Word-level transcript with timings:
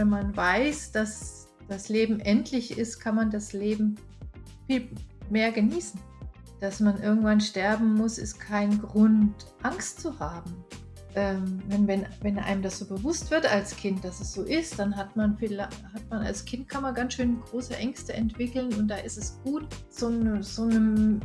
wenn 0.00 0.08
man 0.08 0.34
weiß, 0.34 0.92
dass 0.92 1.48
das 1.68 1.90
Leben 1.90 2.20
endlich 2.20 2.78
ist, 2.78 3.00
kann 3.00 3.14
man 3.16 3.30
das 3.30 3.52
Leben 3.52 3.96
viel 4.66 4.88
mehr 5.28 5.52
genießen. 5.52 6.00
Dass 6.58 6.80
man 6.80 7.02
irgendwann 7.02 7.40
sterben 7.40 7.94
muss, 7.94 8.16
ist 8.16 8.40
kein 8.40 8.80
Grund, 8.80 9.34
Angst 9.62 10.00
zu 10.00 10.18
haben. 10.18 10.64
Ähm, 11.14 11.60
wenn, 11.68 11.86
wenn, 11.86 12.06
wenn 12.22 12.38
einem 12.38 12.62
das 12.62 12.78
so 12.78 12.86
bewusst 12.86 13.30
wird 13.30 13.44
als 13.44 13.76
Kind, 13.76 14.02
dass 14.02 14.20
es 14.20 14.32
so 14.32 14.42
ist, 14.42 14.78
dann 14.78 14.96
hat 14.96 15.16
man, 15.16 15.36
hat 15.38 16.08
man 16.08 16.22
als 16.22 16.46
Kind 16.46 16.68
kann 16.68 16.82
man 16.82 16.94
ganz 16.94 17.14
schön 17.14 17.40
große 17.42 17.76
Ängste 17.76 18.14
entwickeln 18.14 18.72
und 18.74 18.88
da 18.88 18.96
ist 18.96 19.18
es 19.18 19.38
gut, 19.42 19.66
so 19.90 20.06
eine, 20.06 20.42
so 20.42 20.62
eine 20.62 21.20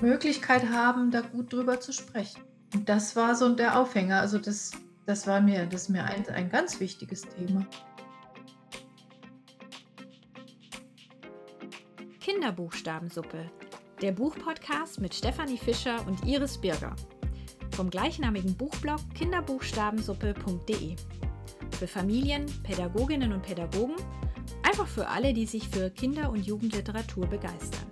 Möglichkeit 0.00 0.70
haben, 0.70 1.10
da 1.10 1.20
gut 1.20 1.52
drüber 1.52 1.80
zu 1.80 1.92
sprechen. 1.92 2.40
Und 2.72 2.88
das 2.88 3.14
war 3.14 3.34
so 3.34 3.54
der 3.54 3.78
Aufhänger. 3.78 4.20
Also 4.20 4.38
das, 4.38 4.70
das 5.04 5.26
war 5.26 5.40
mir, 5.40 5.66
das 5.66 5.88
mir 5.88 6.04
ein, 6.04 6.26
ein 6.28 6.48
ganz 6.48 6.80
wichtiges 6.80 7.22
Thema. 7.22 7.66
Kinderbuchstabensuppe, 12.32 13.50
der 14.00 14.12
Buchpodcast 14.12 15.00
mit 15.00 15.12
Stefanie 15.12 15.58
Fischer 15.58 16.06
und 16.06 16.24
Iris 16.24 16.58
Birger. 16.58 16.94
Vom 17.72 17.90
gleichnamigen 17.90 18.56
Buchblog 18.56 19.00
kinderbuchstabensuppe.de. 19.14 20.94
Für 21.76 21.88
Familien, 21.88 22.46
Pädagoginnen 22.62 23.32
und 23.32 23.42
Pädagogen, 23.42 23.96
einfach 24.62 24.86
für 24.86 25.08
alle, 25.08 25.32
die 25.32 25.44
sich 25.44 25.68
für 25.68 25.90
Kinder- 25.90 26.30
und 26.30 26.46
Jugendliteratur 26.46 27.26
begeistern. 27.26 27.90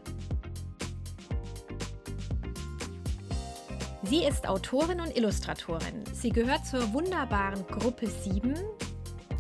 Sie 4.05 4.23
ist 4.23 4.48
Autorin 4.48 5.01
und 5.01 5.16
Illustratorin. 5.16 6.05
Sie 6.12 6.30
gehört 6.30 6.65
zur 6.65 6.93
wunderbaren 6.93 7.66
Gruppe 7.66 8.07
7, 8.07 8.55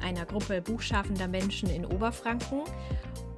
einer 0.02 0.26
Gruppe 0.26 0.60
buchschaffender 0.60 1.28
Menschen 1.28 1.70
in 1.70 1.86
Oberfranken. 1.86 2.62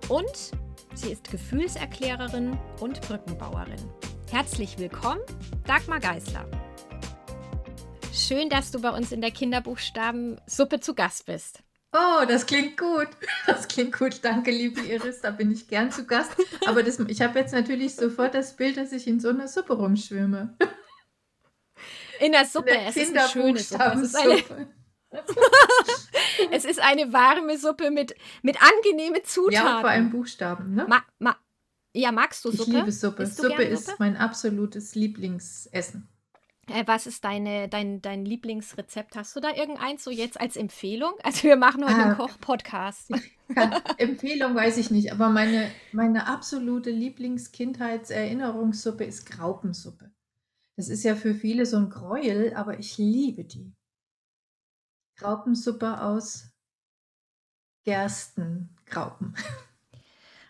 Und 0.09 0.53
sie 1.01 1.13
ist 1.13 1.31
Gefühlserklärerin 1.31 2.59
und 2.81 3.01
Brückenbauerin. 3.01 3.91
Herzlich 4.31 4.79
willkommen, 4.79 5.23
Dagmar 5.67 5.99
Geisler. 5.99 6.47
Schön, 8.13 8.51
dass 8.51 8.71
du 8.71 8.81
bei 8.81 8.91
uns 8.91 9.11
in 9.11 9.23
der 9.23 9.31
Kinderbuchstabensuppe 9.31 10.81
zu 10.81 10.95
Gast 10.95 11.25
bist. 11.25 11.63
Oh, 11.93 12.25
das 12.29 12.47
klingt 12.47 12.77
gut. 12.77 13.09
Das 13.47 13.67
klingt 13.67 13.99
gut. 13.99 14.21
Danke, 14.23 14.51
liebe 14.51 14.81
Iris. 14.83 15.23
Da 15.23 15.31
bin 15.31 15.51
ich 15.51 15.67
gern 15.67 15.91
zu 15.91 16.05
Gast. 16.05 16.33
Aber 16.67 16.83
das, 16.83 17.01
ich 17.01 17.21
habe 17.23 17.39
jetzt 17.39 17.53
natürlich 17.53 17.97
sofort 17.97 18.35
das 18.35 18.55
Bild, 18.55 18.77
dass 18.77 18.93
ich 18.93 19.07
in 19.09 19.19
so 19.19 19.31
einer 19.31 19.49
Suppe 19.49 19.73
rumschwimme. 19.73 20.57
In 22.21 22.33
der 22.33 22.45
Suppe. 22.45 22.77
Es 22.87 22.97
ist 22.97 23.17
eine 23.17 23.29
schöne 23.29 23.59
Suppe. 23.59 23.93
Es 23.95 24.03
ist 24.03 24.17
eine, 24.17 24.69
es 26.53 26.65
ist 26.65 26.81
eine 26.81 27.13
warme 27.13 27.59
Suppe 27.59 27.91
mit, 27.91 28.15
mit 28.43 28.57
angenehmen 28.63 29.21
Zutaten. 29.25 29.67
Ja, 29.67 29.81
vor 29.81 29.91
allem 29.91 30.11
Buchstaben. 30.11 30.73
Ne? 30.75 30.87
Ma, 30.89 31.03
ma, 31.19 31.37
ja, 31.93 32.13
magst 32.13 32.45
du 32.45 32.53
Suppe? 32.53 32.71
Ich 32.71 32.77
liebe 32.77 32.93
Suppe. 32.93 33.27
Suppe 33.27 33.65
ist 33.65 33.87
Suppe? 33.87 33.97
mein 33.99 34.17
absolutes 34.17 34.95
Lieblingsessen. 34.95 36.09
Äh, 36.69 36.85
was 36.87 37.07
ist 37.07 37.25
deine, 37.25 37.69
dein, 37.69 38.01
dein 38.01 38.25
Lieblingsrezept? 38.25 39.17
Hast 39.17 39.35
du 39.35 39.41
da 39.41 39.53
irgendeins 39.55 40.05
so 40.05 40.11
jetzt 40.11 40.41
als 40.41 40.57
Empfehlung? 40.57 41.15
Also 41.25 41.43
wir 41.45 41.57
machen 41.57 41.85
heute 41.85 41.97
ah, 41.97 42.05
einen 42.05 42.17
Koch-Podcast. 42.17 43.11
Empfehlung 43.99 44.55
weiß 44.55 44.77
ich 44.77 44.93
nicht, 44.93 45.11
aber 45.13 45.29
meine, 45.29 45.69
meine 45.93 46.29
absolute 46.29 46.91
Lieblingskindheitserinnerungssuppe 46.91 49.05
ist 49.05 49.27
Graupensuppe. 49.27 50.13
Das 50.77 50.89
ist 50.89 51.03
ja 51.03 51.17
für 51.17 51.35
viele 51.35 51.67
so 51.67 51.77
ein 51.77 51.91
Gräuel, 51.91 52.55
aber 52.55 52.79
ich 52.79 52.97
liebe 52.97 53.43
die. 53.45 53.75
Graupensuppe 55.21 56.01
aus 56.01 56.51
Gerstengraupen. 57.85 59.37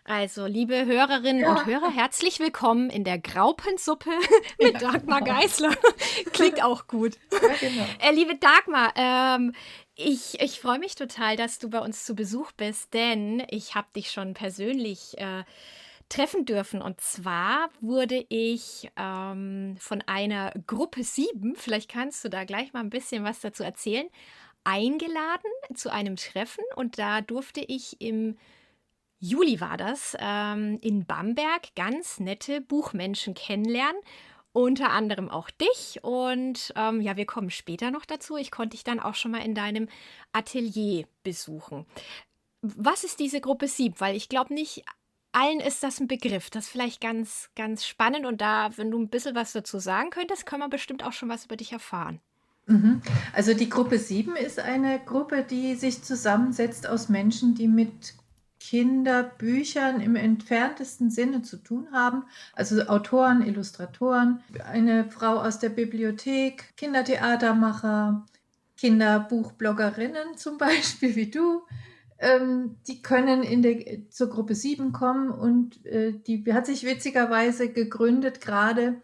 Also, 0.05 0.45
liebe 0.45 0.85
Hörerinnen 0.85 1.41
ja. 1.41 1.51
und 1.51 1.65
Hörer, 1.65 1.91
herzlich 1.91 2.39
willkommen 2.39 2.89
in 2.89 3.03
der 3.03 3.19
Graupensuppe 3.19 4.09
mit 4.61 4.81
ja, 4.81 4.91
Dagmar 4.91 5.21
genau. 5.21 5.39
Geisler. 5.39 5.75
Klingt 6.31 6.63
auch 6.63 6.87
gut. 6.87 7.17
Ja, 7.33 7.49
genau. 7.59 7.85
Äh, 7.99 8.13
liebe 8.13 8.35
Dagmar, 8.35 8.93
ähm, 8.95 9.53
ich, 9.95 10.39
ich 10.39 10.61
freue 10.61 10.79
mich 10.79 10.95
total, 10.95 11.35
dass 11.35 11.59
du 11.59 11.69
bei 11.69 11.79
uns 11.79 12.05
zu 12.05 12.15
Besuch 12.15 12.53
bist, 12.53 12.93
denn 12.93 13.43
ich 13.49 13.75
habe 13.75 13.87
dich 13.93 14.09
schon 14.09 14.33
persönlich 14.33 15.17
äh, 15.17 15.43
treffen 16.07 16.45
dürfen. 16.45 16.81
Und 16.81 17.01
zwar 17.01 17.69
wurde 17.81 18.25
ich 18.29 18.89
ähm, 18.95 19.75
von 19.79 20.01
einer 20.07 20.53
Gruppe 20.65 21.03
7, 21.03 21.57
vielleicht 21.57 21.89
kannst 21.89 22.23
du 22.23 22.29
da 22.29 22.45
gleich 22.45 22.71
mal 22.71 22.79
ein 22.79 22.89
bisschen 22.89 23.25
was 23.25 23.41
dazu 23.41 23.63
erzählen, 23.63 24.07
eingeladen 24.63 25.51
zu 25.73 25.91
einem 25.91 26.15
Treffen. 26.15 26.63
Und 26.75 26.97
da 26.99 27.21
durfte 27.21 27.61
ich 27.61 28.01
im 28.01 28.37
Juli 29.19 29.61
war 29.61 29.77
das, 29.77 30.17
ähm, 30.19 30.79
in 30.81 31.05
Bamberg 31.05 31.75
ganz 31.75 32.19
nette 32.19 32.59
Buchmenschen 32.59 33.35
kennenlernen. 33.35 34.01
Unter 34.53 34.89
anderem 34.89 35.29
auch 35.29 35.49
dich. 35.49 35.99
Und 36.03 36.73
ähm, 36.75 36.99
ja, 36.99 37.15
wir 37.15 37.25
kommen 37.25 37.51
später 37.51 37.91
noch 37.91 38.05
dazu. 38.05 38.35
Ich 38.35 38.51
konnte 38.51 38.75
dich 38.75 38.83
dann 38.83 38.99
auch 38.99 39.15
schon 39.15 39.31
mal 39.31 39.45
in 39.45 39.55
deinem 39.55 39.87
Atelier 40.33 41.05
besuchen. 41.23 41.85
Was 42.61 43.03
ist 43.03 43.19
diese 43.19 43.39
Gruppe 43.39 43.67
7? 43.67 43.99
Weil 43.99 44.15
ich 44.15 44.27
glaube 44.27 44.53
nicht 44.53 44.83
allen 45.31 45.59
ist 45.59 45.83
das 45.83 45.99
ein 45.99 46.07
Begriff. 46.07 46.49
Das 46.49 46.65
ist 46.65 46.71
vielleicht 46.71 46.99
ganz, 46.99 47.49
ganz 47.55 47.85
spannend. 47.85 48.25
Und 48.25 48.41
da, 48.41 48.75
wenn 48.77 48.91
du 48.91 48.99
ein 48.99 49.09
bisschen 49.09 49.35
was 49.35 49.53
dazu 49.53 49.79
sagen 49.79 50.09
könntest, 50.09 50.45
können 50.45 50.63
wir 50.63 50.69
bestimmt 50.69 51.03
auch 51.03 51.13
schon 51.13 51.29
was 51.29 51.45
über 51.45 51.55
dich 51.55 51.71
erfahren. 51.71 52.19
Mhm. 52.71 53.01
Also 53.33 53.53
die 53.53 53.69
Gruppe 53.69 53.99
7 53.99 54.35
ist 54.35 54.59
eine 54.59 54.99
Gruppe, 54.99 55.43
die 55.43 55.75
sich 55.75 56.03
zusammensetzt 56.03 56.87
aus 56.87 57.09
Menschen, 57.09 57.55
die 57.55 57.67
mit 57.67 58.13
Kinderbüchern 58.59 60.01
im 60.01 60.15
entferntesten 60.15 61.09
Sinne 61.09 61.41
zu 61.41 61.57
tun 61.57 61.89
haben. 61.91 62.23
Also 62.53 62.81
Autoren, 62.83 63.45
Illustratoren, 63.45 64.41
eine 64.65 65.09
Frau 65.09 65.37
aus 65.41 65.59
der 65.59 65.69
Bibliothek, 65.69 66.75
Kindertheatermacher, 66.77 68.25
Kinderbuchbloggerinnen 68.77 70.37
zum 70.37 70.57
Beispiel 70.59 71.15
wie 71.15 71.29
du, 71.29 71.63
ähm, 72.19 72.77
die 72.87 73.01
können 73.01 73.41
in 73.41 73.63
der, 73.63 74.09
zur 74.09 74.29
Gruppe 74.29 74.53
7 74.53 74.91
kommen 74.91 75.31
und 75.31 75.83
äh, 75.85 76.13
die 76.13 76.53
hat 76.53 76.67
sich 76.67 76.85
witzigerweise 76.85 77.69
gegründet, 77.69 78.41
gerade 78.41 79.01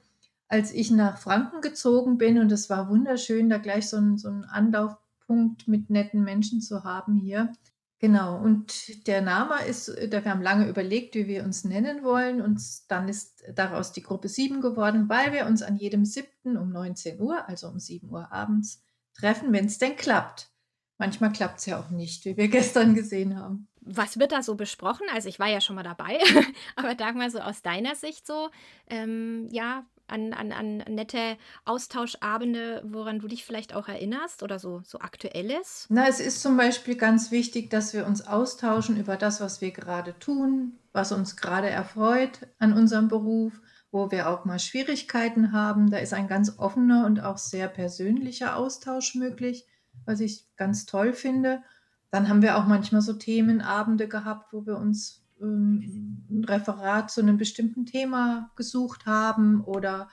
als 0.47 0.71
ich 0.73 0.91
nach 0.91 1.17
Franken 1.17 1.61
gezogen 1.61 2.17
bin 2.17 2.39
und 2.39 2.51
es 2.51 2.69
war 2.69 2.89
wunderschön, 2.89 3.49
da 3.49 3.57
gleich 3.57 3.89
so 3.89 3.97
einen 3.97 4.17
so 4.17 4.29
Anlaufpunkt 4.29 5.67
mit 5.67 5.89
netten 5.89 6.23
Menschen 6.23 6.61
zu 6.61 6.83
haben 6.83 7.15
hier. 7.15 7.51
Genau, 7.99 8.37
und 8.39 9.07
der 9.07 9.21
Name 9.21 9.65
ist, 9.65 9.87
wir 9.87 10.23
haben 10.25 10.43
lange 10.43 10.69
überlegt, 10.69 11.15
wie 11.15 11.27
wir 11.27 11.43
uns 11.43 11.63
nennen 11.63 12.03
wollen 12.03 12.41
und 12.41 12.61
dann 12.89 13.09
ist 13.09 13.43
daraus 13.55 13.91
die 13.91 14.03
Gruppe 14.03 14.29
7 14.29 14.61
geworden, 14.61 15.09
weil 15.09 15.33
wir 15.33 15.47
uns 15.47 15.63
an 15.63 15.77
jedem 15.77 16.05
7. 16.05 16.57
um 16.57 16.71
19 16.71 17.19
Uhr, 17.19 17.47
also 17.49 17.67
um 17.67 17.79
7 17.79 18.07
Uhr 18.09 18.31
abends, 18.31 18.83
treffen, 19.15 19.51
wenn 19.51 19.65
es 19.65 19.79
denn 19.79 19.95
klappt. 19.95 20.51
Manchmal 20.99 21.31
klappt 21.31 21.59
es 21.59 21.65
ja 21.65 21.79
auch 21.79 21.89
nicht, 21.89 22.25
wie 22.25 22.37
wir 22.37 22.47
gestern 22.49 22.93
gesehen 22.93 23.35
haben. 23.35 23.67
Was 23.81 24.19
wird 24.19 24.31
da 24.31 24.43
so 24.43 24.55
besprochen? 24.55 25.07
Also 25.13 25.27
ich 25.27 25.39
war 25.39 25.47
ja 25.47 25.59
schon 25.59 25.75
mal 25.75 25.83
dabei, 25.83 26.19
aber 26.75 26.95
sag 26.99 27.15
mal 27.15 27.31
so 27.31 27.39
aus 27.39 27.63
deiner 27.63 27.95
Sicht 27.95 28.27
so, 28.27 28.49
ähm, 28.87 29.47
ja, 29.49 29.87
an, 30.07 30.33
an, 30.33 30.51
an 30.51 30.77
nette 30.89 31.37
Austauschabende, 31.65 32.83
woran 32.85 33.19
du 33.19 33.27
dich 33.27 33.45
vielleicht 33.45 33.73
auch 33.73 33.87
erinnerst 33.87 34.43
oder 34.43 34.59
so, 34.59 34.81
so 34.85 34.99
aktuelles? 34.99 35.85
Na, 35.89 36.07
es 36.07 36.19
ist 36.19 36.41
zum 36.41 36.57
Beispiel 36.57 36.95
ganz 36.95 37.31
wichtig, 37.31 37.69
dass 37.69 37.93
wir 37.93 38.05
uns 38.07 38.25
austauschen 38.25 38.97
über 38.97 39.17
das, 39.17 39.41
was 39.41 39.61
wir 39.61 39.71
gerade 39.71 40.17
tun, 40.19 40.73
was 40.93 41.11
uns 41.11 41.37
gerade 41.37 41.69
erfreut 41.69 42.47
an 42.59 42.73
unserem 42.73 43.07
Beruf, 43.07 43.53
wo 43.91 44.11
wir 44.11 44.29
auch 44.29 44.45
mal 44.45 44.59
Schwierigkeiten 44.59 45.51
haben. 45.51 45.89
Da 45.89 45.97
ist 45.97 46.13
ein 46.13 46.27
ganz 46.27 46.57
offener 46.57 47.05
und 47.05 47.23
auch 47.23 47.37
sehr 47.37 47.67
persönlicher 47.67 48.55
Austausch 48.55 49.15
möglich 49.15 49.65
was 50.05 50.19
ich 50.19 50.45
ganz 50.55 50.85
toll 50.85 51.13
finde. 51.13 51.61
Dann 52.09 52.29
haben 52.29 52.41
wir 52.41 52.57
auch 52.57 52.65
manchmal 52.65 53.01
so 53.01 53.13
Themenabende 53.13 54.07
gehabt, 54.07 54.53
wo 54.53 54.65
wir 54.65 54.77
uns 54.77 55.23
ähm, 55.41 56.25
ein 56.29 56.43
Referat 56.43 57.11
zu 57.11 57.21
einem 57.21 57.37
bestimmten 57.37 57.85
Thema 57.85 58.51
gesucht 58.55 59.05
haben 59.05 59.61
oder 59.61 60.09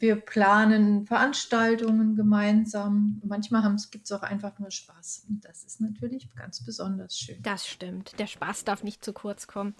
wir 0.00 0.16
planen 0.16 1.06
Veranstaltungen 1.06 2.16
gemeinsam. 2.16 3.20
Manchmal 3.24 3.76
gibt 3.90 4.06
es 4.06 4.12
auch 4.12 4.22
einfach 4.22 4.58
nur 4.58 4.70
Spaß. 4.70 5.26
Und 5.28 5.44
das 5.44 5.64
ist 5.64 5.80
natürlich 5.80 6.34
ganz 6.34 6.64
besonders 6.64 7.18
schön. 7.18 7.40
Das 7.42 7.66
stimmt. 7.66 8.18
Der 8.18 8.26
Spaß 8.26 8.64
darf 8.64 8.82
nicht 8.82 9.04
zu 9.04 9.12
kurz 9.12 9.46
kommen. 9.46 9.74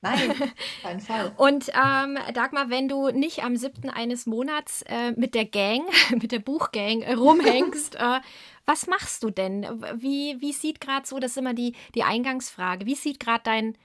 Nein, 0.00 0.32
kein 0.82 1.00
Fall. 1.00 1.32
Und 1.36 1.68
ähm, 1.68 2.18
Dagmar, 2.34 2.70
wenn 2.70 2.88
du 2.88 3.10
nicht 3.10 3.44
am 3.44 3.56
7. 3.56 3.88
eines 3.88 4.26
Monats 4.26 4.82
äh, 4.86 5.12
mit 5.12 5.34
der 5.34 5.44
Gang, 5.44 5.82
mit 6.20 6.32
der 6.32 6.40
Buchgang 6.40 7.02
äh, 7.02 7.14
rumhängst, 7.14 7.94
äh, 7.98 8.20
was 8.66 8.86
machst 8.86 9.22
du 9.22 9.30
denn? 9.30 9.62
Wie, 9.96 10.40
wie 10.40 10.52
sieht 10.52 10.80
gerade 10.80 11.06
so, 11.06 11.18
das 11.18 11.32
ist 11.32 11.36
immer 11.36 11.54
die, 11.54 11.74
die 11.94 12.02
Eingangsfrage, 12.02 12.86
wie 12.86 12.94
sieht 12.94 13.20
gerade 13.20 13.42
dein, 13.44 13.78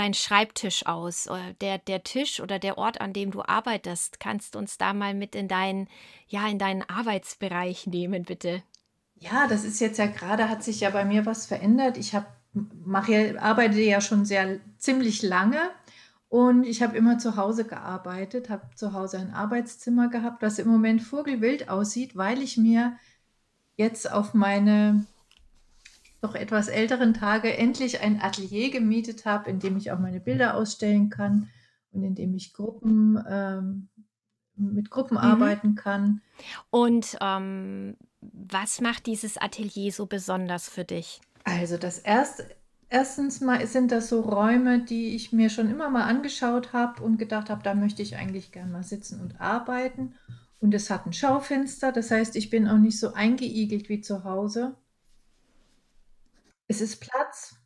dein 0.00 0.14
Schreibtisch 0.14 0.86
aus? 0.86 1.28
Oder 1.28 1.52
der, 1.60 1.78
der 1.78 2.02
Tisch 2.02 2.40
oder 2.40 2.58
der 2.58 2.78
Ort, 2.78 3.00
an 3.00 3.12
dem 3.12 3.30
du 3.30 3.42
arbeitest? 3.42 4.18
Kannst 4.18 4.54
du 4.54 4.58
uns 4.58 4.78
da 4.78 4.92
mal 4.92 5.14
mit 5.14 5.34
in 5.34 5.46
deinen, 5.46 5.88
ja, 6.26 6.48
in 6.48 6.58
deinen 6.58 6.82
Arbeitsbereich 6.82 7.86
nehmen, 7.86 8.24
bitte? 8.24 8.62
Ja, 9.16 9.46
das 9.46 9.64
ist 9.64 9.80
jetzt 9.80 9.98
ja 9.98 10.06
gerade 10.06 10.48
hat 10.48 10.64
sich 10.64 10.80
ja 10.80 10.90
bei 10.90 11.04
mir 11.04 11.26
was 11.26 11.46
verändert. 11.46 11.98
Ich 11.98 12.14
habe 12.14 12.26
mache 12.84 13.40
arbeite 13.40 13.80
ja 13.80 14.00
schon 14.00 14.24
sehr 14.24 14.58
ziemlich 14.78 15.22
lange 15.22 15.60
und 16.28 16.64
ich 16.64 16.82
habe 16.82 16.96
immer 16.96 17.18
zu 17.18 17.36
Hause 17.36 17.64
gearbeitet, 17.64 18.50
habe 18.50 18.74
zu 18.74 18.92
Hause 18.92 19.18
ein 19.18 19.32
Arbeitszimmer 19.32 20.08
gehabt, 20.08 20.42
was 20.42 20.58
im 20.58 20.68
Moment 20.68 21.02
vogelwild 21.02 21.68
aussieht, 21.68 22.16
weil 22.16 22.42
ich 22.42 22.56
mir 22.56 22.96
jetzt 23.76 24.10
auf 24.10 24.34
meine 24.34 25.06
doch 26.20 26.34
etwas 26.34 26.68
älteren 26.68 27.14
Tage 27.14 27.56
endlich 27.56 28.00
ein 28.00 28.20
Atelier 28.20 28.70
gemietet 28.70 29.24
habe, 29.24 29.50
in 29.50 29.58
dem 29.58 29.76
ich 29.76 29.90
auch 29.90 29.98
meine 29.98 30.20
Bilder 30.20 30.54
ausstellen 30.56 31.08
kann 31.10 31.48
und 31.92 32.02
in 32.04 32.14
dem 32.14 32.34
ich 32.34 32.52
Gruppen 32.52 33.22
ähm, 33.28 33.88
mit 34.56 34.90
Gruppen 34.90 35.16
Mhm. 35.16 35.24
arbeiten 35.24 35.74
kann. 35.74 36.20
Und, 36.70 37.16
ähm, 37.20 37.96
was 38.20 38.80
macht 38.80 39.06
dieses 39.06 39.38
Atelier 39.38 39.92
so 39.92 40.06
besonders 40.06 40.68
für 40.68 40.84
dich? 40.84 41.20
Also, 41.44 41.76
das 41.78 41.98
erste 41.98 42.44
erstens 42.90 43.40
mal 43.40 43.64
sind 43.66 43.92
das 43.92 44.08
so 44.08 44.20
Räume, 44.20 44.80
die 44.84 45.14
ich 45.14 45.32
mir 45.32 45.48
schon 45.48 45.70
immer 45.70 45.88
mal 45.90 46.04
angeschaut 46.04 46.72
habe 46.72 47.02
und 47.02 47.18
gedacht 47.18 47.48
habe, 47.48 47.62
da 47.62 47.74
möchte 47.74 48.02
ich 48.02 48.16
eigentlich 48.16 48.52
gern 48.52 48.72
mal 48.72 48.82
sitzen 48.82 49.20
und 49.20 49.40
arbeiten. 49.40 50.14
Und 50.58 50.74
es 50.74 50.90
hat 50.90 51.06
ein 51.06 51.12
Schaufenster, 51.12 51.92
das 51.92 52.10
heißt, 52.10 52.36
ich 52.36 52.50
bin 52.50 52.68
auch 52.68 52.78
nicht 52.78 52.98
so 52.98 53.14
eingeigelt 53.14 53.88
wie 53.88 54.00
zu 54.02 54.24
Hause. 54.24 54.74
Es 56.70 56.80
ist 56.80 57.00
Platz. 57.00 57.56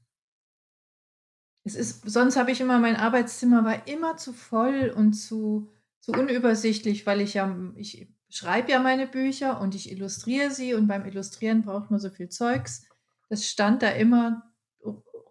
Es 1.63 1.75
ist 1.75 2.11
sonst 2.11 2.39
habe 2.39 2.53
ich 2.53 2.63
immer 2.63 2.79
mein 2.79 2.97
Arbeitszimmer 2.97 3.63
war 3.63 3.87
immer 3.87 4.17
zu 4.17 4.33
voll 4.33 4.95
und 4.97 5.13
zu 5.13 5.71
zu 6.01 6.13
unübersichtlich, 6.13 7.05
weil 7.05 7.21
ich 7.21 7.35
ja 7.35 7.55
ich 7.77 8.09
schreibe 8.31 8.73
ja 8.73 8.79
meine 8.79 9.07
Bücher 9.07 9.61
und 9.61 9.75
ich 9.75 9.93
illustriere 9.93 10.51
sie 10.51 10.73
und 10.73 10.87
beim 10.87 11.05
Illustrieren 11.05 11.61
braucht 11.61 11.91
man 11.91 12.01
so 12.01 12.09
viel 12.09 12.31
Zeugs. 12.31 12.87
Das 13.29 13.47
stand 13.47 13.83
da 13.83 13.91
immer 13.91 14.51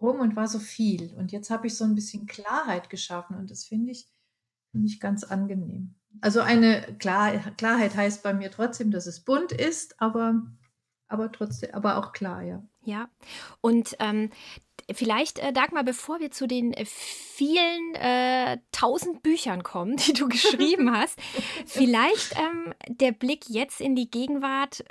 rum 0.00 0.20
und 0.20 0.36
war 0.36 0.46
so 0.46 0.60
viel. 0.60 1.12
Und 1.14 1.32
jetzt 1.32 1.50
habe 1.50 1.66
ich 1.66 1.76
so 1.76 1.82
ein 1.82 1.96
bisschen 1.96 2.26
Klarheit 2.26 2.90
geschaffen 2.90 3.36
und 3.36 3.50
das 3.50 3.64
finde 3.64 3.90
ich 3.90 4.06
finde 4.70 4.86
ich 4.86 5.00
ganz 5.00 5.24
angenehm. 5.24 5.96
Also, 6.20 6.42
eine 6.42 6.96
Klar 7.00 7.32
Klarheit 7.56 7.96
heißt 7.96 8.22
bei 8.22 8.34
mir 8.34 8.52
trotzdem, 8.52 8.92
dass 8.92 9.08
es 9.08 9.24
bunt 9.24 9.50
ist, 9.50 10.00
aber 10.00 10.44
aber 11.08 11.32
trotzdem 11.32 11.74
aber 11.74 11.96
auch 11.96 12.12
klar, 12.12 12.42
ja. 12.42 12.64
Ja. 12.84 13.08
Und, 13.60 13.96
ähm, 13.98 14.30
vielleicht, 14.92 15.38
äh, 15.38 15.52
Dagmar, 15.52 15.84
bevor 15.84 16.20
wir 16.20 16.30
zu 16.30 16.46
den, 16.46 16.72
äh, 16.72 16.84
vielen, 16.84 17.94
äh, 17.94 18.58
1.000 18.72 19.22
Büchern 19.22 19.62
kommen, 19.62 19.96
die 20.08 20.12
du 20.12 20.28
geschrieben 20.28 20.94
hast, 20.94 21.18
vielleicht, 21.66 22.34
ähm, 22.38 22.74
der 22.88 23.12
Blick 23.12 23.48
jetzt 23.48 23.80
in 23.80 23.96
die 23.96 24.10
Gegenwart. 24.10 24.84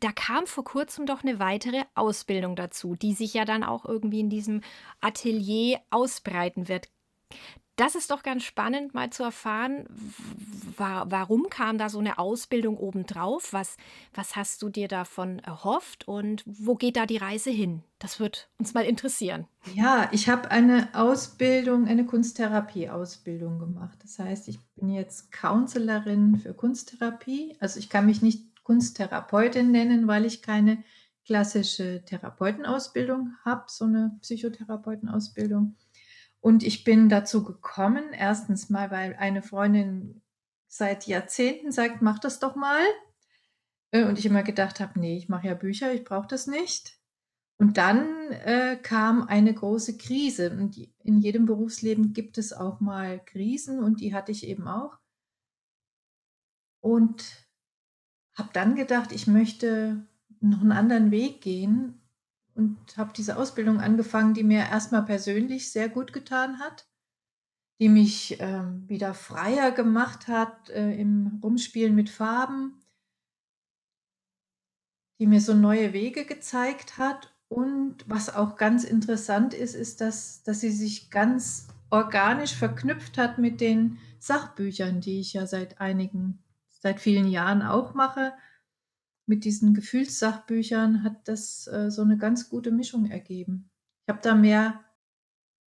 Da 0.00 0.12
kam 0.12 0.46
vor 0.46 0.64
Kurzem 0.64 1.06
doch 1.06 1.22
eine 1.22 1.38
weitere 1.38 1.84
Ausbildung 1.94 2.56
dazu, 2.56 2.94
die 2.94 3.14
sich 3.14 3.34
ja 3.34 3.44
dann 3.44 3.64
auch 3.64 3.84
irgendwie 3.84 4.20
in 4.20 4.30
diesem 4.30 4.60
Atelier 5.00 5.80
ausbreiten 5.90 6.68
wird. 6.68 6.88
Das 7.76 7.96
ist 7.96 8.10
doch 8.10 8.22
ganz 8.22 8.44
spannend, 8.44 8.94
mal 8.94 9.10
zu 9.10 9.24
erfahren, 9.24 9.86
wa 10.76 11.06
warum 11.08 11.48
kam 11.50 11.76
da 11.76 11.88
so 11.88 11.98
eine 11.98 12.18
Ausbildung 12.18 12.76
obendrauf? 12.76 13.52
Was 13.52 13.76
was 14.12 14.36
hast 14.36 14.62
du 14.62 14.68
dir 14.68 14.86
davon 14.86 15.40
erhofft 15.40 16.06
und 16.06 16.44
wo 16.46 16.76
geht 16.76 16.96
da 16.96 17.06
die 17.06 17.16
Reise 17.16 17.50
hin? 17.50 17.82
Das 17.98 18.20
wird 18.20 18.48
uns 18.58 18.74
mal 18.74 18.84
interessieren. 18.84 19.46
Ja, 19.74 20.08
ich 20.12 20.28
habe 20.28 20.50
eine 20.50 20.88
Ausbildung 20.92 21.88
eine 21.88 22.06
Kunsttherapie-Ausbildung 22.06 23.58
gemacht. 23.58 23.98
Das 24.02 24.18
heißt, 24.18 24.48
ich 24.48 24.60
bin 24.76 24.90
jetzt 24.90 25.32
Counselorin 25.32 26.36
für 26.36 26.54
Kunsttherapie. 26.54 27.56
Also, 27.60 27.78
ich 27.78 27.88
kann 27.88 28.06
mich 28.06 28.22
nicht 28.22 28.62
Kunsttherapeutin 28.62 29.70
nennen, 29.70 30.06
weil 30.06 30.24
ich 30.24 30.42
keine 30.42 30.84
klassische 31.24 32.04
Therapeutenausbildung 32.04 33.34
habe, 33.44 33.64
so 33.68 33.86
eine 33.86 34.18
Psychotherapeutenausbildung. 34.20 35.76
Und 36.44 36.62
ich 36.62 36.84
bin 36.84 37.08
dazu 37.08 37.42
gekommen, 37.42 38.12
erstens 38.12 38.68
mal, 38.68 38.90
weil 38.90 39.16
eine 39.16 39.40
Freundin 39.40 40.20
seit 40.68 41.06
Jahrzehnten 41.06 41.72
sagt: 41.72 42.02
„Mach 42.02 42.18
das 42.18 42.38
doch 42.38 42.54
mal.“ 42.54 42.84
Äh, 43.92 44.04
und 44.04 44.18
ich 44.18 44.26
immer 44.26 44.42
gedacht 44.42 44.78
habe: 44.78 45.00
„Ne, 45.00 45.16
ich 45.16 45.30
mache 45.30 45.46
ja 45.48 45.54
Bücher, 45.54 45.94
ich 45.94 46.04
brauche 46.04 46.26
das 46.28 46.46
nicht.“ 46.46 46.98
Und 47.58 47.78
dann, 47.78 48.30
äh, 48.32 48.76
kam 48.82 49.22
eine 49.28 49.54
große 49.54 49.96
Krise 49.98 50.50
und 50.52 50.76
in 51.04 51.20
jedem 51.20 51.46
Berufsleben 51.46 52.12
gibt 52.12 52.38
es 52.38 52.52
auch 52.52 52.80
mal 52.80 53.20
Krisen 53.24 53.80
und 53.82 54.00
die 54.00 54.14
hatte 54.14 54.32
ich 54.32 54.46
eben 54.46 54.68
auch. 54.68 54.98
Und 56.84 57.48
habe 58.34 58.50
dann 58.52 58.76
gedacht, 58.76 59.12
ich 59.12 59.26
möchte 59.26 60.06
noch 60.40 60.62
'n 60.62 60.72
anderen 60.72 61.10
Weg 61.10 61.40
gehen 61.42 62.00
und 62.54 62.78
habe 62.96 63.12
diese 63.16 63.36
Ausbildung 63.36 63.80
angefangen, 63.80 64.34
die 64.34 64.44
mir 64.44 64.60
erst 64.70 64.92
mal 64.92 65.02
persönlich 65.02 65.70
sehr 65.70 65.88
gut 65.88 66.12
getan 66.12 66.58
hat, 66.60 66.86
die 67.80 67.88
mich, 67.88 68.36
ähm, 68.40 68.88
wieder 68.88 69.14
freier 69.14 69.72
gemacht 69.72 70.28
hat, 70.28 70.70
äh, 70.70 70.94
im 70.94 71.40
Rumspielen 71.42 71.94
mit 71.94 72.10
Farben 72.10 72.84
die 75.18 75.26
mir 75.26 75.40
so 75.40 75.54
neue 75.54 75.92
Wege 75.92 76.24
gezeigt 76.24 76.98
hat. 76.98 77.32
Und 77.48 77.98
was 78.06 78.34
auch 78.34 78.56
ganz 78.56 78.84
interessant 78.84 79.54
ist, 79.54 79.74
ist, 79.74 80.00
dass 80.00 80.42
dass 80.42 80.60
sie 80.60 80.70
sich 80.70 81.10
ganz 81.10 81.68
organisch 81.90 82.54
verknüpft 82.54 83.18
hat 83.18 83.38
mit 83.38 83.60
den 83.60 83.98
Sachbüchern, 84.18 85.00
die 85.00 85.20
ich 85.20 85.34
ja 85.34 85.46
seit 85.46 85.80
einigen 85.80 86.42
seit 86.68 87.00
vielen 87.00 87.28
Jahren 87.28 87.62
auch 87.62 87.94
mache. 87.94 88.32
Mit 89.28 89.44
diesen 89.44 89.72
Gefühlssachbüchern 89.72 91.02
hat 91.02 91.28
das, 91.28 91.66
äh, 91.66 91.90
so 91.90 92.04
'ne 92.04 92.18
ganz 92.18 92.50
gute 92.50 92.70
Mischung 92.70 93.06
ergeben. 93.10 93.70
Ich 94.06 94.12
habe 94.12 94.20
da 94.22 94.34
mehr 94.34 94.84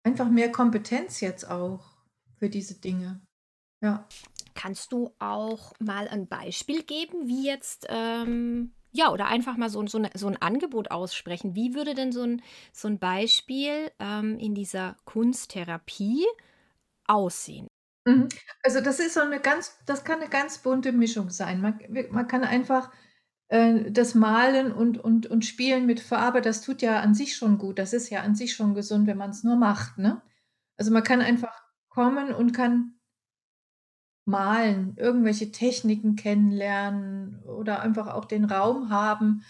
einfach 0.05 0.31
mehr 0.31 0.53
Kompetenz 0.53 1.21
jetzt 1.21 1.49
auch 1.51 1.99
für 2.39 2.51
diese 2.51 2.81
Dinge. 2.81 3.23
Ja. 3.83 4.11
Kannst 4.57 4.91
du 4.93 5.11
auch 5.19 5.75
mal 5.79 6.09
ein 6.09 6.27
Beispiel 6.29 6.83
geben, 6.83 7.29
wie 7.29 7.47
jetzt, 7.47 7.87
ähm 7.91 8.73
ja, 8.93 9.13
oder 9.13 9.27
einfach 9.27 9.59
mal 9.59 9.69
so 9.69 9.87
so 9.87 9.99
'ne 9.99 10.09
so 10.15 10.27
'n 10.27 10.37
Angebot 10.41 10.91
aussprechen. 10.91 11.55
Wie 11.55 11.75
würde 11.75 11.95
denn 11.95 12.13
so 12.13 12.23
'n 12.23 12.41
so 12.73 12.89
'n 12.89 12.99
Beispiel, 12.99 13.91
ähm, 13.99 14.39
in 14.39 14.55
dieser 14.55 14.97
Kunsttherapie 15.05 16.25
aussehen? 17.07 17.69
Mhm. 18.07 18.29
Also, 18.63 18.81
das 18.81 19.01
ist 19.01 19.15
so 19.15 19.25
'ne 19.25 19.41
ganz 19.41 19.79
das 19.85 20.05
kann 20.05 20.21
'ne 20.21 20.29
ganz 20.29 20.59
bunte 20.59 20.93
Mischung 20.93 21.31
sein. 21.31 21.61
Man 21.61 21.79
man 22.11 22.29
kann 22.29 22.45
einfach, 22.45 22.91
das 23.49 24.15
Malen 24.15 24.73
und 24.73 24.99
und 24.99 25.27
und 25.29 25.45
Spielen 25.45 25.87
mit 25.87 26.01
Farbe, 26.01 26.41
das 26.41 26.63
tut 26.63 26.83
ja 26.83 27.01
an 27.01 27.15
sich 27.15 27.37
schon 27.37 27.59
gut. 27.59 27.79
Das 27.79 27.93
ist 27.93 28.11
ja 28.11 28.23
an 28.23 28.35
sich 28.35 28.55
schon 28.55 28.75
gesund, 28.75 29.07
wenn 29.07 29.19
man's 29.19 29.45
nur 29.45 29.57
macht, 29.57 29.99
ne? 29.99 30.21
Also, 30.77 30.91
man 30.93 31.05
kann 31.05 31.21
einfach 31.23 31.53
kommen 31.89 32.33
und 32.35 32.53
kann 32.55 32.97
malen, 34.29 34.95
irgendwelche 34.97 35.53
Techniken 35.53 36.17
kennenlernen 36.17 37.39
oder 37.45 37.81
einfach 37.81 38.09
auch 38.09 38.25
den 38.25 38.45
Raum 38.45 38.91
haben, 38.91 39.45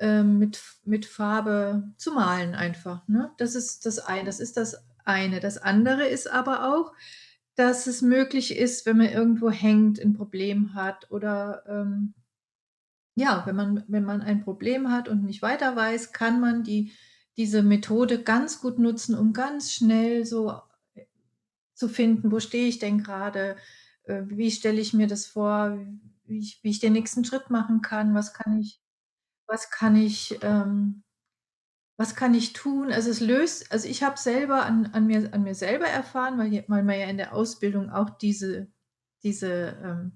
ähm, 0.00 0.38
mit 0.40 0.60
mit 0.84 1.06
Farbe 1.06 1.92
zu 1.96 2.10
malen 2.12 2.54
einfach, 2.56 3.06
ne? 3.06 3.30
Das 3.38 3.54
ist 3.54 3.86
das 3.86 4.04
ei 4.08 4.24
das 4.24 4.40
ist 4.40 4.56
das 4.56 4.84
eine. 5.04 5.38
Das 5.38 5.58
andere 5.58 6.06
ist 6.08 6.28
aber 6.28 6.74
auch, 6.74 6.92
dass 7.54 7.86
es 7.86 8.02
möglich 8.02 8.56
ist, 8.58 8.84
wenn 8.84 8.96
man 8.98 9.06
irgendwo 9.10 9.48
hängt, 9.50 10.00
'n 10.00 10.12
Problem 10.14 10.74
hat 10.74 11.08
oder, 11.12 11.62
ähm 11.68 12.14
ja, 13.16 13.44
wenn 13.46 13.56
man 13.56 13.84
wenn 13.88 14.04
man 14.04 14.22
ein 14.22 14.42
Problem 14.44 14.90
hat 14.92 15.08
und 15.08 15.24
nicht 15.24 15.42
weiter 15.42 15.74
weiß, 15.76 16.12
kann 16.12 16.40
man 16.40 16.64
die 16.64 16.92
diese 17.38 17.62
Methode 17.62 18.22
ganz 18.22 18.60
gut 18.60 18.78
nutzen, 18.78 19.14
um 19.16 19.32
ganz 19.34 19.72
schnell 19.72 20.24
so, 20.26 20.50
äh, 20.52 20.60
zu 21.74 21.88
finden: 21.88 22.32
„Wo 22.32 22.40
stehe 22.40 22.68
ich 22.68 22.78
denn 22.80 23.02
grade? 23.02 23.56
Äh, 24.04 24.22
wie 24.28 24.50
stelle 24.52 24.80
ich 24.80 24.94
mir 24.94 25.06
das 25.08 25.26
vor, 25.26 25.78
wie 26.26 26.38
ich 26.40 26.60
wie 26.64 26.70
ich 26.70 26.80
den 26.80 26.94
nächsten 26.94 27.24
Schritt 27.24 27.50
machen 27.50 27.82
kann? 27.82 28.14
Was 28.14 28.34
kann 28.34 28.60
ich 28.60 28.80
was 29.48 29.70
kann 29.70 29.96
ich, 29.96 30.38
ähm 30.42 31.04
was 31.98 32.14
kann 32.16 32.34
ich 32.34 32.52
tun?“ 32.54 32.92
Also, 32.92 33.10
es 33.10 33.20
löst 33.20 33.72
also, 33.72 33.88
ich 33.88 34.02
habe 34.04 34.18
selber 34.18 34.64
an 34.66 34.86
an 34.94 35.06
mir 35.06 35.32
an 35.34 35.42
mir 35.44 35.54
selber 35.56 35.86
erfahren, 35.88 36.38
weil 36.38 36.64
weil 36.68 36.84
man 36.84 36.98
ja 37.00 37.06
in 37.08 37.18
der 37.18 37.34
Ausbildung 37.34 37.90
auch 37.90 38.10
diese 38.10 38.68
diese, 39.24 39.78
ähm 39.84 40.12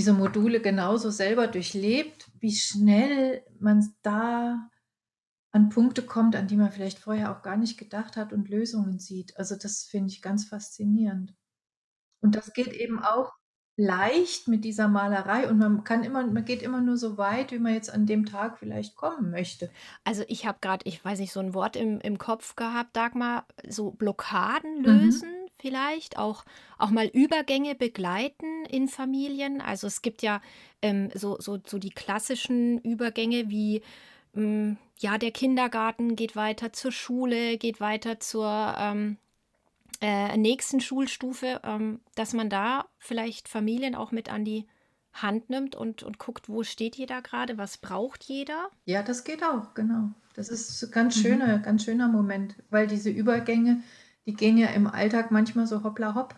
diese 0.00 0.14
Module 0.14 0.60
genauso 0.62 1.10
selber 1.10 1.46
durchlebt, 1.46 2.30
wie 2.40 2.54
schnell 2.54 3.44
man 3.60 3.94
da 4.02 4.70
an 5.52 5.68
Punkte 5.70 6.02
kommt, 6.02 6.36
an 6.36 6.48
die 6.48 6.56
man 6.56 6.72
vielleicht 6.72 6.98
vorher 7.00 7.36
auch 7.36 7.42
gar 7.42 7.56
nicht 7.58 7.78
gedacht 7.78 8.16
hat 8.16 8.32
und 8.32 8.48
Lösungen 8.48 8.98
sieht. 9.00 9.36
Also, 9.38 9.56
das 9.56 9.84
finde 9.84 10.10
ich 10.12 10.22
ganz 10.22 10.46
faszinierend. 10.46 11.34
Und 12.22 12.36
das 12.36 12.52
geht 12.54 12.72
eben 12.74 13.00
auch 13.02 13.32
leicht 13.76 14.48
mit 14.48 14.64
dieser 14.64 14.88
Malerei 14.88 15.48
und 15.50 15.58
man 15.58 15.84
kann 15.84 16.04
immer 16.04 16.26
man 16.26 16.44
geht 16.46 16.62
immer 16.62 16.80
nur 16.82 16.96
so 16.98 17.18
weit, 17.18 17.52
wie 17.52 17.58
man 17.60 17.74
jetzt 17.74 17.92
an 17.92 18.06
dem 18.06 18.26
Tag 18.26 18.58
vielleicht 18.58 18.96
kommen 18.96 19.30
möchte. 19.30 19.74
Also, 20.04 20.24
ich 20.28 20.46
habe 20.46 20.58
grad, 20.60 20.82
ich 20.86 21.04
weiß 21.04 21.18
nicht, 21.18 21.32
so 21.32 21.40
'n 21.40 21.54
Wort 21.54 21.76
im 21.76 22.00
im 22.00 22.18
Kopf 22.18 22.56
gehabt, 22.56 22.96
Dagmar, 22.96 23.46
so 23.68 23.90
Blockaden 23.92 24.84
Mhm. 24.84 25.39
Vielleicht, 25.60 26.18
auch, 26.18 26.44
auch 26.78 26.90
mal 26.90 27.06
Übergänge 27.06 27.74
begleiten 27.74 28.64
in 28.68 28.88
Familien. 28.88 29.60
Also 29.60 29.86
es 29.86 30.02
gibt 30.02 30.22
ja 30.22 30.40
ähm, 30.82 31.10
so, 31.14 31.36
so, 31.40 31.58
so 31.66 31.78
die 31.78 31.90
klassischen 31.90 32.78
Übergänge 32.80 33.50
wie 33.50 33.82
ähm, 34.34 34.76
ja, 34.98 35.18
der 35.18 35.30
Kindergarten 35.30 36.16
geht 36.16 36.36
weiter 36.36 36.72
zur 36.72 36.92
Schule, 36.92 37.56
geht 37.56 37.80
weiter 37.80 38.20
zur 38.20 38.74
ähm, 38.78 39.16
äh, 40.00 40.36
nächsten 40.36 40.80
Schulstufe, 40.80 41.60
ähm, 41.64 42.00
dass 42.14 42.32
man 42.32 42.48
da 42.50 42.86
vielleicht 42.98 43.48
Familien 43.48 43.94
auch 43.94 44.12
mit 44.12 44.32
an 44.32 44.44
die 44.44 44.66
Hand 45.12 45.50
nimmt 45.50 45.74
und, 45.74 46.02
und 46.02 46.18
guckt, 46.18 46.48
wo 46.48 46.62
steht 46.62 46.96
jeder 46.96 47.20
gerade, 47.20 47.58
was 47.58 47.78
braucht 47.78 48.24
jeder? 48.24 48.68
Ja, 48.84 49.02
das 49.02 49.24
geht 49.24 49.42
auch, 49.42 49.74
genau. 49.74 50.10
Das 50.34 50.48
ist 50.48 50.82
ein 50.84 50.90
ganz 50.92 51.16
Mhm. 51.16 51.20
schöner, 51.20 51.58
ganz 51.58 51.84
schöner 51.84 52.08
Moment, 52.08 52.54
weil 52.70 52.86
diese 52.86 53.10
Übergänge, 53.10 53.82
die 54.30 54.36
gehen 54.36 54.56
ja 54.56 54.68
im 54.68 54.86
Alltag 54.86 55.30
manchmal 55.30 55.66
so 55.66 55.82
hoppla 55.82 56.14
hopp. 56.14 56.36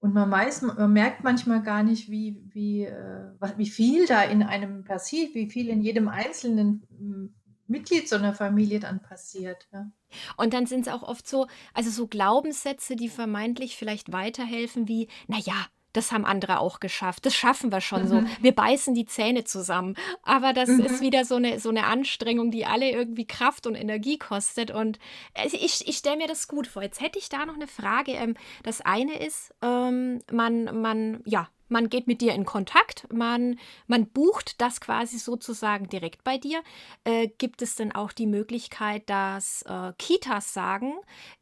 Und 0.00 0.14
man 0.14 0.30
weiß, 0.30 0.62
man 0.62 0.92
merkt 0.92 1.24
manchmal 1.24 1.62
gar 1.62 1.82
nicht, 1.82 2.10
wie, 2.10 2.40
wie, 2.52 2.84
äh, 2.84 3.30
wie 3.56 3.68
viel 3.68 4.06
da 4.06 4.22
in 4.22 4.42
einem 4.42 4.84
passiert, 4.84 5.34
wie 5.34 5.50
viel 5.50 5.68
in 5.68 5.80
jedem 5.80 6.08
einzelnen 6.08 6.82
hm, 6.96 7.34
Mitglied 7.66 8.08
so 8.08 8.16
einer 8.16 8.34
Familie 8.34 8.80
dann 8.80 9.02
passiert. 9.02 9.68
Ja. 9.72 9.90
Und 10.36 10.54
dann 10.54 10.66
sind 10.66 10.86
es 10.86 10.92
auch 10.92 11.02
oft 11.02 11.26
so, 11.28 11.46
also 11.74 11.90
so 11.90 12.06
Glaubenssätze, 12.06 12.96
die 12.96 13.08
vermeintlich 13.08 13.76
vielleicht 13.76 14.12
weiterhelfen, 14.12 14.88
wie, 14.88 15.08
naja, 15.26 15.66
das 15.92 16.12
haben 16.12 16.24
andere 16.24 16.60
auch 16.60 16.80
geschafft. 16.80 17.26
Das 17.26 17.34
schaffen 17.34 17.72
wir 17.72 17.80
schon 17.80 18.06
so. 18.06 18.20
Mhm. 18.20 18.28
Wir 18.40 18.54
beißen 18.54 18.94
die 18.94 19.06
Zähne 19.06 19.44
zusammen. 19.44 19.94
Aber 20.22 20.52
das 20.52 20.68
mhm. 20.68 20.80
ist 20.80 21.00
wieder 21.00 21.24
so 21.24 21.36
eine, 21.36 21.58
so 21.60 21.70
eine 21.70 21.84
Anstrengung, 21.84 22.50
die 22.50 22.66
alle 22.66 22.90
irgendwie 22.90 23.26
Kraft 23.26 23.66
und 23.66 23.74
Energie 23.74 24.18
kostet. 24.18 24.70
Und 24.70 24.98
ich, 25.44 25.88
ich 25.88 25.96
stelle 25.96 26.18
mir 26.18 26.28
das 26.28 26.48
gut 26.48 26.66
vor. 26.66 26.82
Jetzt 26.82 27.00
hätte 27.00 27.18
ich 27.18 27.28
da 27.28 27.46
noch 27.46 27.54
eine 27.54 27.66
Frage. 27.66 28.12
Ähm, 28.12 28.34
das 28.62 28.80
eine 28.80 29.18
ist, 29.18 29.54
ähm, 29.62 30.20
man, 30.30 30.80
man, 30.80 31.22
ja, 31.24 31.48
man 31.68 31.88
geht 31.88 32.06
mit 32.06 32.20
dir 32.20 32.34
in 32.34 32.44
Kontakt, 32.44 33.06
man, 33.12 33.58
man 33.86 34.06
bucht 34.06 34.60
das 34.60 34.80
quasi 34.80 35.18
sozusagen 35.18 35.88
direkt 35.88 36.24
bei 36.24 36.38
dir. 36.38 36.62
Äh, 37.04 37.28
gibt 37.38 37.62
es 37.62 37.76
denn 37.76 37.94
auch 37.94 38.12
die 38.12 38.26
Möglichkeit, 38.26 39.08
dass 39.08 39.62
äh, 39.62 39.92
Kitas 39.98 40.52
sagen, 40.52 40.94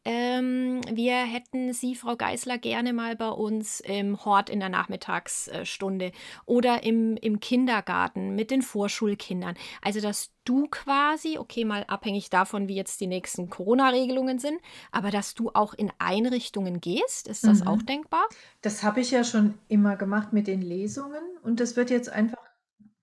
ähm, 0.05 0.81
wir 0.91 1.17
hätten 1.17 1.73
Sie, 1.73 1.95
Frau 1.95 2.17
Geisler, 2.17 2.59
gerne 2.59 2.93
mal 2.93 3.17
bei 3.17 3.29
uns 3.29 3.81
im 3.81 4.25
Hort 4.25 4.51
in 4.51 4.61
der 4.61 4.69
Nachmittagsstunde 4.69 6.13
oder 6.45 6.83
im, 6.83 7.17
im 7.17 7.41
Kindergarten 7.41 8.35
mit 8.35 8.51
den 8.51 8.63
Vorschulkindern. 8.63 9.57
Also, 9.83 10.01
dass 10.01 10.33
du 10.47 10.69
quasi, 10.69 11.39
okay, 11.39 11.65
mal 11.65 11.85
abhängig 11.89 12.31
davon, 12.31 12.69
wie 12.69 12.77
jetzt 12.77 13.01
die 13.01 13.07
nächsten 13.07 13.51
Corona-Regelungen 13.51 14.39
sind, 14.39 14.61
aber 14.93 15.11
dass 15.11 15.35
du 15.35 15.51
auch 15.53 15.75
in 15.75 15.93
Einrichtungen 15.99 16.81
gehst, 16.81 17.29
ist 17.29 17.45
das 17.45 17.61
mhm. 17.61 17.69
auch 17.69 17.83
denkbar? 17.83 18.25
Das 18.63 18.83
habe 18.83 19.01
ich 19.01 19.11
ja 19.11 19.25
schon 19.25 19.55
immer 19.69 19.97
gemacht 19.97 20.16
mit 20.33 20.47
den 20.47 20.63
Lesungen 20.63 21.23
und 21.43 21.61
das 21.61 21.77
wird 21.77 21.91
jetzt 21.91 22.09
einfach, 22.09 22.43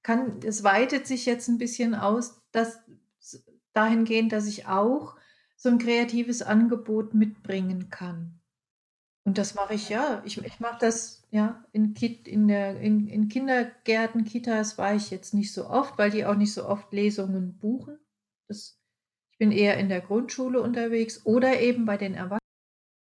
kann, 0.02 0.40
es 0.46 0.64
weitet 0.64 1.08
sich 1.08 1.26
jetzt 1.26 1.48
ein 1.48 1.58
bisschen 1.58 1.96
aus, 1.96 2.42
dass 2.52 2.80
dahingehend, 3.74 4.32
dass 4.32 4.48
ich 4.48 4.68
auch 4.68 5.16
so 5.56 5.70
ein 5.70 5.78
kreatives 5.78 6.42
Angebot 6.42 7.14
mitbringen 7.14 7.90
kann. 7.90 8.40
Und 9.26 9.38
das 9.38 9.56
mache 9.56 9.74
ich 9.76 9.90
ja. 9.90 10.22
Ich, 10.26 10.38
ich 10.44 10.60
mache 10.60 10.78
das 10.80 11.24
ja 11.32 11.64
in, 11.72 11.94
Kit, 11.94 12.28
in, 12.28 12.48
der, 12.48 12.80
in, 12.80 13.08
in 13.08 13.30
Kindergärten, 13.30 14.26
Kitas 14.26 14.78
war 14.78 14.94
ich 14.94 15.12
jetzt 15.12 15.34
nicht 15.34 15.54
so 15.54 15.70
oft, 15.70 15.98
weil 15.98 16.12
die 16.12 16.26
auch 16.26 16.36
nicht 16.36 16.54
so 16.54 16.68
oft 16.68 16.92
Lesungen 16.92 17.58
buchen. 17.58 17.98
Das, 18.50 18.78
ich 19.32 19.38
bin 19.38 19.52
eher 19.52 19.78
in 19.78 19.88
der 19.88 20.02
Grundschule 20.02 20.62
unterwegs 20.62 21.26
oder 21.26 21.62
eben 21.62 21.86
bei 21.86 21.98
den 21.98 22.14
Erwachsenen. 22.14 22.43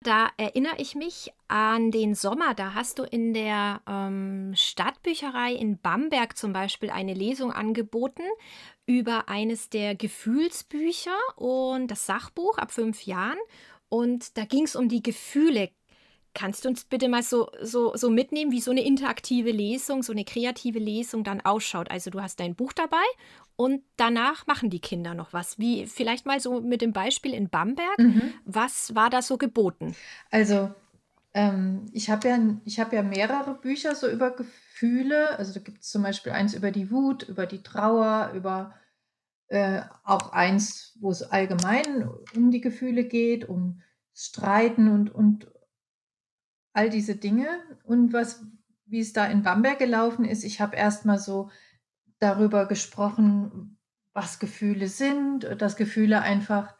Da 0.04 0.28
erinnere 0.36 0.74
ich 0.76 0.94
mich 0.94 1.32
an 1.48 1.90
den 1.90 2.14
Sommer. 2.14 2.52
Da 2.54 2.74
hast 2.74 2.98
du 2.98 3.04
in 3.04 3.32
der 3.32 3.80
ähm, 3.88 4.52
Stadtbücherei 4.54 5.54
in 5.54 5.78
Bamberg 5.78 6.36
zum 6.36 6.52
Beispiel 6.52 6.90
eine 6.90 7.14
Lesung 7.14 7.50
angeboten 7.50 8.22
über 8.84 9.30
eines 9.30 9.70
der 9.70 9.94
Gefühlsbücher 9.94 11.16
und 11.36 11.88
das 11.88 12.04
Sachbuch 12.04 12.58
ab 12.58 12.70
fünf 12.70 13.06
Jahren. 13.06 13.38
Und 13.88 14.36
da 14.36 14.44
ging 14.44 14.64
es 14.64 14.76
um 14.76 14.90
die 14.90 15.02
Gefühle 15.02 15.70
Kannst 16.34 16.64
du 16.64 16.68
uns 16.68 16.84
bitte 16.84 17.08
mal 17.08 17.22
so, 17.22 17.48
so, 17.62 17.94
so 17.94 18.10
mitnehmen, 18.10 18.50
wie 18.50 18.60
so 18.60 18.72
eine 18.72 18.84
interaktive 18.84 19.52
Lesung, 19.52 20.02
so 20.02 20.12
eine 20.12 20.24
kreative 20.24 20.80
Lesung 20.80 21.22
dann 21.22 21.40
ausschaut? 21.40 21.92
Also 21.92 22.10
du 22.10 22.20
hast 22.20 22.40
dein 22.40 22.56
Buch 22.56 22.72
dabei 22.72 23.04
und 23.56 23.82
danach 23.96 24.46
machen 24.46 24.70
die 24.70 24.80
Kinder 24.80 25.14
noch 25.14 25.32
was. 25.32 25.58
Wie 25.58 25.86
vielleicht 25.86 26.26
mal 26.26 26.40
so 26.40 26.60
mit 26.60 26.80
dem 26.80 26.92
Beispiel 26.92 27.34
in 27.34 27.48
Bamberg. 27.48 27.98
Mhm. 27.98 28.34
Was 28.44 28.94
war 28.94 29.10
da 29.10 29.22
so 29.22 29.38
geboten? 29.38 29.94
Also 30.30 30.74
ähm, 31.34 31.86
ich 31.92 32.10
habe 32.10 32.28
ja, 32.28 32.38
hab 32.78 32.92
ja 32.92 33.02
mehrere 33.02 33.54
Bücher 33.54 33.94
so 33.94 34.08
über 34.08 34.30
Gefühle. 34.30 35.38
Also 35.38 35.54
da 35.54 35.60
gibt 35.60 35.82
es 35.82 35.90
zum 35.90 36.02
Beispiel 36.02 36.32
eins 36.32 36.54
über 36.54 36.70
die 36.70 36.90
Wut, 36.90 37.22
über 37.24 37.46
die 37.46 37.62
Trauer, 37.62 38.32
über 38.34 38.74
äh, 39.48 39.82
auch 40.04 40.32
eins, 40.32 40.96
wo 41.00 41.10
es 41.10 41.22
allgemein 41.22 42.08
um 42.34 42.50
die 42.50 42.60
Gefühle 42.60 43.04
geht, 43.04 43.48
um 43.48 43.82
Streiten 44.14 44.88
und, 44.88 45.14
und 45.14 45.50
all 46.72 46.90
diese 46.90 47.16
Dinge. 47.16 47.46
Und 47.84 48.12
was, 48.12 48.44
wie 48.86 49.00
es 49.00 49.12
da 49.12 49.26
in 49.26 49.42
Bamberg 49.42 49.78
gelaufen 49.78 50.24
ist, 50.24 50.44
ich 50.44 50.60
habe 50.60 50.76
erst 50.76 51.04
mal 51.04 51.18
so 51.18 51.50
darüber 52.18 52.66
gesprochen, 52.66 53.78
was 54.12 54.38
Gefühle 54.38 54.88
sind, 54.88 55.44
dass 55.58 55.76
Gefühle 55.76 56.20
einfach, 56.22 56.74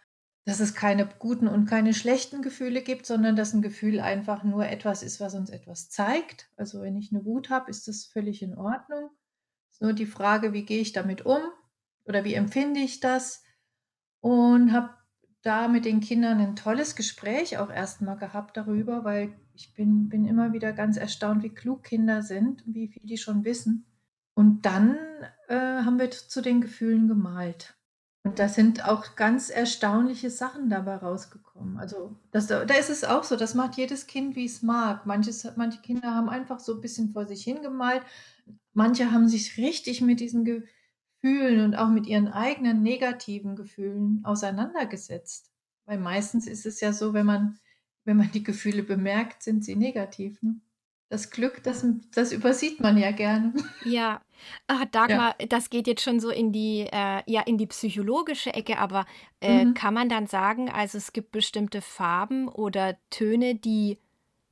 dass 0.47 0.61
es 0.61 0.75
keine 0.75 1.07
guten 1.19 1.49
und 1.49 1.67
keine 1.67 1.95
schlechten 1.95 2.43
Gefühle 2.43 2.83
gibt, 2.83 3.07
sondern 3.07 3.35
dass 3.35 3.53
ein 3.53 3.62
Gefühl 3.62 4.00
einfach 4.00 4.45
nur 4.45 4.67
etwas 4.67 5.03
ist, 5.03 5.21
was 5.21 5.35
uns 5.35 5.50
etwas 5.50 5.91
zeigt. 5.91 6.50
Also 6.57 6.83
wenn 6.83 6.97
ich 6.97 7.12
eine 7.12 7.25
Wut 7.25 7.50
habe, 7.50 7.71
ist 7.71 7.88
das 7.88 8.05
völlig 8.05 8.43
in 8.43 8.57
Ordnung. 8.57 9.11
Es 9.69 9.76
ist 9.76 9.83
nur 9.83 9.93
die 9.93 10.07
Frage, 10.07 10.53
wie 10.53 10.64
gehe 10.64 10.81
ich 10.81 10.93
damit 10.93 11.26
um 11.26 11.41
oder 12.05 12.25
wie 12.25 12.35
empfinde 12.35 12.81
ich 12.81 13.00
das? 13.00 13.43
Und 14.21 14.73
habe 14.73 14.91
da 15.43 15.69
mit 15.69 15.85
den 15.85 16.00
Kindern 16.00 16.41
ein 16.41 16.57
tolles 16.57 16.97
Gespräch 16.97 17.59
auch 17.59 17.71
erstmal 17.71 18.17
gehabt 18.17 18.57
darüber, 18.57 19.05
weil 19.05 19.35
ich 19.53 19.75
bin, 19.75 20.09
bin 20.09 20.25
immer 20.25 20.53
wieder 20.53 20.73
ganz 20.73 20.97
erstaunt, 20.97 21.43
wie 21.43 21.55
klug 21.55 21.85
Kinder 21.85 22.23
sind, 22.23 22.62
wie 22.67 22.88
viel 22.88 23.03
die 23.05 23.19
schon 23.19 23.45
wissen. 23.45 23.87
Und 24.35 24.62
dann 24.62 24.99
äh, 25.49 25.55
haben 25.57 25.99
wir 25.99 26.11
zu 26.11 26.43
den 26.43 26.61
Gefühlen 26.61 27.09
gemalt. 27.09 27.76
Und 28.25 28.38
da 28.38 28.49
sind 28.49 28.88
auch 28.88 29.17
ganz 29.17 29.50
erstaunliche 29.50 30.31
Sachen 30.31 30.71
dabei 30.71 30.97
rausgekommen. 30.97 31.79
Also 31.79 32.17
das, 32.31 32.47
da 32.47 32.62
ist 32.62 32.88
es 32.88 33.05
auch 33.05 33.23
so, 33.23 33.37
das 33.37 33.55
macht 33.55 33.76
jedes 33.76 34.07
Kind, 34.07 34.35
wie 34.35 34.47
es 34.47 34.62
mag. 34.62 35.05
Manches, 35.05 35.47
manche 35.57 35.81
Kinder 35.83 36.14
haben 36.14 36.31
einfach 36.31 36.59
so 36.59 36.75
ein 36.75 36.81
bisschen 36.81 37.11
vor 37.11 37.26
sich 37.26 37.45
hingemalt. 37.45 38.03
Manche 38.73 39.12
haben 39.12 39.29
sich 39.29 39.59
richtig 39.59 40.00
mit 40.00 40.21
diesen 40.21 40.45
Gefühlen 40.45 41.64
und 41.64 41.75
auch 41.76 41.91
mit 41.91 42.07
ihren 42.07 42.29
eigenen 42.29 42.83
negativen 42.83 43.57
Gefühlen 43.57 44.23
auseinandergesetzt. 44.25 45.50
Weil 45.85 45.99
meistens 45.99 46.47
ist 46.47 46.64
es 46.64 46.81
ja 46.81 46.95
so, 46.95 47.12
wenn 47.12 47.26
man 47.26 47.59
wenn 48.05 48.19
man 48.19 48.31
die 48.31 48.43
Gefühle 48.43 48.83
bemerkt, 48.83 49.43
sind 49.43 49.64
sie 49.64 49.76
negativ. 49.76 50.43
Ne? 50.43 50.61
Das 51.14 51.30
Glück, 51.30 51.62
das, 51.62 51.87
das 52.12 52.33
übersieht 52.33 52.80
man 52.80 52.99
ja 52.99 53.12
gerne. 53.12 53.52
Ja, 53.85 54.21
ah, 54.66 54.85
Dagmar, 54.90 55.37
ja. 55.40 55.47
das 55.47 55.71
geht 55.71 55.87
jetzt 55.87 56.02
schon 56.02 56.18
so 56.18 56.28
in 56.28 56.50
die, 56.50 56.88
äh, 56.92 57.23
ja, 57.26 57.42
in 57.42 57.56
die 57.56 57.68
psychologische 57.68 58.52
Ecke, 58.52 58.78
aber 58.80 59.06
äh, 59.40 59.64
mhm. 59.64 59.75
kann 59.75 59.94
man 59.94 60.09
dann 60.09 60.26
sagen, 60.26 60.68
also 60.68 60.99
es 60.99 61.12
gibt 61.12 61.30
bestimmte 61.30 61.83
Farben 61.83 62.49
oder 62.49 62.97
Töne, 63.11 63.54
die 63.54 64.00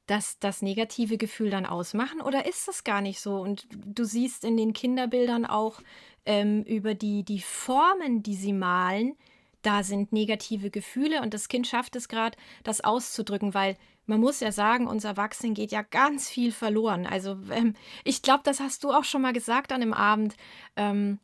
das, 0.07 0.38
das 0.38 0.62
negative 0.62 1.16
Gefühl 1.16 1.50
dann 1.50 1.66
ausmachen 1.66 2.21
oder 2.21 2.47
ist 2.47 2.69
das 2.69 2.85
gar 2.85 3.00
nicht 3.00 3.19
so? 3.19 3.40
Und 3.40 3.66
du 3.85 4.04
siehst 4.04 4.45
in 4.45 4.57
den 4.57 4.73
Kinderbildern 4.73 5.45
auch 5.47 5.81
ähm, 6.26 6.62
über 6.62 6.95
die, 6.95 7.25
die 7.25 7.40
Formen, 7.40 8.23
die 8.23 8.37
sie 8.37 8.52
malen, 8.52 9.16
da 9.62 9.83
sind 9.83 10.12
negative 10.12 10.71
Gefühle 10.71 11.23
und 11.23 11.35
das 11.35 11.49
Kind 11.49 11.66
schafft 11.66 11.97
es 11.97 12.09
gerade, 12.09 12.37
das 12.64 12.83
auszudrücken, 12.83 13.54
weil 13.54 13.76
man 14.07 14.21
muss 14.21 14.40
ja 14.40 14.52
sagen, 14.52 14.88
uns 14.88 15.04
Erwachsenen 15.04 15.54
geht 15.54 15.73
ja 15.73 15.83
ganz 15.83 16.28
viel 16.28 16.52
verloren. 16.52 17.07
Also 17.07 17.38
ähm, 17.50 17.75
ich 18.04 18.23
glaube, 18.23 18.42
das 18.45 18.61
hast 18.61 18.85
du 18.85 18.90
auch 18.90 19.04
schon 19.04 19.23
mal 19.23 19.33
gesagt 19.33 19.73
an 19.73 19.81
dem 19.81 19.95
Abend, 19.95 20.37
ähm, 20.76 21.19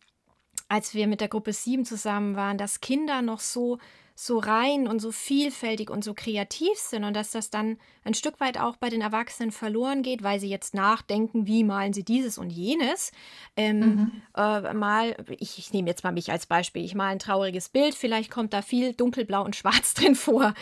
als 0.68 0.94
wir 0.94 1.06
mit 1.06 1.20
der 1.20 1.28
Gruppe 1.28 1.52
7 1.52 1.84
zusammen 1.84 2.36
waren, 2.36 2.58
dass 2.58 2.80
Kinder 2.80 3.22
noch 3.22 3.40
so 3.40 3.78
so 4.20 4.40
rein 4.40 4.88
und 4.88 4.98
so 4.98 5.12
vielfältig 5.12 5.90
und 5.90 6.02
so 6.02 6.12
kreativ 6.12 6.76
sind 6.76 7.04
und 7.04 7.14
dass 7.14 7.30
das 7.30 7.50
dann 7.50 7.78
ein 8.02 8.14
Stück 8.14 8.40
weit 8.40 8.58
auch 8.58 8.76
bei 8.76 8.88
den 8.88 9.00
Erwachsenen 9.00 9.52
verloren 9.52 10.02
geht, 10.02 10.24
weil 10.24 10.40
sie 10.40 10.48
jetzt 10.48 10.74
nachdenken, 10.74 11.46
wie 11.46 11.62
malen 11.62 11.92
sie 11.92 12.02
dieses 12.02 12.36
und 12.36 12.50
jenes. 12.50 13.12
Ähm, 13.56 13.78
mhm. 13.78 14.22
äh, 14.36 14.74
mal, 14.74 15.14
ich, 15.38 15.60
ich 15.60 15.72
nehme 15.72 15.88
jetzt 15.88 16.02
mal 16.02 16.10
mich 16.10 16.32
als 16.32 16.46
Beispiel, 16.46 16.84
ich 16.84 16.96
male 16.96 17.12
ein 17.12 17.20
trauriges 17.20 17.68
Bild, 17.68 17.94
vielleicht 17.94 18.28
kommt 18.28 18.52
da 18.52 18.60
viel 18.60 18.92
dunkelblau 18.92 19.44
und 19.44 19.54
schwarz 19.56 19.94
drin 19.94 20.16
vor. 20.16 20.52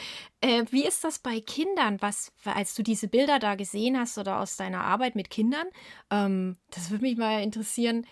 Äh, 0.42 0.64
wie 0.70 0.84
ist 0.84 1.02
das 1.02 1.18
bei 1.18 1.40
Kindern? 1.40 1.96
Was, 2.02 2.32
als 2.44 2.74
du 2.74 2.82
diese 2.82 3.08
Bilder 3.08 3.38
da 3.38 3.54
gesehen 3.54 3.98
hast 3.98 4.18
oder 4.18 4.38
aus 4.40 4.58
deiner 4.58 4.84
Arbeit 4.84 5.14
mit 5.14 5.30
Kindern, 5.30 5.66
ähm, 6.10 6.58
das 6.72 6.90
würde 6.90 7.04
mich 7.04 7.16
mal 7.16 7.42
interessieren 7.42 8.06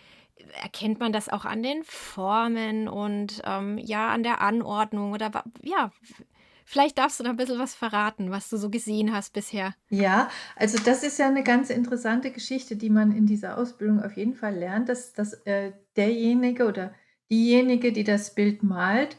erkennt 0.62 1.00
man 1.00 1.12
das 1.12 1.28
auch 1.28 1.44
an 1.44 1.62
den 1.62 1.82
Formen 1.84 2.88
und 2.88 3.42
ähm, 3.44 3.78
ja, 3.78 4.10
an 4.10 4.22
der 4.22 4.40
Anordnung 4.40 5.12
oder 5.12 5.44
ja, 5.62 5.90
Vielleicht 6.66 6.96
darfst 6.96 7.20
du 7.20 7.24
da 7.24 7.30
ein 7.30 7.36
bisschen 7.36 7.58
was 7.58 7.74
verraten, 7.74 8.30
was 8.30 8.48
du 8.48 8.56
so 8.56 8.70
gesehen 8.70 9.12
hast 9.12 9.34
bisher. 9.34 9.74
Ja, 9.90 10.30
also 10.56 10.78
das 10.82 11.04
ist 11.04 11.18
ja 11.18 11.28
eine 11.28 11.44
ganz 11.44 11.68
interessante 11.68 12.30
Geschichte, 12.30 12.76
die 12.76 12.88
man 12.88 13.12
in 13.12 13.26
dieser 13.26 13.58
Ausbildung 13.58 14.02
auf 14.02 14.16
jeden 14.16 14.34
Fall 14.34 14.54
lernt, 14.54 14.88
dass 14.88 15.12
dass, 15.12 15.34
äh, 15.44 15.72
derjenige 15.96 16.66
oder 16.66 16.94
diejenige, 17.30 17.92
die 17.92 18.04
das 18.04 18.34
Bild 18.34 18.62
malt, 18.62 19.18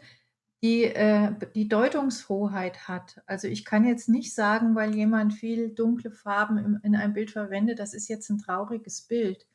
die, 0.64 0.86
äh, 0.86 1.34
die 1.54 1.70
Deutungshoheit 1.70 2.88
hat. 2.88 3.22
Also, 3.28 3.48
ich 3.48 3.64
kann 3.64 3.86
jetzt 3.86 4.10
nicht 4.10 4.34
sagen, 4.34 4.74
weil 4.74 4.96
jemand 4.96 5.34
viel 5.34 5.70
dunkle 5.70 6.12
Farben 6.12 6.58
im 6.58 6.80
in 6.84 6.96
einem 6.96 7.14
Bild 7.14 7.30
verwendet, 7.30 7.78
das 7.78 7.94
ist 7.94 8.08
jetzt 8.08 8.30
ein 8.32 8.40
trauriges 8.40 9.04
Bild. 9.04 9.46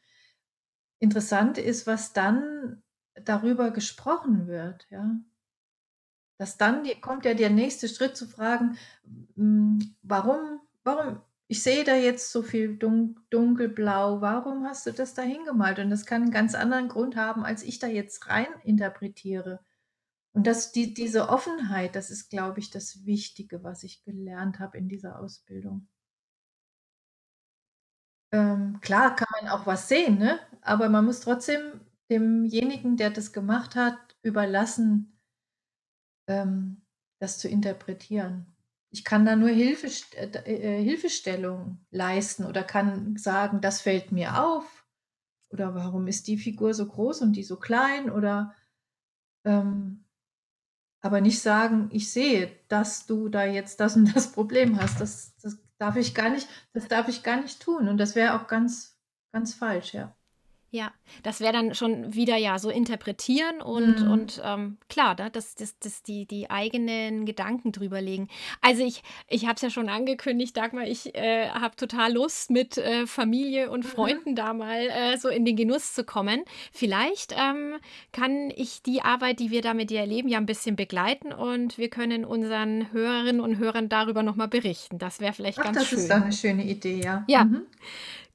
Interessant 1.03 1.57
ist, 1.57 1.87
was 1.87 2.13
dann 2.13 2.83
darüber 3.15 3.71
gesprochen 3.71 4.47
wird, 4.47 4.87
ja. 4.91 5.17
Dass 6.41 6.57
dann 6.57 6.85
die 6.85 6.99
kommt 6.99 7.27
ja 7.27 7.35
der 7.35 7.51
nächste 7.51 7.87
Schritt 7.87 8.17
zu 8.17 8.27
fragen, 8.27 8.79
hm, 9.37 9.95
warum 10.03 10.61
warum 10.85 11.21
ich 11.49 11.63
sehe 11.63 11.85
da 11.85 11.95
jetzt 11.97 12.33
so 12.33 12.43
viel 12.43 12.79
dun 12.79 13.21
dunkelblau, 13.29 14.23
warum 14.23 14.65
hast 14.65 14.87
du 14.87 14.93
das 14.93 15.13
da 15.13 15.21
hingemalt? 15.21 15.79
Und 15.81 15.91
das 15.91 16.07
kann 16.07 16.23
'n 16.25 16.31
ganz 16.31 16.55
anderen 16.55 16.89
Grund 16.89 17.15
haben, 17.17 17.45
als 17.45 17.63
ich 17.63 17.79
da 17.79 17.89
jetzt 17.89 18.27
rein 18.29 18.47
interpretiere. 18.65 19.61
Und 20.35 20.47
das 20.47 20.73
die 20.73 20.95
diese 20.95 21.29
Offenheit, 21.31 21.97
das 21.97 22.11
ist, 22.11 22.31
glaube 22.31 22.61
ich, 22.61 22.71
das 22.71 23.07
Wichtige, 23.07 23.65
was 23.65 23.85
ich 23.85 24.05
gelernt 24.05 24.61
habe 24.61 24.79
in 24.79 24.89
dieser 24.89 25.21
Ausbildung. 25.21 25.89
Ähm, 28.33 28.81
klar 28.81 29.15
kann 29.17 29.29
man 29.41 29.51
auch 29.51 29.67
was 29.67 29.89
sehen, 29.89 30.19
ne? 30.19 30.39
Aber 30.63 30.89
man 30.89 31.05
muss 31.05 31.21
trotzdem 31.21 31.81
demjenigen, 32.11 32.97
der 32.97 33.11
das 33.11 33.33
gemacht 33.33 33.75
hat, 33.77 33.97
überlassen, 34.23 35.17
ähm, 36.27 36.83
das 37.21 37.39
zu 37.39 37.49
interpretieren. 37.49 38.47
Ich 38.91 39.05
kann 39.05 39.25
da 39.25 39.37
nur 39.37 39.51
Hilfest 39.51 40.15
äh, 40.17 40.29
d 40.31 40.39
äh, 40.41 40.83
Hilfestellung 40.83 41.79
leisten 41.91 42.45
oder 42.45 42.63
kann 42.65 43.17
sagen: 43.17 43.61
„Das 43.61 43.81
fällt 43.83 44.13
mir 44.13 44.43
auf“ 44.45 44.85
oder 45.53 45.75
„Warum 45.75 46.07
ist 46.09 46.29
die 46.29 46.39
Figur 46.39 46.75
so 46.75 46.87
groß 46.89 47.23
und 47.23 47.35
die 47.35 47.45
so 47.45 47.57
klein?“ 47.59 48.11
oder, 48.11 48.55
ähm 49.45 50.05
aber 51.03 51.21
nicht 51.21 51.41
sagen: 51.41 51.89
„Ich 51.93 52.13
sehe, 52.13 52.51
dass 52.69 53.07
du 53.07 53.29
da 53.29 53.45
jetzt 53.45 53.81
das 53.81 53.97
und 53.97 54.15
das 54.17 54.33
Problem 54.33 54.81
hast.“ 54.81 55.01
Das 55.01 55.35
das 55.43 55.59
darf 55.81 55.97
ich 55.97 56.15
gar 56.15 56.31
nicht 56.31 56.49
das 56.73 56.89
darf 56.89 57.09
ich 57.09 57.23
gar 57.23 57.41
nicht 57.41 57.61
tun 57.63 57.89
und 57.89 57.99
das 57.99 58.15
wäre 58.17 58.35
auch 58.41 58.47
ganz 58.49 58.99
ganz 59.33 59.55
falsch, 59.55 59.95
ja. 59.95 60.17
Ja, 60.73 60.93
das 61.25 61.41
wäre 61.41 61.53
dann 61.53 61.75
schon 61.75 62.15
wieder, 62.15 62.37
ja, 62.37 62.57
so 62.61 62.71
interpretieren 62.71 63.61
und 63.61 64.03
Mhm. 64.03 64.07
und, 64.09 64.41
ähm, 64.45 64.79
klar, 64.89 65.17
ne, 65.19 65.29
dass 65.29 65.57
dass 65.57 65.77
dass 65.81 66.05
die 66.05 66.27
die 66.27 66.49
eigenen 66.49 67.25
Gedanken 67.27 67.73
drüber 67.73 68.01
legen. 68.01 68.29
Also, 68.61 68.85
ich 68.85 69.03
ich 69.27 69.47
habe 69.47 69.57
es 69.57 69.63
ja 69.63 69.71
schon 69.71 69.89
angekündigt, 69.89 70.57
Dagmar, 70.57 70.87
ich, 70.87 71.13
äh, 71.17 71.49
habe 71.51 71.75
total 71.75 72.13
Lust, 72.13 72.51
mit, 72.51 72.79
äh, 72.79 73.09
Familie 73.09 73.69
und 73.73 73.85
Mhm. 73.85 73.85
Freunden 73.85 74.37
da 74.37 74.53
mal, 74.55 74.89
äh, 74.91 75.17
so 75.19 75.29
in 75.29 75.45
den 75.45 75.57
Genuss 75.57 75.93
zu 75.93 76.05
kommen. 76.05 76.45
Vielleicht, 76.73 77.33
ähm, 77.37 77.79
kann 78.13 78.51
ich 78.55 78.81
die 78.85 79.03
Arbeit, 79.03 79.41
die 79.41 79.51
wir 79.51 79.63
da 79.63 79.75
mit 79.75 79.91
dir 79.91 79.99
erleben, 80.01 80.29
ja 80.29 80.39
ein 80.39 80.47
bisschen 80.47 80.77
begleiten 80.77 81.33
und 81.33 81.79
wir 81.79 81.91
können 81.91 82.25
unseren 82.25 82.93
Hörerinnen 82.93 83.41
und 83.41 83.59
Hörern 83.59 83.89
darüber 83.89 84.23
noch 84.23 84.37
mal 84.37 84.47
berichten. 84.47 84.99
Das 84.99 85.19
wäre 85.19 85.33
vielleicht 85.33 85.63
Ach, 85.63 85.63
ganz 85.63 85.83
das 85.83 85.93
ist 85.93 86.11
doch 86.11 86.19
schön. 86.19 86.25
'ne 86.25 86.33
schöne 86.33 86.65
Idee, 86.65 87.01
ja. 87.03 87.29
Ja. 87.29 87.49
Mhm. 87.49 87.67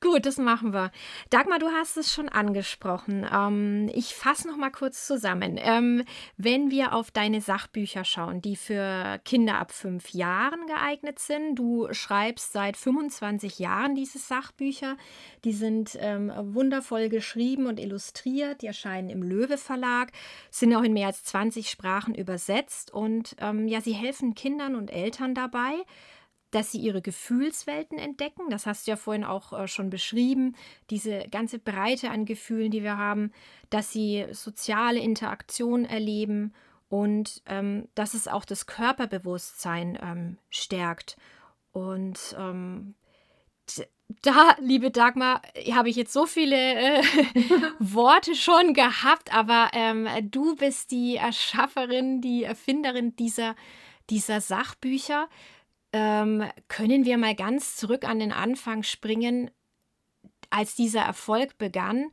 Gut, 0.02 0.26
das 0.26 0.38
machen 0.38 0.74
wir. 0.74 0.92
Dagmar, 1.30 1.60
du 1.60 1.68
hast 1.68 1.98
es 1.98 2.14
schon 2.14 2.30
angesprochen. 2.30 3.26
Ähm, 3.32 3.90
ich 3.94 4.14
fasse 4.14 4.48
noch 4.48 4.58
mal 4.58 4.70
kurz 4.70 5.08
zusammen. 5.08 5.58
Ähm, 5.58 6.04
wenn 6.38 6.70
wir 6.70 6.94
auf 6.94 7.12
deine 7.12 7.42
Sachbücher 7.42 8.04
schauen, 8.04 8.42
die 8.42 8.56
für 8.56 9.20
Kinder 9.24 9.58
ab 9.58 9.72
5 9.72 10.10
Jahren 10.10 10.68
geeignet 10.68 11.20
sind, 11.20 11.56
du 11.56 11.88
schreibst 11.92 12.52
seit 12.52 12.78
25 12.78 13.60
Jahren 13.60 13.96
diese 13.96 14.20
Sachbücher. 14.20 14.98
Die 15.44 15.54
sind 15.54 15.98
ähm, 16.00 16.32
wundervoll 16.36 17.10
geschrieben 17.10 17.66
und 17.66 17.80
illustriert. 17.80 18.62
Die 18.62 18.68
erscheinen 18.68 19.10
im 19.10 19.24
Löwe 19.24 19.58
Verlag, 19.58 20.12
sind 20.52 20.76
auch 20.76 20.84
in 20.84 20.94
mehr 20.94 21.08
als 21.08 21.24
20 21.24 21.70
Sprachen 21.70 22.14
übersetzt 22.16 22.92
und 22.92 23.36
ähm, 23.40 23.68
ja, 23.68 23.82
sie 23.82 23.94
helfen 23.94 24.36
Kindern 24.36 24.76
und 24.76 24.92
Eltern 24.92 25.34
dabei, 25.34 25.74
dass 26.56 26.72
sie 26.72 26.80
ihre 26.80 27.02
Gefühlswelten 27.02 27.98
entdecken. 28.00 28.50
Das 28.50 28.66
hast 28.66 28.88
du 28.88 28.92
ja 28.92 28.96
vorhin 28.96 29.26
auch, 29.26 29.52
äh, 29.52 29.68
schon 29.68 29.90
beschrieben, 29.90 30.56
diese 30.90 31.28
ganze 31.30 31.60
Breite 31.60 32.12
an 32.12 32.24
Gefühlen, 32.24 32.72
die 32.72 32.82
wir 32.82 32.98
haben, 32.98 33.34
dass 33.70 33.92
sie 33.92 34.26
soziale 34.32 35.02
Interaktion 35.02 35.84
erleben 35.84 36.54
und, 36.88 37.42
ähm, 37.48 37.90
dass 37.94 38.14
es 38.14 38.30
auch 38.30 38.46
das 38.46 38.68
Körperbewusstsein, 38.68 40.00
ähm, 40.02 40.38
stärkt. 40.50 41.18
Und, 41.74 42.34
ähm, 42.40 42.96
da, 44.22 44.56
liebe 44.62 44.92
Dagmar, 44.92 45.42
habe 45.74 45.90
ich 45.90 45.98
jetzt 45.98 46.14
so 46.14 46.26
viele, 46.26 46.56
äh, 46.56 47.02
Worte 47.80 48.34
schon 48.34 48.74
gehabt, 48.74 49.36
aber, 49.36 49.72
ähm, 49.74 50.08
du 50.32 50.56
bist 50.56 50.92
die 50.92 51.18
Erschafferin, 51.18 52.22
die 52.22 52.46
Erfinderin 52.46 53.14
dieser 53.18 53.56
dieser 54.10 54.42
Sachbücher. 54.42 55.28
Ähm, 55.98 56.44
können 56.68 57.06
wir 57.06 57.18
mal 57.18 57.36
ganz 57.36 57.78
zurück 57.78 58.04
an 58.04 58.20
den 58.20 58.34
Anfang 58.34 58.84
springen, 58.84 59.50
als 60.50 60.76
dieser 60.76 61.00
Erfolg 61.00 61.58
begann? 61.58 62.08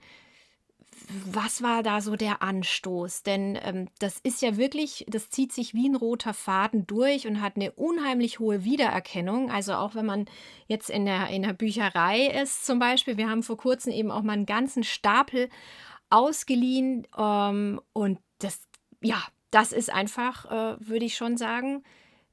Was 1.26 1.64
war 1.64 1.82
da 1.82 2.00
so 2.00 2.14
der 2.14 2.42
Anstoß? 2.42 3.24
Denn, 3.24 3.58
ähm, 3.60 3.88
das 3.98 4.20
ist 4.20 4.40
ja 4.40 4.56
wirklich 4.56 5.04
das 5.08 5.30
zieht 5.30 5.52
sich 5.52 5.74
wie 5.74 5.88
ein 5.88 5.96
roter 5.96 6.32
Faden 6.32 6.86
durch 6.86 7.26
und 7.26 7.40
hat 7.40 7.56
eine 7.56 7.72
unheimlich 7.72 8.38
hohe 8.38 8.62
Wiedererkennung. 8.62 9.50
Also, 9.50 9.74
auch 9.74 9.96
wenn 9.96 10.06
man 10.06 10.26
jetzt 10.68 10.88
in 10.88 11.04
der 11.04 11.26
in 11.30 11.42
der 11.42 11.52
Bücherei 11.52 12.26
ist 12.26 12.64
zum 12.64 12.78
Beispiel. 12.78 13.16
Wir 13.16 13.28
haben 13.28 13.42
vor 13.42 13.56
Kurzem 13.56 13.92
eben 13.92 14.12
auch 14.12 14.22
mal 14.22 14.34
einen 14.34 14.46
ganzen 14.46 14.84
Stapel 14.84 15.48
ausgeliehen, 16.08 17.08
ähm, 17.18 17.80
und 17.94 18.20
das 18.38 18.60
ja, 19.02 19.20
das 19.50 19.72
ist 19.72 19.92
einfach, 19.92 20.44
äh, 20.52 20.76
würde 20.88 21.04
ich 21.04 21.16
schon 21.16 21.36
sagen, 21.36 21.82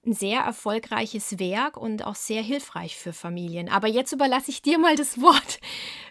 'n 0.05 0.13
sehr 0.13 0.39
erfolgreiches 0.41 1.39
Werk 1.39 1.75
und 1.75 2.05
auch 2.05 2.15
sehr 2.15 2.41
hilfreich 2.41 2.95
für 2.97 3.11
Familien. 3.11 3.67
Aber 3.69 3.87
jetzt 3.87 4.13
überlasse 4.13 4.49
ich 4.51 4.61
dir 4.61 4.79
mal 4.79 4.95
das 4.95 5.19
Wort. 5.21 5.59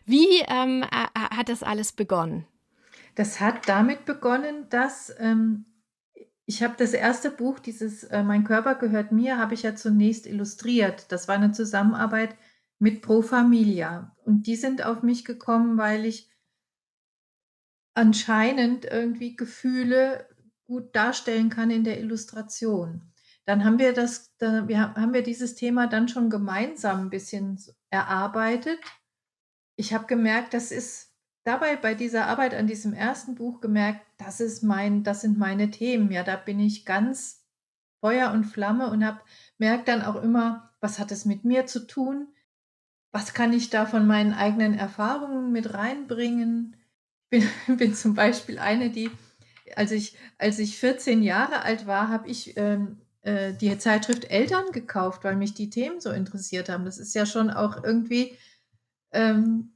Wie, 0.05 0.40
ähm, 0.48 0.85
ha 0.92 1.11
ha 1.16 1.37
hat 1.37 1.48
das 1.48 1.62
alles 1.62 1.92
begonnen? 1.92 2.46
Das 3.16 3.40
hat 3.40 3.68
damit 3.68 4.05
begonnen, 4.05 4.68
dass, 4.70 5.14
ähm, 5.18 5.64
ich 6.46 6.62
habe 6.62 6.74
das 6.79 6.92
erste 6.94 7.31
Buch, 7.31 7.59
dieses, 7.59 8.05
äh, 8.05 8.22
„Mein 8.22 8.44
Körper 8.44 8.74
gehört 8.77 9.12
mir“, 9.12 9.38
habe 9.38 9.55
ich 9.55 9.62
ja 9.64 9.74
zunächst 9.77 10.27
illustriert. 10.27 11.12
Das 11.12 11.29
war 11.29 11.38
'ne 11.38 11.53
Zusammenarbeit 11.53 12.37
mit 12.79 13.03
Pro 13.03 13.22
Familia 13.22 14.16
und 14.24 14.46
die 14.46 14.57
sind 14.57 14.85
auf 14.85 15.03
mich 15.03 15.24
gekommen, 15.24 15.79
weil 15.79 16.07
ich 16.07 16.29
anscheinend 17.96 18.85
irgendwie 18.85 19.35
Gefühle 19.37 20.27
gut 20.66 20.94
darstellen 20.94 21.48
kann 21.48 21.70
in 21.70 21.85
der 21.85 21.98
Illustration. 22.01 23.11
Dann 23.48 23.64
haben 23.64 23.78
wir 23.78 23.94
das 23.94 24.37
da 24.37 24.68
wir 24.68 24.78
ha 24.78 24.94
haben 24.94 25.14
wir 25.14 25.22
dieses 25.22 25.54
Thema 25.54 25.87
dann 25.87 26.06
schon 26.08 26.28
gemeinsam 26.28 27.06
'n 27.06 27.11
bisschen 27.11 27.58
erarbeitet. 27.88 28.78
Ich 29.76 29.94
habe 29.94 30.06
gemerkt, 30.06 30.52
das 30.52 30.70
ist 30.70 31.14
dabei 31.44 31.76
bei 31.76 31.94
dieser 31.94 32.26
Arbeit 32.26 32.52
an 32.54 32.66
diesem 32.66 32.92
ersten 32.92 33.37
Buch 33.37 33.62
gemerkt, 33.62 34.02
das 34.18 34.40
ist 34.40 34.62
mein 34.62 35.02
das 35.02 35.22
sind 35.22 35.38
meine 35.38 35.70
Themen. 35.70 36.12
Ja, 36.12 36.24
da 36.24 36.37
bin 36.37 36.61
ich 36.61 36.84
ganz 36.84 37.46
Feuer 38.02 38.32
und 38.32 38.44
Flamme 38.44 38.90
und 38.90 39.02
habe 39.06 39.20
merke 39.58 39.84
dann 39.84 40.02
auch 40.02 40.22
immer, 40.22 40.74
was 40.80 40.98
hat 40.98 41.11
es 41.11 41.24
mit 41.24 41.44
mir 41.44 41.64
zu 41.66 41.87
tun? 41.87 42.28
Was 43.12 43.34
kann 43.34 43.52
ich 43.54 43.70
da 43.70 43.87
von 43.87 44.06
meinen 44.06 44.34
eigenen 44.34 44.74
Erfahrungen 44.78 45.52
mit 45.52 45.74
reinbringen? 45.74 46.76
Bin 47.30 47.48
bin 47.78 47.94
zum 47.94 48.14
Beispiel 48.14 48.58
eine, 48.58 48.90
die 48.90 49.11
als 49.76 49.92
ich 49.92 50.18
als 50.38 50.58
ich 50.58 50.78
14 50.78 51.22
Jahre 51.22 51.62
alt 51.62 51.87
war, 51.87 52.08
habe 52.11 52.28
ich, 52.28 52.56
ähm, 52.58 53.00
äh, 53.22 53.54
die 53.54 53.76
Zeitschrift 53.78 54.26
Eltern 54.31 54.66
gekauft, 54.72 55.24
weil 55.24 55.37
mich 55.37 55.54
die 55.54 55.70
Themen 55.70 56.00
so 56.00 56.11
interessiert 56.11 56.68
haben. 56.68 56.85
Das 56.85 56.98
ist 56.98 57.14
ja 57.14 57.26
schon 57.26 57.50
auch 57.50 57.83
irgendwie 57.85 58.37
ähm, 59.12 59.72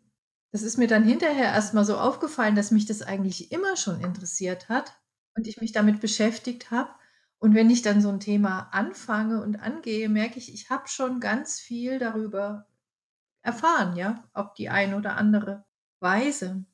das 0.53 0.63
ist 0.63 0.77
mir 0.79 0.89
dann 0.89 1.05
hinterher 1.05 1.47
erst 1.47 1.75
mal 1.75 1.85
so 1.85 1.97
aufgefallen, 1.99 2.57
dass 2.57 2.71
mich 2.71 2.87
das 2.87 3.03
eigentlich 3.03 3.53
immer 3.53 3.77
schon 3.77 4.01
interessiert 4.03 4.69
hat 4.69 4.93
und 5.35 5.47
ich 5.47 5.61
mich 5.61 5.73
damit 5.73 6.01
beschäftigt 6.01 6.71
habe. 6.71 6.91
Und 7.39 7.55
wenn 7.55 7.71
ich 7.71 7.83
dann 7.83 8.03
so 8.03 8.11
'n 8.11 8.21
Thema 8.21 8.69
anfange 8.73 9.43
und 9.43 9.57
angehe, 9.61 10.09
merke 10.11 10.39
ich, 10.39 10.53
ich 10.55 10.71
habe 10.71 10.89
schon 10.89 11.21
ganz 11.21 11.59
viel 11.61 11.99
darüber 11.99 12.67
erfahren, 13.43 13.97
ja, 13.97 14.25
auf 14.35 14.55
die 14.55 14.71
eine 14.71 14.97
oder 14.97 15.17
andere 15.17 15.65
Weise. 16.01 16.65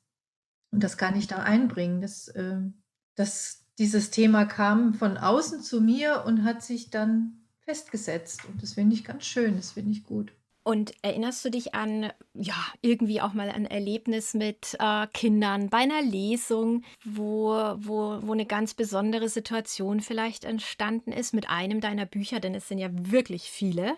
Und 0.71 0.83
das 0.83 0.97
kann 0.97 1.17
ich 1.17 1.27
da 1.27 1.37
einbringen. 1.37 2.01
Das, 2.01 2.31
ähm 2.35 2.83
das 3.15 3.67
dieses 3.79 4.11
Thema 4.11 4.45
kam 4.45 4.93
von 4.93 5.17
außen 5.17 5.61
zu 5.61 5.81
mir 5.81 6.23
und 6.25 6.43
hat 6.43 6.61
sich 6.61 6.89
dann 6.89 7.39
festgesetzt 7.61 8.41
und 8.45 8.61
das 8.61 8.73
finde 8.73 8.95
ich 8.95 9.05
ganz 9.05 9.25
schön, 9.25 9.55
das 9.55 9.71
finde 9.71 9.91
ich 9.91 10.03
gut. 10.03 10.33
Und 10.63 10.93
erinnerst 11.01 11.43
du 11.45 11.49
dich 11.49 11.73
an, 11.73 12.11
ja, 12.33 12.53
irgendwie 12.81 13.21
auch 13.21 13.33
mal 13.33 13.49
ein 13.49 13.65
Erlebnis 13.65 14.33
mit 14.33 14.75
äh, 14.79 15.07
Kindern 15.13 15.69
bei 15.69 15.79
einer 15.79 16.01
Lesung, 16.01 16.83
wo, 17.03 17.53
wo, 17.77 18.19
wo 18.21 18.33
eine 18.33 18.45
ganz 18.45 18.73
besondere 18.73 19.29
Situation 19.29 20.01
vielleicht 20.01 20.43
entstanden 20.43 21.11
ist 21.11 21.33
mit 21.33 21.49
einem 21.49 21.79
deiner 21.79 22.05
Bücher, 22.05 22.39
denn 22.39 22.53
es 22.53 22.67
sind 22.67 22.77
ja 22.77 22.89
wirklich 22.91 23.49
viele. 23.49 23.95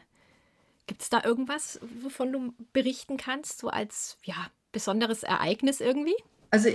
Gibt 0.85 1.01
es 1.01 1.09
da 1.09 1.23
irgendwas, 1.23 1.79
wovon 2.01 2.31
du 2.31 2.53
berichten 2.71 3.17
kannst, 3.17 3.59
so 3.59 3.67
als 3.67 4.17
ja, 4.23 4.35
besonderes 4.71 5.23
Ereignis 5.23 5.81
irgendwie? 5.81 6.15
Also, 6.51 6.69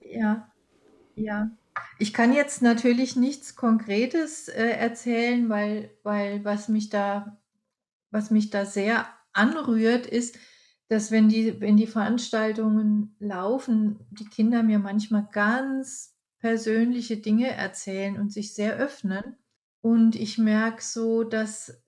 ja, 0.00 0.50
ja. 1.14 1.50
Ich 1.98 2.12
kann 2.12 2.32
jetzt 2.32 2.62
natürlich 2.62 3.16
nichts 3.16 3.56
Konkretes 3.56 4.48
äh, 4.48 4.70
erzählen, 4.70 5.48
weil, 5.48 5.90
weil 6.02 6.44
was 6.44 6.68
mich 6.68 6.88
da, 6.88 7.40
was 8.10 8.30
mich 8.30 8.50
da 8.50 8.64
sehr 8.64 9.06
anrührt, 9.32 10.06
ist, 10.06 10.38
dass 10.88 11.10
wenn 11.10 11.28
die, 11.28 11.60
wenn 11.60 11.76
die 11.76 11.86
Veranstaltungen 11.86 13.14
laufen, 13.20 14.00
die 14.10 14.24
Kinder 14.24 14.62
mir 14.62 14.80
manchmal 14.80 15.28
ganz 15.30 16.16
persönliche 16.40 17.18
Dinge 17.18 17.48
erzählen 17.48 18.18
und 18.18 18.32
sich 18.32 18.54
sehr 18.54 18.76
öffnen. 18.76 19.36
Und 19.82 20.16
ich 20.16 20.36
merke 20.36 20.82
so, 20.82 21.22
dass, 21.22 21.80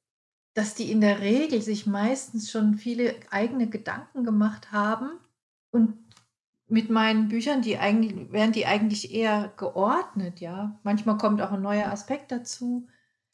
dass 0.55 0.75
die 0.75 0.91
in 0.91 1.01
der 1.01 1.21
Regel 1.21 1.61
sich 1.63 1.87
meistens 1.87 2.51
schon 2.51 2.75
viele 2.75 3.17
eigene 3.31 3.69
Gedanken 3.69 4.25
gemacht 4.25 4.71
haben 4.71 5.11
und 5.71 5.99
mit 6.73 6.91
meinen 6.91 7.29
Büchern, 7.29 7.61
die 7.63 7.79
eigentlich, 7.79 8.33
wären 8.33 8.53
die 8.53 8.67
eigentlich 8.67 9.13
eher 9.13 9.53
geordnet, 9.57 10.41
ja. 10.41 10.81
Manchmal 10.83 11.19
kommt 11.19 11.43
auch 11.43 11.53
ein 11.53 11.63
neuer 11.63 11.93
Aspekt 11.93 12.33
dazu. 12.33 12.89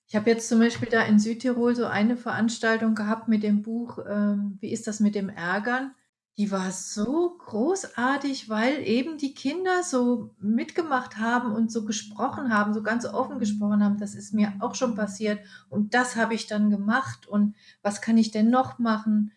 Ich 0.09 0.17
habe 0.17 0.31
jetzt 0.31 0.49
zum 0.49 0.59
Beispiel 0.59 0.89
da 0.91 1.03
in 1.03 1.19
Südtirol 1.21 1.77
so 1.77 1.87
eine 1.87 2.17
Veranstaltung 2.17 2.95
gehabt 2.95 3.29
mit 3.29 3.43
dem 3.45 3.63
Buch, 3.63 3.99
ähm, 4.09 4.59
Wie 4.61 4.73
ist 4.73 4.87
das 4.89 5.01
mit 5.01 5.15
dem 5.15 5.29
Ärgern? 5.29 5.95
Die 6.37 6.51
war 6.51 6.71
so 6.73 7.37
großartig, 7.39 8.49
weil 8.49 8.87
eben 8.87 9.19
die 9.19 9.35
Kinder 9.35 9.83
so 9.83 10.35
mitgemacht 10.41 11.19
haben 11.19 11.53
und 11.53 11.71
so 11.71 11.85
gesprochen 11.85 12.53
haben, 12.53 12.75
so 12.75 12.83
ganz 12.83 13.07
offen 13.07 13.39
gesprochen 13.39 13.85
haben. 13.85 13.99
Das 13.99 14.15
ist 14.15 14.35
mir 14.35 14.53
auch 14.61 14.75
schon 14.75 14.95
passiert 14.95 15.41
und 15.69 15.95
das 15.95 16.17
habe 16.17 16.35
ich 16.35 16.47
dann 16.47 16.71
gemacht 16.71 17.27
und 17.27 17.55
was 17.83 18.01
kann 18.01 18.19
ich 18.19 18.31
denn 18.31 18.51
noch 18.51 18.79
machen? 18.79 19.33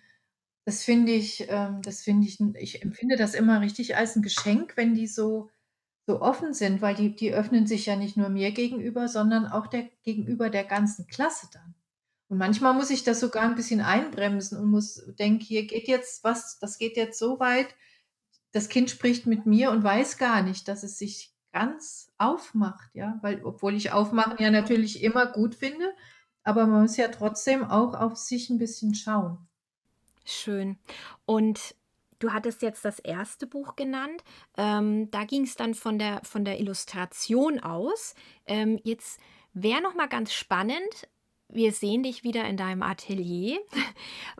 Das 0.68 0.84
finde 0.84 1.12
ich 1.12 1.48
ähm, 1.50 1.82
das 1.82 2.02
finde 2.04 2.28
ich 2.28 2.40
ich 2.56 2.82
empfinde 2.84 3.16
das 3.18 3.34
immer 3.34 3.62
richtig 3.62 3.96
als 3.98 4.16
ein 4.16 4.22
Geschenk, 4.22 4.74
wenn 4.78 4.94
die 4.94 5.08
so 5.08 5.50
so 6.08 6.22
offen 6.22 6.54
sind, 6.54 6.82
weil 6.82 6.96
die 6.96 7.16
die 7.16 7.34
öffnen 7.34 7.68
sich 7.68 7.86
ja 7.88 7.96
nicht 7.96 8.18
nur 8.18 8.30
mir 8.30 8.52
gegenüber, 8.52 9.08
sondern 9.08 9.48
auch 9.48 9.68
der 9.68 9.90
gegenüber 10.04 10.50
der 10.50 10.64
ganzen 10.66 11.08
Klasse 11.08 11.48
dann. 11.54 11.76
Und 12.30 12.38
manchmal 12.40 12.74
muss 12.76 12.92
ich 12.92 13.04
das 13.04 13.20
sogar 13.22 13.44
ein 13.44 13.56
bisschen 13.56 13.82
einbremsen 13.82 14.58
und 14.60 14.70
muss 14.72 15.04
denke: 15.20 15.46
„Hier 15.46 15.68
geht 15.68 15.88
jetzt 15.88 16.24
was 16.24 16.60
das 16.60 16.78
geht 16.80 16.98
jetzt 16.98 17.20
so 17.20 17.40
weit, 17.40 17.76
das 18.54 18.70
Kind 18.70 18.90
spricht 18.92 19.28
mit 19.28 19.46
mir 19.48 19.72
und 19.72 19.84
weiß 19.84 20.18
gar 20.20 20.44
nicht, 20.44 20.68
dass 20.70 20.84
es 20.84 20.98
sich 21.00 21.34
ganz 21.54 22.12
aufmacht“, 22.20 22.92
ja? 22.96 23.20
Weil 23.24 23.44
obwohl 23.46 23.76
ich 23.76 23.92
Aufmachen 23.94 24.38
ja 24.40 24.52
natürlich 24.52 25.04
immer 25.04 25.28
gut 25.28 25.56
finde, 25.56 25.94
aber 26.44 26.68
man 26.68 26.84
muss 26.84 26.98
ja 26.98 27.10
trotzdem 27.10 27.64
auch 27.66 27.94
auf 27.96 28.18
sich 28.18 28.50
ein 28.52 28.60
bisschen 28.60 28.96
schauen. 28.96 29.48
Schön. 30.26 30.78
Und 31.26 31.76
du 32.20 32.32
hattest 32.32 32.62
jetzt 32.62 32.86
das 32.86 33.00
erste 33.00 33.48
Buch 33.48 33.76
genannt. 33.76 34.24
Ähm, 34.58 35.10
da 35.12 35.26
ging 35.26 35.44
es 35.44 35.56
dann 35.56 35.74
von 35.74 36.00
der, 36.00 36.22
von 36.24 36.46
der 36.46 36.60
Illustration 36.60 37.60
aus. 37.60 38.16
Ähm, 38.46 38.80
jetzt 38.84 39.20
wäre 39.54 39.82
noch 39.82 39.96
mal 39.96 40.08
ganz 40.08 40.34
spannend. 40.34 41.10
Wir 41.54 41.74
sehen 41.74 42.04
dich 42.04 42.24
wieder 42.24 42.46
in 42.46 42.56
deinem 42.56 42.82
Atelier. 42.82 43.60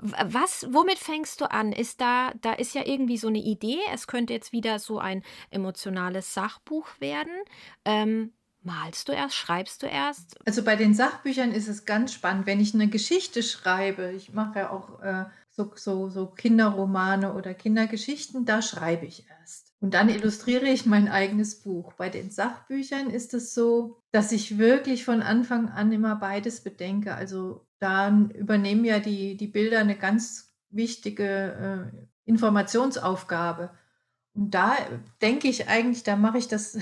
Was, 0.02 0.68
womit 0.72 0.98
fängst 0.98 1.42
du 1.42 1.52
an? 1.52 1.74
Ist 1.74 2.00
da, 2.00 2.32
da 2.40 2.54
ist 2.54 2.74
ja 2.74 2.86
irgendwie 2.86 3.18
so 3.18 3.28
eine 3.28 3.40
Idee. 3.40 3.80
Es 3.94 4.08
könnte 4.08 4.34
jetzt 4.34 4.54
wieder 4.54 4.80
so 4.80 4.98
ein 4.98 5.24
emotionales 5.50 6.34
Sachbuch 6.34 6.88
werden. 7.00 7.34
Ähm, 7.84 8.32
malst 8.64 9.10
du 9.10 9.12
erst? 9.12 9.36
Schreibst 9.36 9.84
du 9.84 9.88
erst? 9.88 10.38
Also 10.46 10.64
bei 10.64 10.78
den 10.78 10.94
Sachbüchern 10.94 11.52
ist 11.52 11.68
es 11.68 11.86
ganz 11.86 12.14
spannend, 12.14 12.46
wenn 12.46 12.62
ich 12.62 12.74
eine 12.74 12.88
Geschichte 12.88 13.44
schreibe. 13.44 14.14
Ich 14.14 14.32
mache 14.32 14.60
ja 14.60 14.70
auch 14.70 15.02
äh, 15.02 15.26
so, 15.62 15.72
so, 15.76 16.10
so 16.10 16.28
Kinderromane 16.28 17.34
oder 17.34 17.54
Kindergeschichten, 17.54 18.46
da 18.46 18.62
schreibe 18.62 19.06
ich 19.06 19.28
erst. 19.28 19.74
Und 19.82 19.96
dann 19.96 20.10
illustriere 20.10 20.68
ich 20.68 20.86
mein 20.86 21.08
eigenes 21.08 21.62
Buch. 21.62 21.94
Bei 21.94 22.10
den 22.10 22.30
Sachbüchern 22.30 23.10
ist 23.10 23.34
es 23.34 23.56
so, 23.56 23.98
dass 24.12 24.32
ich 24.32 24.60
wirklich 24.60 25.04
von 25.04 25.24
Anfang 25.24 25.70
an 25.70 25.92
immer 25.92 26.16
beides 26.16 26.62
bedenke. 26.62 27.16
Also 27.16 27.66
da 27.80 28.10
übernehmen 28.36 28.86
ja 28.86 29.00
die, 29.00 29.36
die 29.38 29.48
Bilder 29.48 29.80
eine 29.80 29.98
ganz 29.98 30.54
wichtige 30.70 31.92
äh, 31.96 32.06
Informationsaufgabe. 32.26 33.72
Und 34.34 34.52
da 34.52 34.78
denke 35.22 35.48
ich 35.48 35.68
eigentlich, 35.68 36.04
da 36.04 36.16
mache 36.16 36.38
ich 36.38 36.48
das, 36.48 36.78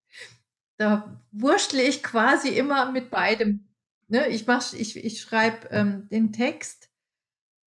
da 0.78 1.20
wurschtle 1.30 1.82
ich 1.82 2.02
quasi 2.02 2.48
immer 2.48 2.90
mit 2.90 3.10
beidem. 3.10 3.68
Ne? 4.08 4.28
Ich, 4.28 4.48
ich, 4.48 4.96
ich 4.96 5.20
schreibe 5.20 5.68
ähm, 5.70 6.08
den 6.08 6.32
Text 6.32 6.88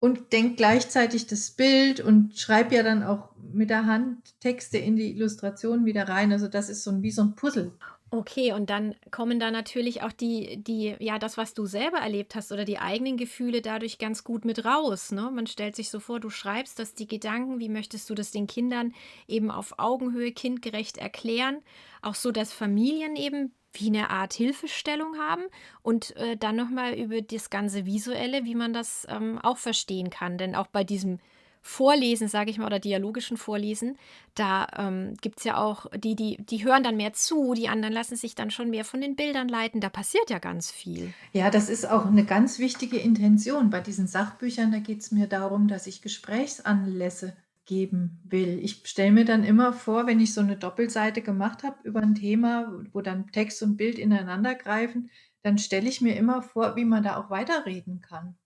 und 0.06 0.32
denke 0.32 0.56
gleichzeitig 0.56 1.26
das 1.26 1.50
Bild 1.50 2.00
und 2.00 2.38
schreibe 2.38 2.74
ja 2.74 2.82
dann 2.82 3.02
auch 3.02 3.30
mit 3.52 3.70
der 3.70 3.86
Hand 3.86 4.40
Texte 4.40 4.78
in 4.78 4.96
die 4.96 5.10
Illustration 5.10 5.84
wieder 5.84 6.08
rein. 6.08 6.32
Also 6.32 6.48
das 6.48 6.68
ist 6.68 6.84
so 6.84 6.90
ein, 6.90 7.02
wie 7.02 7.10
so 7.10 7.22
ein 7.22 7.34
Puzzle. 7.34 7.72
Okay, 8.10 8.52
und 8.52 8.70
dann 8.70 8.94
kommen 9.10 9.40
da 9.40 9.50
natürlich 9.50 10.02
auch 10.02 10.12
die, 10.12 10.62
die, 10.62 10.94
ja, 11.00 11.18
das, 11.18 11.36
was 11.36 11.54
du 11.54 11.66
selber 11.66 11.98
erlebt 11.98 12.36
hast 12.36 12.52
oder 12.52 12.64
die 12.64 12.78
eigenen 12.78 13.16
Gefühle 13.16 13.62
dadurch 13.62 13.98
ganz 13.98 14.22
gut 14.22 14.44
mit 14.44 14.64
raus. 14.64 15.10
Ne? 15.10 15.28
Man 15.32 15.48
stellt 15.48 15.74
sich 15.74 15.90
so 15.90 15.98
vor, 15.98 16.20
du 16.20 16.30
schreibst 16.30 16.78
dass 16.78 16.94
die 16.94 17.08
Gedanken, 17.08 17.58
wie 17.58 17.68
möchtest 17.68 18.08
du 18.08 18.14
das 18.14 18.30
den 18.30 18.46
Kindern 18.46 18.94
eben 19.26 19.50
auf 19.50 19.78
Augenhöhe 19.78 20.30
kindgerecht 20.30 20.98
erklären, 20.98 21.58
auch 22.00 22.14
so, 22.14 22.30
dass 22.30 22.52
Familien 22.52 23.16
eben 23.16 23.52
wie 23.78 23.88
eine 23.88 24.10
Art 24.10 24.34
Hilfestellung 24.34 25.18
haben 25.18 25.42
und 25.82 26.16
äh, 26.16 26.36
dann 26.36 26.56
nochmal 26.56 26.94
über 26.94 27.22
das 27.22 27.50
ganze 27.50 27.86
Visuelle, 27.86 28.44
wie 28.44 28.54
man 28.54 28.72
das 28.72 29.06
ähm, 29.08 29.38
auch 29.42 29.58
verstehen 29.58 30.10
kann. 30.10 30.38
Denn 30.38 30.54
auch 30.54 30.66
bei 30.66 30.84
diesem 30.84 31.18
Vorlesen, 31.66 32.28
sage 32.28 32.50
ich 32.50 32.58
mal, 32.58 32.66
oder 32.66 32.78
dialogischen 32.78 33.36
Vorlesen, 33.36 33.98
da 34.36 34.68
ähm, 34.78 35.14
gibt 35.20 35.38
es 35.38 35.44
ja 35.44 35.56
auch 35.56 35.86
die, 35.96 36.14
die, 36.14 36.36
die 36.38 36.64
hören 36.64 36.84
dann 36.84 36.96
mehr 36.96 37.12
zu, 37.12 37.54
die 37.54 37.68
anderen 37.68 37.92
lassen 37.92 38.14
sich 38.14 38.36
dann 38.36 38.52
schon 38.52 38.70
mehr 38.70 38.84
von 38.84 39.00
den 39.00 39.16
Bildern 39.16 39.48
leiten. 39.48 39.80
Da 39.80 39.88
passiert 39.88 40.30
ja 40.30 40.38
ganz 40.38 40.70
viel. 40.70 41.12
Ja, 41.32 41.50
das 41.50 41.68
ist 41.68 41.84
auch 41.90 42.06
eine 42.06 42.24
ganz 42.24 42.60
wichtige 42.60 42.98
Intention. 42.98 43.70
Bei 43.70 43.80
diesen 43.80 44.06
Sachbüchern, 44.06 44.70
da 44.70 44.78
geht 44.78 45.00
es 45.00 45.10
mir 45.10 45.26
darum, 45.26 45.66
dass 45.66 45.88
ich 45.88 46.02
Gesprächsanlässe 46.02 47.36
geben 47.66 48.20
will. 48.24 48.58
Ich 48.62 48.82
stelle 48.86 49.12
mir 49.12 49.24
dann 49.24 49.44
immer 49.44 49.72
vor, 49.72 50.06
wenn 50.06 50.20
ich 50.20 50.32
so 50.32 50.40
eine 50.40 50.56
Doppelseite 50.56 51.22
gemacht 51.22 51.62
habe 51.64 51.76
über 51.84 52.00
ein 52.00 52.14
Thema, 52.14 52.72
wo 52.92 53.00
dann 53.02 53.30
Text 53.32 53.62
und 53.62 53.76
Bild 53.76 53.98
ineinander 53.98 54.54
greifen, 54.54 55.10
dann 55.42 55.58
stelle 55.58 55.88
ich 55.88 56.00
mir 56.00 56.16
immer 56.16 56.42
vor, 56.42 56.76
wie 56.76 56.84
man 56.84 57.02
da 57.02 57.16
auch 57.16 57.30
weiterreden 57.30 58.00
kann. 58.00 58.36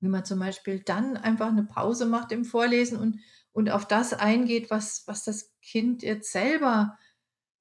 Wie 0.00 0.08
man 0.08 0.24
zum 0.24 0.38
Beispiel 0.38 0.80
dann 0.80 1.16
einfach 1.16 1.48
eine 1.48 1.64
Pause 1.64 2.06
macht 2.06 2.32
im 2.32 2.44
Vorlesen 2.44 2.98
und 2.98 3.20
und 3.52 3.70
auf 3.70 3.86
das 3.86 4.14
eingeht, 4.14 4.70
was 4.70 5.04
was 5.06 5.24
das 5.24 5.52
Kind 5.60 6.02
jetzt 6.02 6.32
selber 6.32 6.98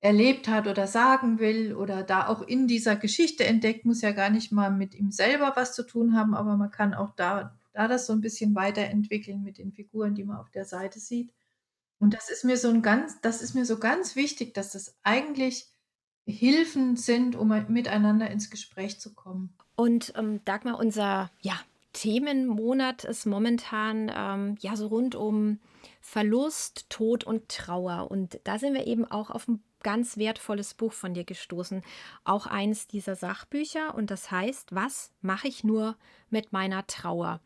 erlebt 0.02 0.48
hat 0.48 0.68
oder 0.68 0.88
sagen 0.88 1.40
will 1.40 1.76
oder 1.76 2.04
da 2.04 2.28
auch 2.28 2.42
in 2.42 2.68
dieser 2.68 2.96
Geschichte 2.96 3.46
entdeckt, 3.46 3.86
muss 3.86 4.02
ja 4.02 4.12
gar 4.12 4.30
nicht 4.30 4.52
mal 4.52 4.72
mit 4.72 4.96
ihm 4.96 5.12
selber 5.12 5.54
was 5.56 5.76
zu 5.76 5.84
tun 5.86 6.16
haben, 6.16 6.36
aber 6.36 6.58
man 6.58 6.72
kann 6.72 6.94
auch 6.94 7.16
da 7.16 7.59
da 7.74 7.88
das 7.88 8.08
so 8.08 8.14
ein 8.14 8.22
bisschen 8.22 8.56
weiterentwickeln 8.56 9.44
mit 9.44 9.58
den 9.58 9.72
Figuren, 9.72 10.16
die 10.16 10.24
man 10.24 10.38
auf 10.38 10.50
der 10.52 10.66
Seite 10.66 11.00
sieht. 11.00 11.34
Und 12.00 12.14
das 12.14 12.30
ist 12.30 12.46
mir 12.46 12.58
so 12.58 12.70
ein 12.70 12.82
ganz 12.82 13.20
das 13.22 13.42
ist 13.42 13.56
mir 13.56 13.66
so 13.66 13.78
ganz 13.78 14.16
wichtig, 14.16 14.54
dass 14.54 14.72
das 14.72 14.96
eigentlich 15.04 15.68
Hilfen 16.26 16.96
sind, 16.96 17.36
um 17.36 17.50
miteinander 17.70 18.30
ins 18.30 18.50
Gespräch 18.50 19.00
zu 19.00 19.14
kommen. 19.14 19.56
Und, 19.76 20.14
ähm, 20.16 20.44
Dagmar, 20.46 20.78
unser, 20.80 21.32
ja, 21.42 21.60
Themenmonat 21.94 23.04
ist 23.04 23.26
momentan, 23.26 24.12
ähm, 24.16 24.56
ja, 24.60 24.76
so 24.76 24.88
rund 24.88 25.16
um 25.16 25.60
Verlust, 26.02 26.90
Tod 26.90 27.24
und 27.24 27.50
Trauer. 27.50 28.12
Und 28.12 28.40
da 28.44 28.60
sind 28.60 28.76
wir 28.76 28.86
eben 28.86 29.06
auch 29.06 29.32
auf 29.32 29.48
ein 29.48 29.64
ganz 29.84 30.18
wertvolles 30.18 30.74
Buch 30.74 30.94
von 30.94 31.14
dir 31.14 31.24
gestoßen. 31.24 31.84
Auch 32.24 32.48
eins 32.48 32.88
dieser 32.88 33.16
Sachbücher. 33.16 33.96
Und 33.96 34.12
das 34.12 34.32
heißt, 34.32 34.76
was 34.76 35.12
mache 35.22 35.48
ich 35.48 35.64
nur 35.64 35.98
mit 36.30 36.52
meiner 36.52 36.86
Trauer? 36.88 37.40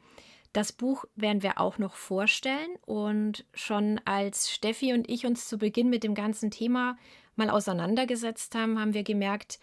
Das 0.53 0.71
Buch 0.71 1.05
werden 1.15 1.41
wir 1.41 1.59
auch 1.59 1.77
noch 1.77 1.95
vorstellen. 1.95 2.75
Und 2.85 3.45
schon 3.53 3.99
als 4.05 4.51
Steffi 4.51 4.93
und 4.93 5.09
ich 5.09 5.25
uns 5.25 5.47
zu 5.47 5.57
Beginn 5.57 5.89
mit 5.89 6.03
dem 6.03 6.15
ganzen 6.15 6.51
Thema 6.51 6.97
mal 7.35 7.49
auseinandergesetzt 7.49 8.53
haben, 8.55 8.79
haben 8.79 8.93
wir 8.93 9.03
gemerkt, 9.03 9.59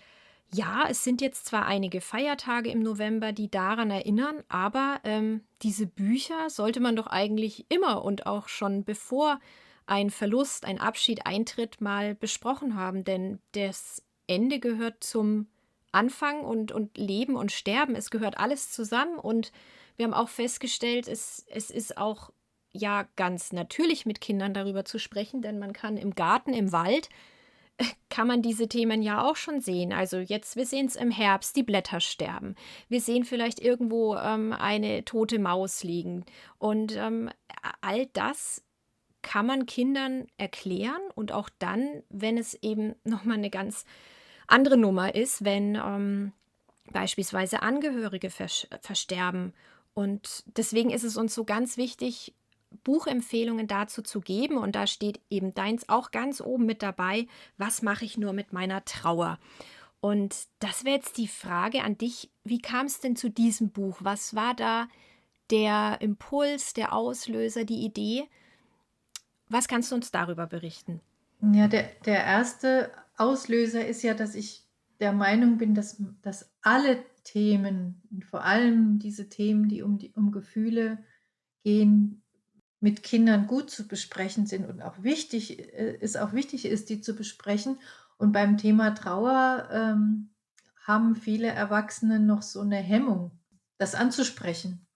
ja, 0.53 0.87
es 0.89 1.05
sind 1.05 1.21
jetzt 1.21 1.47
zwar 1.47 1.67
einige 1.67 2.01
Feiertage 2.01 2.71
im 2.71 2.81
November, 2.81 3.33
die 3.33 3.51
daran 3.51 3.91
erinnern, 3.91 4.43
aber 4.49 5.01
ähm, 5.05 5.45
diese 5.63 5.87
Bücher 5.87 6.51
sollte 6.51 6.81
man 6.81 6.97
doch 6.97 7.07
eigentlich 7.07 7.67
immer 7.69 8.05
und 8.05 8.27
auch 8.27 8.49
schon 8.49 8.85
bevor 8.85 9.39
ein 9.91 10.11
Verlust, 10.11 10.65
ein 10.65 10.81
Abschied 10.81 11.27
eintritt, 11.27 11.81
mal 11.81 12.15
besprochen 12.15 12.77
haben. 12.77 13.05
Denn 13.05 13.41
das 13.53 14.05
Ende 14.29 14.61
gehört 14.61 15.03
zum 15.03 15.49
Anfang 15.91 16.43
und, 16.43 16.71
und 16.71 16.97
Leben 16.97 17.35
und 17.35 17.51
Sterben. 17.51 17.97
Es 17.97 18.11
gehört 18.11 18.39
alles 18.39 18.71
zusammen 18.71 19.19
und 19.19 19.51
wir 19.97 20.07
haben 20.07 20.15
auch 20.15 20.29
festgestellt, 20.29 21.09
es, 21.09 21.45
es 21.51 21.71
ist 21.71 21.99
auch 21.99 22.31
ja 22.71 23.09
ganz 23.17 23.53
natürlich 23.53 24.07
mit 24.07 24.21
Kindern 24.21 24.55
darüber 24.55 24.85
zu 24.85 25.01
sprechen, 25.01 25.43
denn 25.43 25.59
man 25.59 25.73
kann 25.73 25.97
im 25.97 26.15
Garten, 26.15 26.55
im 26.55 26.71
Wald, 26.71 27.09
kann 28.11 28.29
man 28.29 28.43
diese 28.43 28.69
Themen 28.69 29.03
ja 29.03 29.25
auch 29.25 29.35
schon 29.35 29.61
sehen. 29.61 29.93
Also 29.93 30.19
jetzt, 30.19 30.55
wir 30.55 30.67
sehen 30.67 30.87
es 30.87 30.95
im 30.95 31.11
Herbst, 31.11 31.57
die 31.57 31.65
Blätter 31.65 31.99
sterben. 31.99 32.55
Wir 32.89 33.01
sehen 33.01 33.25
vielleicht 33.25 33.59
irgendwo 33.59 34.15
ähm, 34.15 34.53
eine 34.53 35.05
tote 35.05 35.41
Maus 35.41 35.83
liegen. 35.83 36.25
Und 36.59 36.95
ähm, 36.97 37.29
all 37.81 38.07
das 38.07 38.63
kann 39.23 39.47
man 39.47 39.67
Kindern 39.67 40.27
erklären 40.37 41.01
und 41.15 41.33
auch 41.33 41.49
dann, 41.59 42.03
wenn 42.09 42.39
es 42.39 42.55
eben 42.63 42.95
nochmal 43.05 43.39
eine 43.39 43.51
ganz 43.51 43.85
andere 44.47 44.77
Nummer 44.77 45.15
ist, 45.15 45.45
wenn 45.45 45.77
ähm, 45.77 46.33
beispielsweise 46.93 47.63
Angehörige 47.63 48.31
vers 48.31 48.67
versterben. 48.83 49.53
Und 49.95 50.45
deswegen 50.57 50.91
ist 50.91 51.05
es 51.05 51.17
uns 51.17 51.35
so 51.35 51.45
ganz 51.45 51.77
wichtig, 51.77 52.35
Buchempfehlungen 52.85 53.67
dazu 53.67 54.03
zu 54.03 54.21
geben. 54.21 54.57
Und 54.57 54.75
da 54.75 54.87
steht 54.87 55.21
eben 55.31 55.55
deins 55.55 55.89
auch 55.89 56.11
ganz 56.11 56.41
oben 56.41 56.67
mit 56.67 56.83
dabei. 56.83 57.27
Was 57.59 57.83
mache 57.83 58.05
ich 58.05 58.17
nur 58.19 58.33
mit 58.33 58.53
meiner 58.53 58.85
Trauer? 58.85 59.39
Und 60.01 60.35
das 60.61 60.85
wäre 60.85 60.97
jetzt 60.97 61.19
die 61.19 61.29
Frage 61.29 61.83
an 61.83 61.99
dich. 61.99 62.31
Wie 62.45 62.61
kam 62.61 62.87
es 62.87 63.01
denn 63.01 63.17
zu 63.17 63.29
diesem 63.29 63.71
Buch? 63.71 63.99
Was 64.01 64.35
war 64.35 64.55
da 64.55 64.89
der 65.51 65.99
Impuls, 66.01 66.73
der 66.73 66.95
Auslöser, 66.95 67.65
die 67.65 67.85
Idee? 67.85 68.27
Was 69.51 69.69
kannst 69.69 69.91
du 69.91 69.97
uns 69.97 70.11
darüber 70.11 70.47
berichten? 70.47 71.01
Ja, 71.53 71.69
der, 71.69 71.91
der 72.07 72.25
erste 72.25 72.93
Auslöser 73.17 73.85
ist 73.85 74.03
ja, 74.03 74.15
dass 74.15 74.35
ich 74.35 74.65
der 75.01 75.13
Meinung 75.13 75.59
bin, 75.59 75.75
dass, 75.75 76.01
dass 76.23 76.51
alle 76.63 77.03
Themen, 77.25 78.01
vor 78.31 78.45
allem 78.45 78.99
diese 78.99 79.29
Themen, 79.29 79.69
die 79.69 79.83
um, 79.83 79.99
die 79.99 80.13
um 80.13 80.31
Gefühle 80.31 80.99
gehen, 81.65 82.23
mit 82.79 83.03
Kindern 83.03 83.47
gut 83.47 83.71
zu 83.71 83.89
besprechen 83.89 84.47
sind 84.47 84.69
und 84.69 84.81
auch 84.83 85.03
wichtig, 85.03 85.59
äh, 85.59 85.99
es 86.01 86.17
auch 86.17 86.33
wichtig 86.33 86.65
ist, 86.65 86.89
die 86.89 87.01
zu 87.01 87.15
besprechen. 87.15 87.79
Und 88.19 88.33
beim 88.33 88.57
Thema 88.57 88.95
Trauer 88.95 89.69
ähm, 89.71 90.31
haben 90.83 91.17
viele 91.17 91.49
Erwachsene 91.49 92.21
noch 92.21 92.43
so 92.43 92.61
eine 92.61 92.77
Hemmung, 92.77 93.33
das 93.79 93.95
anzusprechen. 93.95 94.87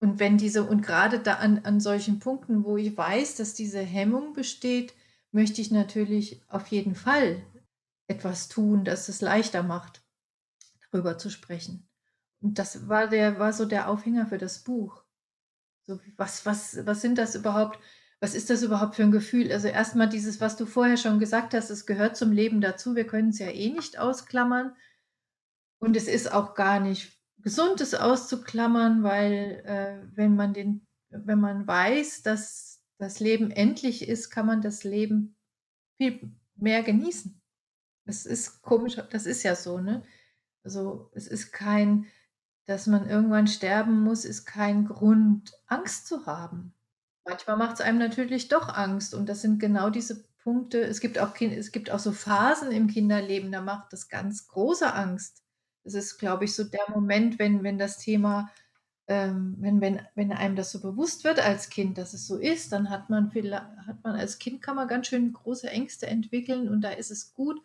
Und 0.00 0.20
wenn 0.20 0.38
diese, 0.38 0.64
und 0.64 0.82
gerade 0.82 1.18
da 1.18 1.34
an, 1.34 1.60
an 1.64 1.80
solchen 1.80 2.20
Punkten, 2.20 2.64
wo 2.64 2.76
ich 2.76 2.96
weiß, 2.96 3.36
dass 3.36 3.54
diese 3.54 3.80
Hemmung 3.80 4.32
besteht, 4.32 4.94
möchte 5.32 5.60
ich 5.60 5.70
natürlich 5.70 6.40
auf 6.48 6.68
jeden 6.68 6.94
Fall 6.94 7.42
etwas 8.06 8.48
tun, 8.48 8.84
das 8.84 9.08
es 9.08 9.20
leichter 9.20 9.62
macht, 9.62 10.02
darüber 10.90 11.18
zu 11.18 11.30
sprechen. 11.30 11.88
Und 12.40 12.58
das 12.58 12.88
war 12.88 13.08
der, 13.08 13.38
war 13.38 13.52
so 13.52 13.64
der 13.64 13.88
Aufhänger 13.88 14.26
für 14.26 14.38
das 14.38 14.60
Buch. 14.60 15.02
So, 15.82 15.98
was, 16.16 16.46
was, 16.46 16.86
was 16.86 17.00
sind 17.00 17.18
das 17.18 17.34
überhaupt? 17.34 17.78
Was 18.20 18.34
ist 18.34 18.50
das 18.50 18.62
überhaupt 18.62 18.96
für 18.96 19.04
ein 19.04 19.12
Gefühl? 19.12 19.52
Also 19.52 19.68
erstmal 19.68 20.08
dieses, 20.08 20.40
was 20.40 20.56
du 20.56 20.66
vorher 20.66 20.96
schon 20.96 21.20
gesagt 21.20 21.54
hast, 21.54 21.70
es 21.70 21.86
gehört 21.86 22.16
zum 22.16 22.32
Leben 22.32 22.60
dazu. 22.60 22.96
Wir 22.96 23.06
können 23.06 23.30
es 23.30 23.38
ja 23.38 23.48
eh 23.48 23.70
nicht 23.70 23.98
ausklammern. 23.98 24.74
Und 25.78 25.96
es 25.96 26.08
ist 26.08 26.32
auch 26.32 26.54
gar 26.54 26.80
nicht 26.80 27.17
gesund, 27.48 27.80
es 27.80 27.94
auszuklammern, 27.94 29.02
weil 29.02 29.62
äh, 29.64 30.06
wenn 30.14 30.36
man 30.36 30.52
den, 30.52 30.86
wenn 31.08 31.40
man 31.40 31.66
weiß, 31.66 32.20
dass 32.20 32.82
das 32.98 33.20
Leben 33.20 33.50
endlich 33.50 34.06
ist, 34.06 34.28
kann 34.28 34.44
man 34.44 34.60
das 34.60 34.84
Leben 34.84 35.34
viel 35.96 36.30
mehr 36.56 36.82
genießen. 36.82 37.40
Das 38.04 38.26
ist 38.26 38.60
komisch, 38.60 38.96
das 39.10 39.24
ist 39.24 39.44
ja 39.44 39.54
so, 39.54 39.78
ne? 39.78 40.02
Also 40.62 41.10
es 41.14 41.26
ist 41.26 41.50
kein, 41.50 42.04
dass 42.66 42.86
man 42.86 43.08
irgendwann 43.08 43.46
sterben 43.46 44.02
muss, 44.02 44.26
ist 44.26 44.44
kein 44.44 44.84
Grund, 44.84 45.54
Angst 45.68 46.06
zu 46.06 46.26
haben. 46.26 46.74
Manchmal 47.24 47.56
macht 47.56 47.76
es 47.76 47.80
einem 47.80 47.98
natürlich 47.98 48.48
doch 48.48 48.68
Angst 48.68 49.14
und 49.14 49.26
das 49.26 49.40
sind 49.40 49.58
genau 49.58 49.88
diese 49.88 50.22
Punkte. 50.42 50.82
Es 50.82 51.00
gibt 51.00 51.18
auch, 51.18 51.34
es 51.40 51.72
gibt 51.72 51.90
auch 51.90 51.98
so 51.98 52.12
Phasen 52.12 52.72
im 52.72 52.88
Kinderleben, 52.88 53.50
da 53.50 53.62
macht 53.62 53.94
das 53.94 54.10
ganz 54.10 54.48
große 54.48 54.92
Angst. 54.92 55.47
Das 55.88 56.04
ist, 56.04 56.18
glaube 56.18 56.44
ich, 56.44 56.54
so 56.54 56.64
der 56.64 56.84
Moment, 56.90 57.38
wenn, 57.38 57.62
wenn 57.62 57.78
das 57.78 57.96
Thema, 57.96 58.50
ähm, 59.06 59.56
wenn, 59.58 59.80
wenn, 59.80 60.02
wenn 60.14 60.32
einem 60.32 60.54
das 60.54 60.70
so 60.70 60.80
bewusst 60.82 61.24
wird 61.24 61.40
als 61.40 61.70
Kind, 61.70 61.96
dass 61.96 62.12
es 62.12 62.26
so 62.26 62.36
ist, 62.36 62.72
dann 62.72 62.90
hat 62.90 63.08
man, 63.08 63.30
viel, 63.30 63.54
hat 63.54 64.04
man 64.04 64.14
als 64.16 64.38
Kind 64.38 64.60
kann 64.60 64.76
man 64.76 64.86
ganz 64.86 65.06
schön 65.06 65.32
große 65.32 65.70
Ängste 65.70 66.06
entwickeln 66.06 66.68
und 66.68 66.82
da 66.82 66.90
ist 66.90 67.10
es 67.10 67.32
gut, 67.32 67.62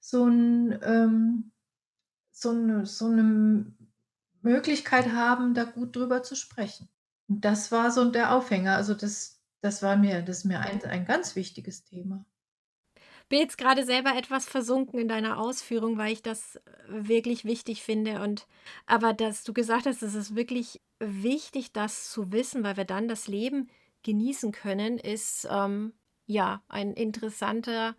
so 0.00 0.26
ein, 0.26 0.78
ähm, 0.82 1.52
so 2.30 2.50
eine, 2.50 2.84
so 2.84 3.06
eine 3.06 3.72
Möglichkeit 4.42 5.12
haben, 5.12 5.54
da 5.54 5.64
gut 5.64 5.96
drüber 5.96 6.22
zu 6.22 6.36
sprechen. 6.36 6.90
Und 7.26 7.42
das 7.44 7.72
war 7.72 7.90
so 7.90 8.10
der 8.10 8.34
Aufhänger. 8.34 8.76
Also 8.76 8.92
das, 8.92 9.40
das 9.62 9.82
war 9.82 9.96
mir, 9.96 10.20
das 10.20 10.44
mir 10.44 10.60
ein, 10.60 10.84
ein 10.84 11.06
ganz 11.06 11.36
wichtiges 11.36 11.84
Thema. 11.84 12.26
Bin 13.32 13.40
jetzt 13.40 13.56
gerade 13.56 13.86
selber 13.86 14.14
etwas 14.14 14.44
versunken 14.44 15.00
in 15.00 15.08
deiner 15.08 15.38
Ausführung, 15.38 15.96
weil 15.96 16.12
ich 16.12 16.22
das 16.22 16.60
wirklich 16.86 17.46
wichtig 17.46 17.82
finde. 17.82 18.20
Und 18.20 18.46
aber 18.84 19.14
dass 19.14 19.42
du 19.42 19.54
gesagt 19.54 19.86
hast, 19.86 20.02
es 20.02 20.14
ist 20.14 20.36
wirklich 20.36 20.82
wichtig, 20.98 21.72
das 21.72 22.10
zu 22.10 22.30
wissen, 22.30 22.62
weil 22.62 22.76
wir 22.76 22.84
dann 22.84 23.08
das 23.08 23.28
Leben 23.28 23.70
genießen 24.02 24.52
können, 24.52 24.98
ist 24.98 25.48
ähm, 25.50 25.94
ja 26.26 26.62
ein 26.68 26.92
interessanter 26.92 27.96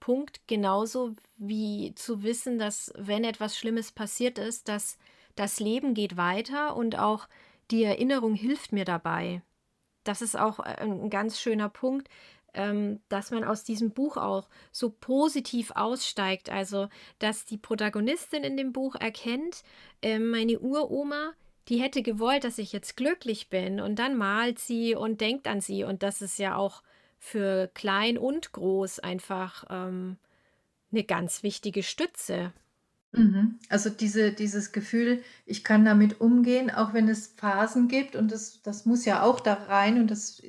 Punkt, 0.00 0.40
genauso 0.46 1.14
wie 1.36 1.94
zu 1.94 2.22
wissen, 2.22 2.58
dass 2.58 2.90
wenn 2.96 3.24
etwas 3.24 3.58
Schlimmes 3.58 3.92
passiert 3.92 4.38
ist, 4.38 4.66
dass 4.66 4.96
das 5.34 5.60
Leben 5.60 5.92
geht 5.92 6.16
weiter 6.16 6.74
und 6.74 6.98
auch 6.98 7.28
die 7.70 7.84
Erinnerung 7.84 8.32
hilft 8.32 8.72
mir 8.72 8.86
dabei. 8.86 9.42
Das 10.04 10.22
ist 10.22 10.38
auch 10.38 10.60
äh, 10.60 10.76
ein 10.80 11.10
ganz 11.10 11.38
schöner 11.38 11.68
Punkt, 11.68 12.08
dass 12.52 13.30
man 13.30 13.44
aus 13.44 13.64
diesem 13.64 13.90
Buch 13.92 14.16
auch 14.16 14.48
so 14.72 14.90
positiv 14.90 15.72
aussteigt. 15.74 16.50
Also, 16.50 16.88
dass 17.18 17.44
die 17.44 17.58
Protagonistin 17.58 18.44
in 18.44 18.56
dem 18.56 18.72
Buch 18.72 18.96
erkennt, 18.96 19.62
äh, 20.02 20.18
meine 20.18 20.58
Uroma, 20.58 21.32
die 21.68 21.80
hätte 21.80 22.02
gewollt, 22.02 22.44
dass 22.44 22.58
ich 22.58 22.72
jetzt 22.72 22.96
glücklich 22.96 23.48
bin. 23.48 23.80
Und 23.80 23.98
dann 23.98 24.16
malt 24.16 24.58
sie 24.58 24.94
und 24.94 25.20
denkt 25.20 25.46
an 25.46 25.60
sie. 25.60 25.84
Und 25.84 26.02
das 26.02 26.22
ist 26.22 26.38
ja 26.38 26.56
auch 26.56 26.82
für 27.18 27.68
klein 27.74 28.18
und 28.18 28.52
groß 28.52 28.98
einfach 29.00 29.64
ähm, 29.70 30.16
eine 30.90 31.04
ganz 31.04 31.42
wichtige 31.42 31.82
Stütze. 31.82 32.52
Mhm. 33.12 33.58
Also 33.68 33.90
diese 33.90 34.32
dieses 34.32 34.70
Gefühl, 34.72 35.22
ich 35.44 35.64
kann 35.64 35.84
damit 35.84 36.20
umgehen, 36.20 36.70
auch 36.70 36.94
wenn 36.94 37.08
es 37.08 37.34
Phasen 37.36 37.88
gibt 37.88 38.14
und 38.14 38.30
das 38.30 38.62
das 38.62 38.86
muss 38.86 39.04
ja 39.04 39.22
auch 39.22 39.40
da 39.40 39.54
rein 39.54 40.00
und 40.00 40.10
das 40.10 40.40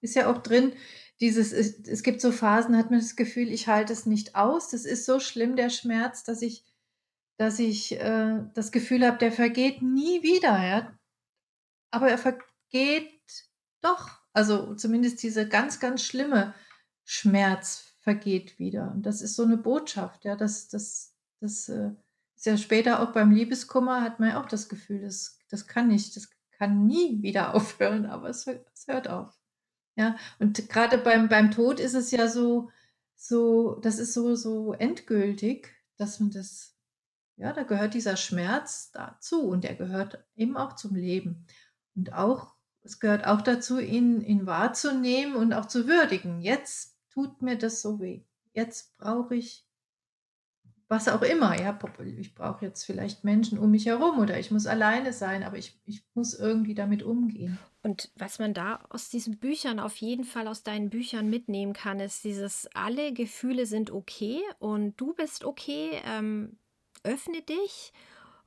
ist 0.00 0.14
ja 0.14 0.30
auch 0.30 0.38
drin, 0.38 0.72
dieses 1.20 1.52
es 1.52 2.02
gibt 2.02 2.20
so 2.20 2.32
Phasen, 2.32 2.76
hat 2.76 2.90
man 2.90 3.00
das 3.00 3.16
Gefühl, 3.16 3.50
ich 3.50 3.68
halte 3.68 3.92
es 3.92 4.06
nicht 4.06 4.36
aus. 4.36 4.70
Das 4.70 4.84
ist 4.84 5.06
so 5.06 5.20
schlimm, 5.20 5.56
der 5.56 5.70
Schmerz, 5.70 6.24
dass 6.24 6.42
ich 6.42 6.64
dass 7.38 7.58
ich, 7.58 7.92
äh, 8.00 8.44
das 8.54 8.72
Gefühl 8.72 9.06
habe, 9.06 9.18
der 9.18 9.32
vergeht 9.32 9.82
nie 9.82 10.22
wieder, 10.22 10.62
ja? 10.66 10.98
Aber 11.90 12.10
er 12.10 12.18
vergeht 12.18 13.12
doch. 13.82 14.10
Also 14.32 14.74
zumindest 14.74 15.22
diese 15.22 15.48
ganz, 15.48 15.80
ganz 15.80 16.02
schlimme 16.02 16.54
Schmerz 17.04 17.94
vergeht 18.02 18.58
wieder. 18.58 18.92
Und 18.92 19.04
das 19.04 19.22
ist 19.22 19.36
so 19.36 19.44
eine 19.44 19.56
Botschaft, 19.58 20.24
ja, 20.24 20.36
das 20.36 20.68
das 20.68 21.14
das, 21.40 21.68
äh 21.68 21.90
ist 22.36 22.46
ja 22.46 22.58
später 22.58 23.00
auch 23.00 23.12
beim 23.12 23.30
Liebeskummer 23.32 24.02
hat 24.02 24.20
man 24.20 24.30
ja 24.30 24.40
auch 24.42 24.46
das 24.46 24.68
Gefühl, 24.68 25.00
das 25.02 25.38
das 25.50 25.66
kann 25.66 25.88
nicht 25.88 26.16
das 26.16 26.30
kann 26.52 26.86
nie 26.86 27.22
wieder 27.22 27.54
aufhören, 27.54 28.06
aber 28.06 28.28
es 28.28 28.46
es 28.46 28.86
hört 28.86 29.08
auf. 29.08 29.35
Ja, 29.96 30.16
und 30.38 30.68
gerade 30.68 30.98
beim 30.98 31.28
beim 31.28 31.50
Tod 31.50 31.80
ist 31.80 31.94
es 31.94 32.10
ja 32.10 32.28
so 32.28 32.70
so 33.16 33.76
das 33.80 33.98
ist 33.98 34.12
so 34.14 34.34
so 34.34 34.72
endgültig, 34.74 35.74
dass 35.96 36.20
man 36.20 36.30
das 36.30 36.76
ja, 37.36 37.52
da 37.52 37.64
gehört 37.64 37.94
dieser 37.94 38.16
Schmerz 38.16 38.90
dazu 38.92 39.42
und 39.48 39.64
der 39.64 39.74
gehört 39.74 40.24
eben 40.36 40.56
auch 40.56 40.74
zum 40.74 40.94
Leben. 40.94 41.46
Und 41.94 42.12
auch 42.14 42.54
es 42.82 42.98
gehört 42.98 43.26
auch 43.26 43.42
dazu, 43.42 43.78
ihn 43.78 44.20
ihn 44.22 44.46
wahrzunehmen 44.46 45.36
und 45.36 45.52
auch 45.52 45.66
zu 45.66 45.86
würdigen. 45.86 46.40
Jetzt 46.40 46.96
tut 47.10 47.42
mir 47.42 47.58
das 47.58 47.82
so 47.82 48.00
weh. 48.00 48.22
Jetzt 48.52 48.96
brauche 48.96 49.34
ich 49.34 49.65
was 50.88 51.08
auch 51.08 51.22
immer, 51.22 51.60
ja, 51.60 51.78
ich 52.18 52.34
brauche 52.34 52.64
jetzt 52.64 52.84
vielleicht 52.84 53.24
Menschen 53.24 53.58
um 53.58 53.70
mich 53.70 53.86
herum 53.86 54.18
oder 54.18 54.38
ich 54.38 54.50
muss 54.50 54.66
alleine 54.66 55.12
sein, 55.12 55.42
aber 55.42 55.58
ich 55.58 55.80
ich 55.84 56.04
muss 56.14 56.34
irgendwie 56.34 56.74
damit 56.74 57.02
umgehen. 57.02 57.58
Und 57.82 58.10
was 58.16 58.38
man 58.38 58.54
da 58.54 58.80
aus 58.90 59.08
diesen 59.08 59.38
Büchern 59.38 59.80
auf 59.80 59.96
jeden 59.96 60.24
Fall 60.24 60.48
aus 60.48 60.62
deinen 60.62 60.90
Büchern 60.90 61.28
mitnehmen 61.28 61.72
kann, 61.72 62.00
ist 62.00 62.24
dieses: 62.24 62.68
Alle 62.74 63.12
Gefühle 63.12 63.66
sind 63.66 63.90
okay 63.90 64.40
und 64.58 65.00
du 65.00 65.14
bist 65.14 65.44
okay, 65.44 66.00
ähm, 66.04 66.58
öffne 67.04 67.42
dich. 67.42 67.92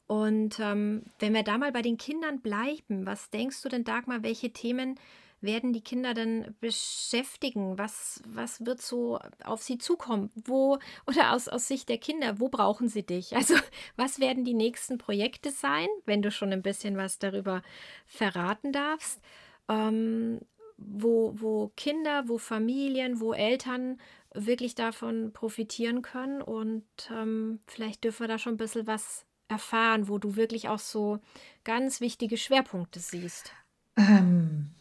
Und, 0.08 0.60
ähm, 0.60 1.04
wenn 1.20 1.34
wir 1.36 1.44
da 1.44 1.58
mal 1.58 1.72
bei 1.72 1.84
den 1.84 1.98
Kindern 1.98 2.42
bleiben, 2.42 3.06
was 3.06 3.30
denkst 3.30 3.62
du 3.62 3.70
denn, 3.70 3.84
Dagmar, 3.84 4.24
welche 4.24 4.52
Themen, 4.52 5.00
werden 5.42 5.74
die 5.74 5.82
Kinder 5.82 6.14
denn 6.14 6.56
beschäftigen? 6.60 7.78
Was, 7.78 8.22
was 8.26 8.66
wird 8.66 8.82
so 8.82 9.20
auf 9.44 9.62
sie 9.62 9.78
zukommen? 9.78 10.32
Wo, 10.36 10.80
oder 11.08 11.34
aus, 11.34 11.48
aus 11.48 11.68
Sicht 11.68 11.90
der 11.90 11.98
Kinder, 11.98 12.40
wo 12.40 12.50
brauchen 12.50 12.88
sie 12.88 13.04
dich? 13.04 13.36
Also, 13.40 13.56
was 13.96 14.20
werden 14.20 14.44
die 14.44 14.54
nächsten 14.54 14.98
Projekte 14.98 15.50
sein, 15.52 15.88
wenn 16.06 16.22
du 16.22 16.30
schon 16.30 16.52
ein 16.52 16.62
bisschen 16.62 16.98
was 16.98 17.20
darüber 17.20 17.64
verraten 18.06 18.74
darfst? 18.74 19.22
Ähm, 19.70 20.42
wo, 20.78 21.34
wo 21.40 21.72
Kinder, 21.76 22.28
wo 22.28 22.38
Familien, 22.38 23.22
wo 23.22 23.34
Eltern 23.34 23.98
wirklich 24.34 24.76
davon 24.76 25.32
profitieren 25.34 26.02
können 26.02 26.42
und 26.42 26.86
ähm, 27.12 27.60
vielleicht 27.66 28.04
dürfen 28.04 28.22
wir 28.24 28.28
da 28.28 28.38
schon 28.38 28.54
ein 28.54 28.58
bisschen 28.58 28.88
was 28.88 29.26
erfahren, 29.48 30.08
wo 30.08 30.18
du 30.18 30.36
wirklich 30.36 30.70
auch 30.70 30.80
so 30.80 31.20
ganz 31.64 32.02
wichtige 32.02 32.38
Schwerpunkte 32.38 33.00
siehst? 33.00 33.52
Ähm, 33.98 34.72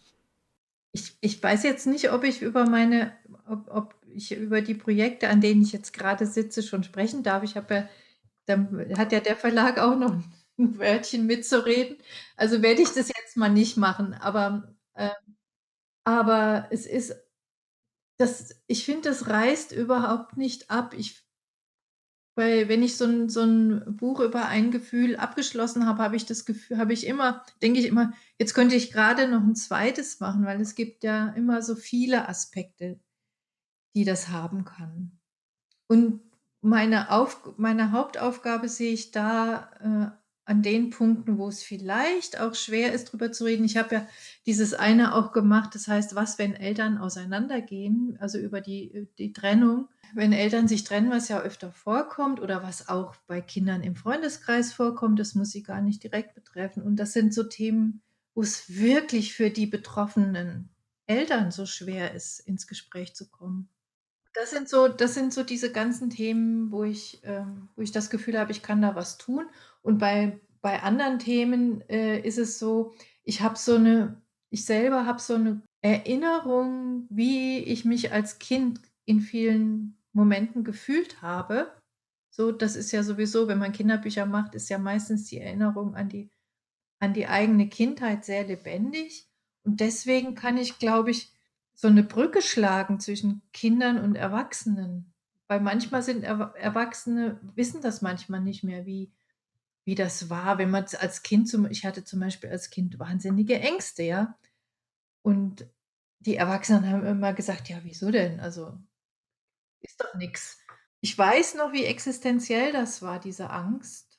ich, 0.98 1.16
ich 1.20 1.42
weiß 1.42 1.62
jetzt 1.62 1.86
nicht, 1.86 2.12
ob 2.12 2.24
ich 2.24 2.42
über 2.42 2.66
meine, 2.68 3.16
ob, 3.46 3.68
ob 3.68 3.94
ich 4.14 4.32
über 4.32 4.60
die 4.60 4.74
Projekte, 4.74 5.28
an 5.28 5.40
denen 5.40 5.62
ich 5.62 5.72
jetzt 5.72 5.92
gerade 5.92 6.26
sitze, 6.26 6.62
schon 6.62 6.82
sprechen 6.84 7.22
darf. 7.22 7.42
Ich 7.42 7.56
habe 7.56 7.74
ja, 7.74 7.88
dann 8.46 8.98
hat 8.98 9.12
ja 9.12 9.20
der 9.20 9.36
Verlag 9.36 9.78
auch 9.78 9.96
noch 9.96 10.12
ein 10.58 10.78
Wörtchen 10.78 11.26
mitzureden. 11.26 11.98
Also 12.36 12.62
werde 12.62 12.82
ich 12.82 12.88
das 12.90 13.08
jetzt 13.08 13.36
mal 13.36 13.48
nicht 13.50 13.76
machen. 13.76 14.14
Aber, 14.14 14.74
äh, 14.94 15.10
aber 16.04 16.68
es 16.70 16.86
ist, 16.86 17.14
das, 18.18 18.60
ich 18.66 18.84
finde, 18.84 19.10
das 19.10 19.28
reißt 19.28 19.72
überhaupt 19.72 20.36
nicht 20.36 20.70
ab. 20.70 20.94
Ich 20.96 21.24
weil 22.38 22.68
wenn 22.70 22.82
ich 22.84 22.96
so 22.98 23.04
ein 23.06 23.28
so 23.30 23.42
'n 23.42 23.84
Buch 23.98 24.20
über 24.20 24.46
ein 24.48 24.70
Gefühl 24.72 25.16
abgeschlossen 25.16 25.86
habe, 25.86 26.02
habe 26.02 26.16
ich 26.16 26.26
das 26.26 26.46
Gefühl 26.46 26.78
habe 26.78 26.94
ich 26.94 27.06
immer 27.06 27.44
denke 27.62 27.80
ich 27.80 27.86
immer: 27.86 28.14
„Jetzt 28.38 28.54
könnte 28.54 28.76
ich 28.76 28.92
gerade 28.92 29.28
noch 29.28 29.42
ein 29.44 29.56
zweites 29.56 30.20
machen“, 30.20 30.46
weil 30.46 30.60
es 30.62 30.74
gibt 30.76 31.04
ja 31.04 31.28
immer 31.30 31.62
so 31.62 31.76
viele 31.76 32.28
Aspekte, 32.28 33.00
die 33.96 34.04
das 34.04 34.28
haben 34.30 34.64
kann. 34.64 35.12
Und 35.88 36.22
meine 36.62 37.10
Auf 37.12 37.42
meine 37.58 37.92
Hauptaufgabe 37.92 38.68
sehe 38.70 38.92
ich 38.94 39.12
da, 39.12 39.70
äh, 40.16 40.17
an 40.48 40.62
den 40.62 40.90
Punkten, 40.90 41.38
wo 41.38 41.48
es 41.48 41.62
vielleicht 41.62 42.40
auch 42.40 42.54
schwer 42.54 42.92
ist, 42.92 43.06
drüber 43.12 43.32
zu 43.32 43.44
reden. 43.44 43.64
Ich 43.64 43.76
habe 43.76 43.94
ja 43.96 44.06
dieses 44.46 44.74
eine 44.74 45.14
auch 45.14 45.32
gemacht, 45.32 45.74
das 45.74 45.88
heißt: 45.88 46.14
„Was, 46.14 46.38
wenn 46.38 46.54
Eltern 46.54 46.98
auseinandergehen?“ 46.98 48.16
Also, 48.20 48.38
über 48.38 48.60
die 48.60 48.92
äh, 48.94 49.06
die 49.18 49.32
Trennung. 49.32 49.88
Wenn 50.14 50.32
Eltern 50.32 50.68
sich 50.68 50.84
trennen, 50.84 51.10
was 51.10 51.28
ja 51.28 51.40
öfter 51.40 51.70
vorkommt 51.70 52.40
oder 52.40 52.62
was 52.62 52.88
auch 52.88 53.14
bei 53.26 53.40
Kindern 53.42 53.82
im 53.82 53.94
Freundeskreis 53.94 54.72
vorkommt, 54.72 55.18
das 55.20 55.34
muss 55.34 55.50
sie 55.50 55.62
gar 55.62 55.82
nicht 55.82 56.02
direkt 56.02 56.34
betreffen. 56.34 56.82
Und 56.82 56.96
das 56.96 57.12
sind 57.12 57.34
so 57.34 57.42
Themen, 57.44 58.00
wo 58.34 58.40
es 58.42 58.74
wirklich 58.74 59.34
für 59.34 59.50
die 59.50 59.66
betroffenen 59.66 60.70
Eltern 61.06 61.50
so 61.50 61.66
schwer 61.66 62.14
ist, 62.14 62.40
ins 62.40 62.66
Gespräch 62.66 63.14
zu 63.14 63.28
kommen. 63.30 63.68
Das 64.34 64.50
sind 64.50 64.68
so 64.68 64.88
das 64.88 65.14
sind 65.14 65.32
so 65.34 65.42
diese 65.42 65.72
ganzen 65.72 66.10
Themen, 66.10 66.70
wo 66.70 66.84
ich 66.84 67.20
ähm, 67.24 67.68
wo 67.76 67.82
ich 67.82 67.92
das 67.92 68.10
Gefühl 68.10 68.38
habe, 68.38 68.52
ich 68.52 68.62
kann 68.62 68.80
da 68.82 68.94
was 68.94 69.18
tun. 69.18 69.46
Und 69.82 69.98
bei 69.98 70.40
bei 70.60 70.82
anderen 70.82 71.18
Themen, 71.18 71.82
äh, 71.88 72.20
ist 72.20 72.38
es 72.38 72.58
so, 72.58 72.94
ich 73.22 73.42
habe 73.42 73.56
so 73.56 73.76
eine 73.76 74.20
ich 74.50 74.64
selber 74.64 75.06
habe 75.06 75.20
so 75.20 75.34
eine 75.34 75.62
Erinnerung, 75.82 77.06
wie 77.10 77.58
ich 77.58 77.84
mich 77.84 78.12
als 78.12 78.38
Kind 78.38 78.80
in 79.04 79.20
vielen 79.20 79.98
Momenten 80.12 80.64
gefühlt 80.64 81.22
habe. 81.22 81.72
So, 82.30 82.50
das 82.52 82.76
ist 82.76 82.92
ja 82.92 83.02
sowieso, 83.02 83.48
wenn 83.48 83.58
man 83.58 83.72
Kinderbücher 83.72 84.26
macht, 84.26 84.54
ist 84.54 84.68
ja 84.70 84.78
meistens 84.78 85.24
die 85.26 85.38
Erinnerung 85.38 85.94
an 85.94 86.08
die 86.08 86.30
an 87.00 87.14
die 87.14 87.28
eigene 87.28 87.68
Kindheit 87.68 88.24
sehr 88.24 88.44
lebendig. 88.44 89.28
Und 89.64 89.80
deswegen 89.80 90.34
kann 90.34 90.56
ich, 90.56 90.78
glaube 90.78 91.10
ich 91.10 91.32
so 91.74 91.86
eine 91.88 92.02
Brücke 92.02 92.42
schlagen 92.42 92.98
zwischen 92.98 93.42
Kindern 93.52 93.98
und 93.98 94.16
Erwachsenen. 94.16 95.12
Weil 95.46 95.60
manchmal 95.60 96.02
sind 96.02 96.24
Erwa 96.24 96.52
Erwachsene 96.56 97.40
wissen 97.54 97.80
das 97.80 98.02
manchmal 98.02 98.40
nicht 98.40 98.64
mehr, 98.64 98.84
wie 98.84 99.12
wie 99.88 99.94
das 99.96 100.28
war, 100.28 100.58
wenn 100.58 100.70
man 100.70 100.84
als 101.00 101.22
Kind 101.22 101.48
zum 101.48 101.66
ich 101.66 101.86
hatte 101.86 102.04
zum 102.04 102.20
Beispiel 102.20 102.50
als 102.50 102.68
Kind 102.70 102.98
wahnsinnige 102.98 103.58
Ängste, 103.58 104.02
ja. 104.02 104.38
Und 105.22 105.68
die 106.20 106.36
Erwachsenen 106.36 106.90
haben 106.90 107.06
immer 107.06 107.34
gesagt: 107.34 107.68
„Ja, 107.70 107.80
wieso 107.84 108.10
denn? 108.12 108.40
Also, 108.40 108.78
ist 109.80 110.00
doch 110.00 110.14
nix.“ 110.14 110.58
Ich 111.00 111.16
weiß 111.16 111.54
noch, 111.54 111.72
wie 111.72 111.84
existenziell 111.84 112.72
das 112.72 113.02
war, 113.02 113.20
diese 113.20 113.50
Angst. 113.50 114.18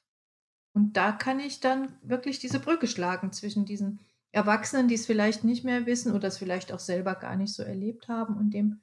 Und 0.73 0.97
da 0.97 1.12
kann 1.13 1.39
ich 1.39 1.60
dann 1.62 1.97
wirklich 2.03 2.39
diese 2.39 2.60
Brücke 2.60 2.88
schlagen 2.88 3.34
zwischen 3.34 3.65
diesen 3.65 3.99
Erwachsenen, 4.32 4.88
die 4.89 4.95
es 4.95 5.05
vielleicht 5.08 5.43
nicht 5.43 5.65
mehr 5.65 5.86
wissen 5.86 6.13
oder 6.13 6.29
es 6.29 6.38
vielleicht 6.39 6.71
auch 6.73 6.79
selber 6.79 7.15
gar 7.15 7.36
nicht 7.38 7.53
so 7.53 7.63
erlebt 7.63 8.08
haben 8.10 8.38
und 8.38 8.51
dem 8.53 8.82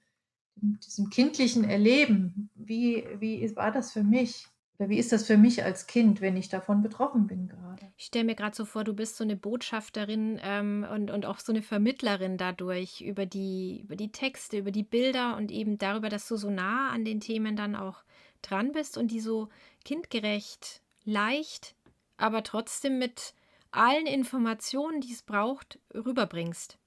diesem 0.56 1.10
kindlichen 1.10 1.64
Erleben. 1.64 2.50
Wie 2.54 3.06
wie 3.20 3.56
war 3.56 3.72
das 3.72 3.92
für 3.92 4.04
mich? 4.04 4.46
Oder 4.78 4.90
wie 4.90 4.98
ist 4.98 5.12
das 5.12 5.26
für 5.26 5.38
mich 5.38 5.64
als 5.64 5.86
Kind, 5.86 6.20
wenn 6.20 6.36
ich 6.36 6.48
davon 6.48 6.82
betroffen 6.82 7.26
bin 7.26 7.48
gerade? 7.48 7.90
Ich 7.96 8.06
stelle 8.06 8.26
mir 8.26 8.34
gerade 8.34 8.54
so 8.54 8.66
vor, 8.66 8.84
du 8.84 8.92
bist 8.92 9.16
so 9.16 9.24
eine 9.24 9.36
Botschafterin, 9.36 10.38
ähm, 10.42 10.86
und 10.92 11.10
und 11.10 11.24
auch 11.24 11.38
so 11.38 11.52
eine 11.52 11.62
Vermittlerin 11.62 12.36
dadurch 12.36 13.00
über 13.00 13.24
die 13.24 13.80
über 13.82 13.96
die 13.96 14.12
Texte, 14.12 14.58
über 14.58 14.70
die 14.70 14.82
Bilder 14.82 15.36
und 15.36 15.50
eben 15.50 15.78
darüber, 15.78 16.10
dass 16.10 16.28
du 16.28 16.36
so 16.36 16.50
nah 16.50 16.90
an 16.90 17.04
den 17.04 17.20
Themen 17.20 17.56
dann 17.56 17.74
auch 17.74 18.04
dran 18.42 18.72
bist 18.72 18.98
und 18.98 19.10
die 19.10 19.20
so 19.20 19.48
kindgerecht, 19.84 20.82
leicht, 21.04 21.74
aber 22.18 22.42
trotzdem 22.42 22.98
mit 22.98 23.34
allen 23.70 24.06
Informationen, 24.06 25.00
die 25.00 25.12
es 25.12 25.22
braucht, 25.22 25.78
rüberbringst? 25.94 26.78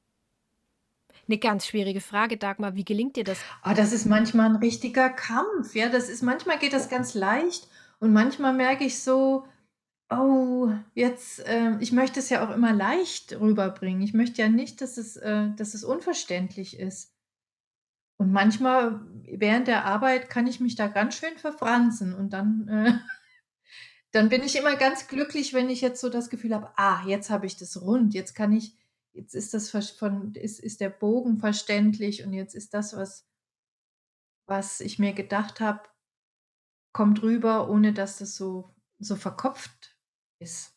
Eine 1.27 1.37
ganz 1.37 1.67
schwierige 1.67 2.01
Frage, 2.01 2.37
Dagmar. 2.37 2.75
Wie 2.75 2.85
gelingt 2.85 3.15
dir 3.15 3.23
das? 3.23 3.39
Ah, 3.61 3.73
das 3.73 3.93
ist 3.93 4.05
manchmal 4.05 4.47
ein 4.49 4.55
richtiger 4.55 5.09
Kampf, 5.09 5.75
ja. 5.75 5.89
Das 5.89 6.09
ist 6.09 6.23
manchmal 6.23 6.57
geht 6.59 6.73
das 6.73 6.89
ganz 6.89 7.13
leicht 7.13 7.67
und 7.99 8.13
manchmal 8.13 8.53
merke 8.53 8.83
ich 8.85 8.99
so: 9.01 9.45
„Oh, 10.11 10.69
jetzt, 10.95 11.43
ähm“ 11.47 11.79
ich 11.81 11.91
möchte 11.93 12.19
es 12.21 12.29
ja 12.29 12.45
auch 12.47 12.53
immer 12.55 12.73
leicht 12.73 13.39
rüberbringen. 13.39 14.01
Ich 14.03 14.13
möchte 14.13 14.41
ja 14.41 14.49
nicht, 14.49 14.81
dass 14.81 14.97
es 14.97 15.17
äh, 15.17 15.49
dass 15.57 15.73
es 15.75 15.83
unverständlich 15.85 16.79
ist. 16.79 17.13
Und 18.17 18.31
manchmal 18.31 19.01
während 19.23 19.67
der 19.67 19.85
Arbeit 19.85 20.29
kann 20.29 20.45
ich 20.47 20.59
mich 20.59 20.75
da 20.75 20.87
ganz 20.87 21.15
schön 21.15 21.37
verfransen 21.37 22.13
und 22.13 22.33
dann, 22.33 22.67
äh 22.67 22.93
Dann 24.11 24.29
bin 24.29 24.43
ich 24.43 24.55
immer 24.55 24.75
ganz 24.75 25.07
glücklich, 25.07 25.53
wenn 25.53 25.69
ich 25.69 25.81
jetzt 25.81 26.01
so 26.01 26.09
das 26.09 26.29
Gefühl 26.29 26.53
habe: 26.55 26.71
„Ah, 26.77 27.03
jetzt 27.07 27.29
habe 27.29 27.45
ich 27.45 27.57
das 27.57 27.81
rund. 27.81 28.13
Jetzt 28.13 28.33
kann 28.35 28.51
ich 28.53 28.75
jetzt 29.13 29.33
ist 29.35 29.53
das 29.53 29.69
von 29.71 30.33
ist 30.35 30.59
ist 30.59 30.81
der 30.81 30.89
Bogen 30.89 31.39
verständlich 31.39 32.23
und 32.23 32.33
jetzt 32.33 32.55
ist 32.55 32.73
das, 32.73 32.95
was 32.95 33.25
was 34.47 34.79
ich 34.81 34.99
mir 34.99 35.13
gedacht 35.13 35.59
habe, 35.61 35.81
kommt 36.93 37.21
rüber, 37.23 37.69
ohne 37.69 37.93
dass 37.93 38.17
das 38.17 38.35
so 38.35 38.75
so 38.99 39.15
verkopft 39.15 39.95
ist.“ 40.39 40.73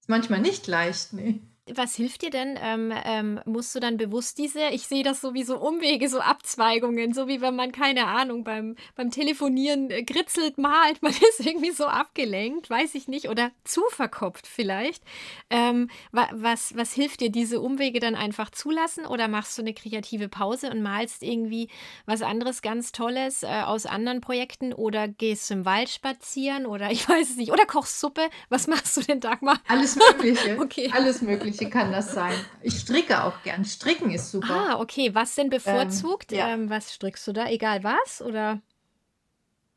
Ist 0.00 0.08
manchmal 0.08 0.40
nicht 0.40 0.66
leicht, 0.66 1.12
ne? 1.12 1.40
Was 1.74 1.96
hilft 1.96 2.22
dir 2.22 2.30
denn? 2.30 2.56
Ähm, 2.62 2.92
ähm, 3.04 3.40
musst 3.44 3.74
du 3.74 3.80
dann 3.80 3.96
bewusst 3.96 4.38
diese 4.38 4.68
ich 4.68 4.86
sehe 4.86 5.02
das 5.02 5.20
so 5.20 5.34
wie 5.34 5.42
so 5.42 5.58
Umwege, 5.58 6.08
so 6.08 6.20
Abzweigungen, 6.20 7.12
so 7.12 7.26
wie 7.26 7.40
wenn 7.40 7.56
man, 7.56 7.72
keine 7.72 8.06
Ahnung, 8.06 8.44
beim 8.44 8.76
beim 8.94 9.10
Telefonieren, 9.10 9.90
äh, 9.90 10.04
kritzelt, 10.04 10.58
malt, 10.58 11.02
man 11.02 11.12
ist 11.12 11.40
irgendwie 11.44 11.72
so 11.72 11.86
abgelenkt, 11.86 12.70
weiß 12.70 12.94
ich 12.94 13.08
nicht, 13.08 13.28
oder 13.28 13.50
zu 13.64 13.82
verkopft 13.88 14.46
vielleicht. 14.46 15.02
Ähm, 15.50 15.90
wa 16.12 16.28
was 16.32 16.76
was 16.76 16.92
hilft 16.92 17.20
dir, 17.20 17.30
diese 17.30 17.60
Umwege 17.60 17.98
dann 17.98 18.14
einfach 18.14 18.50
zulassen 18.50 19.04
oder 19.04 19.26
machst 19.26 19.58
du 19.58 19.62
eine 19.62 19.74
kreative 19.74 20.28
Pause 20.28 20.70
und 20.70 20.82
malst 20.82 21.24
irgendwie 21.24 21.68
was 22.04 22.22
anderes 22.22 22.62
ganz 22.62 22.92
Tolles, 22.92 23.42
äh, 23.42 23.46
aus 23.46 23.86
anderen 23.86 24.20
Projekten 24.20 24.72
oder 24.72 25.08
gehst 25.08 25.50
im 25.50 25.64
Wald 25.64 25.88
spazieren 25.88 26.64
oder 26.66 26.90
ich 26.92 27.08
weiß 27.08 27.30
es 27.30 27.36
nicht, 27.36 27.50
oder 27.50 27.66
kochst 27.66 27.98
Suppe? 27.98 28.28
Was 28.50 28.68
machst 28.68 28.96
du 28.96 29.00
denn, 29.00 29.18
Dagmar? 29.18 29.60
Alles 29.66 29.96
Mögliche. 29.96 30.56
Okay. 30.66 30.90
Alles 30.92 31.22
Mögliche. 31.22 31.55
Mögliche 31.64 31.70
kann 31.70 31.92
das 31.92 32.12
sein. 32.12 32.34
Ich 32.62 32.78
stricke 32.78 33.24
auch 33.24 33.42
gern. 33.42 33.64
Stricken 33.64 34.10
ist 34.10 34.30
super. 34.30 34.70
Ah, 34.70 34.80
okay. 34.80 35.14
Was 35.14 35.34
denn 35.34 35.50
bevorzugt? 35.50 36.32
Ähm, 36.32 36.38
ja. 36.38 36.48
Ähm, 36.48 36.70
was 36.70 36.92
strickst 36.92 37.26
du 37.26 37.32
da? 37.32 37.48
Egal 37.48 37.82
was, 37.84 38.22
oder? 38.22 38.60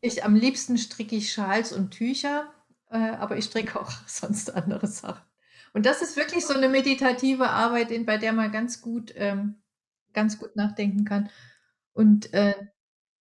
Ich 0.01 0.23
am 0.23 0.35
liebsten 0.35 0.77
stricke 0.77 1.15
ich 1.15 1.31
Schals 1.33 1.73
und 1.73 1.91
Tücher, 1.91 2.53
äh, 2.89 2.97
aber 2.97 3.37
ich 3.37 3.45
stricke 3.45 3.79
auch 3.79 3.91
sonst 4.07 4.55
andere 4.55 4.87
Sachen. 4.87 5.23
Und 5.73 5.85
das 5.85 6.01
ist 6.01 6.17
wirklich 6.17 6.45
so 6.45 6.53
eine 6.53 6.69
meditative 6.69 7.49
Arbeit, 7.49 7.91
in 7.91 8.05
bei 8.05 8.17
der 8.17 8.33
man 8.33 8.51
ganz 8.51 8.81
gut 8.81 9.13
ähm, 9.15 9.55
ganz 10.13 10.39
gut 10.39 10.55
nachdenken 10.55 11.05
kann. 11.05 11.29
Und, 11.93 12.33
äh, 12.33 12.55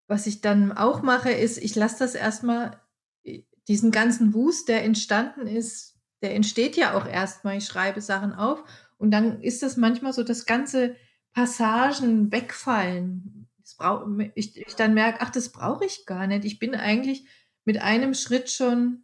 was 0.07 0.25
ich 0.25 0.41
dann 0.41 0.71
auch 0.71 1.01
mache, 1.01 1.31
ist, 1.31 1.57
ich 1.57 1.75
lasse 1.75 1.99
das 1.99 2.15
erst 2.15 2.43
mal 2.43 2.79
äh, 3.23 3.43
diesen 3.67 3.91
ganzen 3.91 4.33
Wust, 4.33 4.69
der 4.69 4.83
entstanden 4.83 5.47
ist 5.47 5.96
der 6.21 6.35
entsteht 6.35 6.77
ja 6.77 6.95
auch 6.97 7.07
erst 7.07 7.43
mal. 7.43 7.57
Ich 7.57 7.65
schreibe 7.65 8.01
Sachen 8.01 8.33
auf 8.33 8.63
und 8.97 9.11
dann 9.11 9.41
ist 9.41 9.63
das 9.63 9.77
manchmal 9.77 10.13
so, 10.13 10.23
dass 10.23 10.45
ganze 10.45 10.95
Passagen 11.33 12.31
wegfallen. 12.31 13.47
Das 13.61 13.75
brau 13.75 14.07
ich 14.35 14.57
ich 14.57 14.75
dann 14.75 14.93
merke: 14.93 15.19
„Ach, 15.21 15.29
das 15.29 15.49
brauche 15.49 15.85
ich 15.85 16.05
gar 16.05 16.27
nicht. 16.27 16.45
Ich 16.45 16.59
bin 16.59 16.75
eigentlich 16.75 17.25
mit 17.65 17.81
einem 17.81 18.13
Schritt 18.13 18.49
schon 18.49 19.03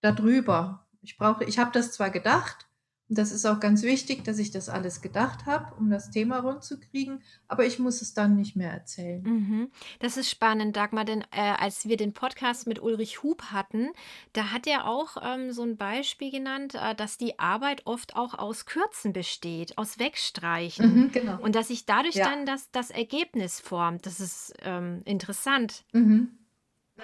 da 0.00 0.12
drüber.“ 0.12 0.86
Ich 1.02 1.16
brauche 1.16 1.44
ich 1.44 1.58
habe 1.58 1.72
das 1.72 1.92
zwar 1.92 2.10
gedacht 2.10 2.66
das 3.14 3.32
ist 3.32 3.46
auch 3.46 3.60
ganz 3.60 3.82
wichtig, 3.82 4.24
dass 4.24 4.38
ich 4.38 4.50
das 4.50 4.68
alles 4.68 5.00
gedacht 5.00 5.46
habe, 5.46 5.74
um 5.76 5.90
das 5.90 6.10
Thema 6.10 6.40
rund 6.40 6.64
zu 6.64 6.78
kriegen, 6.78 7.20
aber 7.48 7.66
ich 7.66 7.78
muss 7.78 8.02
es 8.02 8.14
dann 8.14 8.36
nicht 8.36 8.56
mehr 8.56 8.70
erzählen. 8.70 9.22
Mhm. 9.22 9.70
Das 10.00 10.16
ist 10.16 10.30
spannend, 10.30 10.76
Dagmar, 10.76 11.04
denn 11.04 11.22
äh, 11.30 11.40
als 11.40 11.86
wir 11.86 11.96
den 11.96 12.12
Podcast 12.12 12.66
mit 12.66 12.80
Ulrich 12.80 13.22
Hub 13.22 13.42
hatten, 13.52 13.90
da 14.32 14.50
hat 14.52 14.66
er 14.66 14.86
auch 14.86 15.16
ähm, 15.22 15.52
so 15.52 15.62
ein 15.62 15.76
Beispiel 15.76 16.30
genannt, 16.30 16.74
äh, 16.74 16.94
dass 16.94 17.18
die 17.18 17.38
Arbeit 17.38 17.86
oft 17.86 18.16
auch 18.16 18.34
aus 18.34 18.66
Kürzen 18.66 19.12
besteht, 19.12 19.76
aus 19.78 19.98
Wegstreichen. 19.98 20.94
Mhm, 20.94 21.12
genau. 21.12 21.38
Und 21.40 21.54
dass 21.54 21.68
sich 21.68 21.86
dadurch 21.86 22.16
ja. 22.16 22.28
dann 22.28 22.46
das, 22.46 22.70
das 22.70 22.90
Ergebnis 22.90 23.60
formt. 23.60 24.06
Das 24.06 24.20
ist 24.20 24.54
ähm, 24.62 25.02
interessant. 25.04 25.84
Mhm. 25.92 26.30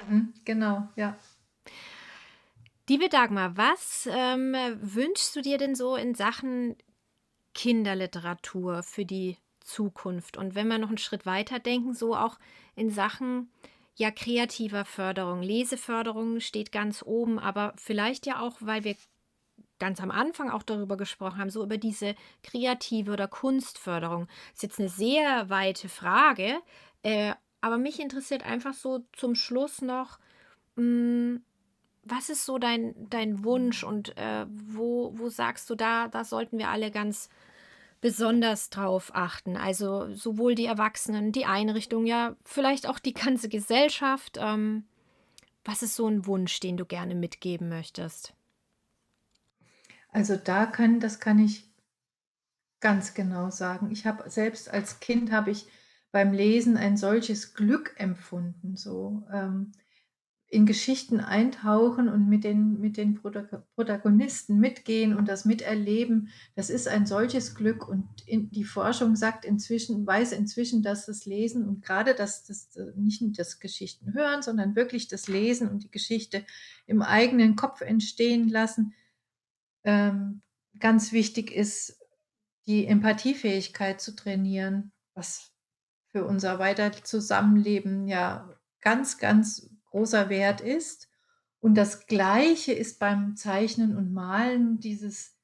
Mhm, 0.08 0.32
genau, 0.44 0.88
ja. 0.96 1.16
Liebe 2.88 3.10
Dagmar, 3.10 3.54
was 3.58 4.08
ähm, 4.10 4.56
wünschst 4.80 5.36
du 5.36 5.42
dir 5.42 5.58
denn 5.58 5.74
so 5.74 5.94
in 5.94 6.14
Sachen 6.14 6.74
Kinderliteratur 7.52 8.82
für 8.82 9.04
die 9.04 9.36
Zukunft? 9.60 10.38
Und 10.38 10.54
wenn 10.54 10.68
wir 10.68 10.78
noch 10.78 10.88
einen 10.88 10.96
Schritt 10.96 11.26
weiter 11.26 11.58
denken, 11.58 11.92
so 11.92 12.16
auch 12.16 12.38
in 12.76 12.90
Sachen 12.90 13.50
ja 13.96 14.10
kreativer 14.10 14.86
Förderung. 14.86 15.42
Leseförderung 15.42 16.40
steht 16.40 16.72
ganz 16.72 17.02
oben, 17.02 17.38
aber 17.38 17.74
vielleicht 17.76 18.24
ja 18.24 18.40
auch, 18.40 18.56
weil 18.60 18.84
wir 18.84 18.96
ganz 19.78 20.00
am 20.00 20.10
Anfang 20.10 20.48
auch 20.48 20.62
darüber 20.62 20.96
gesprochen 20.96 21.36
haben, 21.36 21.50
so 21.50 21.62
über 21.62 21.76
diese 21.76 22.14
kreative 22.42 23.12
oder 23.12 23.28
Kunstförderung. 23.28 24.28
Das 24.28 24.54
ist 24.54 24.62
jetzt 24.62 24.80
eine 24.80 24.88
sehr 24.88 25.50
weite 25.50 25.90
Frage, 25.90 26.58
äh, 27.02 27.34
aber 27.60 27.76
mich 27.76 28.00
interessiert 28.00 28.46
einfach 28.46 28.72
so 28.72 29.04
zum 29.12 29.34
Schluss 29.34 29.82
noch, 29.82 30.18
mh, 30.76 30.84
hm, 30.84 31.44
was 32.10 32.30
ist 32.30 32.44
so 32.44 32.58
dein, 32.58 32.94
dein 33.10 33.44
Wunsch 33.44 33.84
und 33.84 34.16
äh, 34.16 34.46
wo, 34.48 35.12
wo 35.18 35.28
sagst 35.28 35.68
du, 35.70 35.74
da, 35.74 36.08
da 36.08 36.24
sollten 36.24 36.58
wir 36.58 36.68
alle 36.68 36.90
ganz 36.90 37.28
besonders 38.00 38.70
drauf 38.70 39.10
achten? 39.14 39.56
Also 39.56 40.14
sowohl 40.14 40.54
die 40.54 40.66
Erwachsenen, 40.66 41.32
die 41.32 41.46
Einrichtung, 41.46 42.06
ja, 42.06 42.36
vielleicht 42.44 42.86
auch 42.88 42.98
die 42.98 43.14
ganze 43.14 43.48
Gesellschaft. 43.48 44.38
Ähm, 44.40 44.84
was 45.64 45.82
ist 45.82 45.96
so 45.96 46.06
ein 46.08 46.26
Wunsch, 46.26 46.60
den 46.60 46.76
du 46.76 46.86
gerne 46.86 47.14
mitgeben 47.14 47.68
möchtest? 47.68 48.34
Also 50.10 50.36
da 50.36 50.66
kann, 50.66 51.00
das 51.00 51.20
kann 51.20 51.38
ich 51.38 51.70
ganz 52.80 53.14
genau 53.14 53.50
sagen. 53.50 53.90
Ich 53.90 54.06
habe 54.06 54.30
selbst 54.30 54.70
als 54.70 55.00
Kind 55.00 55.32
habe 55.32 55.50
ich 55.50 55.66
beim 56.10 56.32
Lesen 56.32 56.76
ein 56.76 56.96
solches 56.96 57.54
Glück 57.54 57.94
empfunden. 57.98 58.76
So, 58.76 59.24
ähm, 59.32 59.72
in 60.50 60.64
Geschichten 60.64 61.20
eintauchen 61.20 62.08
und 62.08 62.26
mit 62.26 62.42
den, 62.42 62.80
mit 62.80 62.96
den 62.96 63.20
Protagonisten 63.74 64.58
mitgehen 64.58 65.14
und 65.14 65.28
das 65.28 65.44
miterleben, 65.44 66.30
das 66.54 66.70
ist 66.70 66.88
ein 66.88 67.04
solches 67.04 67.54
Glück. 67.54 67.86
Und 67.86 68.08
in, 68.24 68.50
die 68.50 68.64
Forschung 68.64 69.14
sagt 69.14 69.44
inzwischen, 69.44 70.06
weiß 70.06 70.32
inzwischen, 70.32 70.82
dass 70.82 71.04
das 71.04 71.26
Lesen 71.26 71.68
und 71.68 71.84
gerade 71.84 72.14
das, 72.14 72.44
das 72.44 72.70
nicht 72.96 73.20
nur 73.20 73.32
das 73.32 73.60
Geschichten 73.60 74.14
hören, 74.14 74.40
sondern 74.40 74.74
wirklich 74.74 75.06
das 75.08 75.28
Lesen 75.28 75.68
und 75.68 75.84
die 75.84 75.90
Geschichte 75.90 76.46
im 76.86 77.02
eigenen 77.02 77.54
Kopf 77.54 77.82
entstehen 77.82 78.48
lassen, 78.48 78.94
ähm, 79.84 80.40
ganz 80.78 81.12
wichtig 81.12 81.52
ist, 81.52 82.00
die 82.66 82.86
Empathiefähigkeit 82.86 84.00
zu 84.00 84.16
trainieren, 84.16 84.92
was 85.12 85.52
für 86.06 86.24
unser 86.24 86.58
weiter 86.58 86.92
Zusammenleben 86.92 88.08
ja 88.08 88.58
ganz, 88.80 89.18
ganz 89.18 89.68
großer 89.98 90.28
Wert 90.28 90.60
ist. 90.60 91.08
Und 91.60 91.74
das 91.74 92.06
Gleiche 92.06 92.72
ist 92.72 93.00
beim 93.00 93.34
Zeichnen 93.36 93.96
und 93.96 94.12
Malen 94.12 94.78
dieses, 94.78 95.34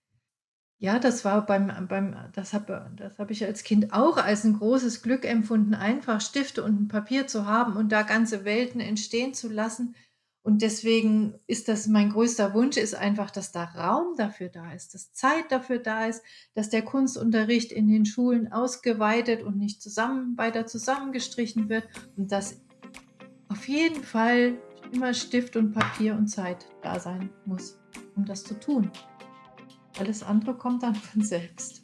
ja, 0.79 1.01
das 1.01 1.25
war 1.25 1.45
beim, 1.45 1.73
beim 1.89 2.17
das 2.33 2.53
habe 2.53 2.89
das 2.97 3.19
hab 3.19 3.31
ich 3.31 3.45
als 3.45 3.65
Kind 3.65 3.93
auch 3.93 4.17
als 4.17 4.45
ein 4.45 4.59
großes 4.59 5.03
Glück 5.03 5.25
empfunden, 5.25 5.75
einfach 5.75 6.21
Stifte 6.21 6.63
und 6.63 6.83
ein 6.83 6.89
Papier 6.89 7.27
zu 7.27 7.47
haben 7.47 7.77
und 7.77 7.91
da 7.91 8.03
ganze 8.03 8.45
Welten 8.45 8.81
entstehen 8.81 9.35
zu 9.35 9.49
lassen. 9.49 9.97
Und 10.43 10.61
deswegen 10.61 11.35
ist 11.47 11.69
das 11.69 11.87
mein 11.89 12.11
größter 12.11 12.53
Wunsch, 12.53 12.77
ist 12.77 12.95
einfach, 12.95 13.31
dass 13.31 13.51
da 13.51 13.65
Raum 13.65 14.15
dafür 14.17 14.51
da 14.51 14.73
ist, 14.73 14.95
dass 14.95 15.15
Zeit 15.15 15.51
dafür 15.51 15.79
da 15.79 16.07
ist, 16.07 16.23
dass 16.53 16.69
der 16.69 16.83
Kunstunterricht 16.83 17.73
in 17.73 17.89
den 17.89 18.05
Schulen 18.05 18.53
ausgeweitet 18.53 19.43
und 19.43 19.57
nicht 19.57 19.81
zusammen, 19.81 20.37
weiter 20.37 20.67
zusammengestrichen 20.67 21.71
wird 21.71 21.89
und 22.17 22.31
dass 22.31 22.61
auf 23.49 23.69
jeden 23.69 24.03
Fall 24.03 24.55
immer 24.93 25.15
Stift 25.15 25.57
und 25.57 25.73
Papier 25.73 26.15
und 26.15 26.29
Zeit 26.29 26.67
da 26.83 26.99
sein 27.01 27.31
muss, 27.45 27.79
um 28.17 28.25
das 28.25 28.45
zu 28.45 28.59
tun. 28.59 28.91
Alles 29.99 30.23
andere 30.23 30.55
kommt 30.55 30.83
dann 30.83 30.95
von 30.95 31.23
selbst. 31.23 31.83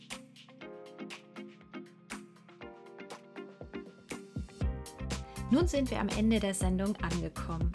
Nun 5.50 5.66
sind 5.66 5.90
wir 5.90 6.00
am 6.00 6.08
Ende 6.10 6.38
der 6.38 6.54
Sendung 6.54 6.94
angekommen. 6.96 7.72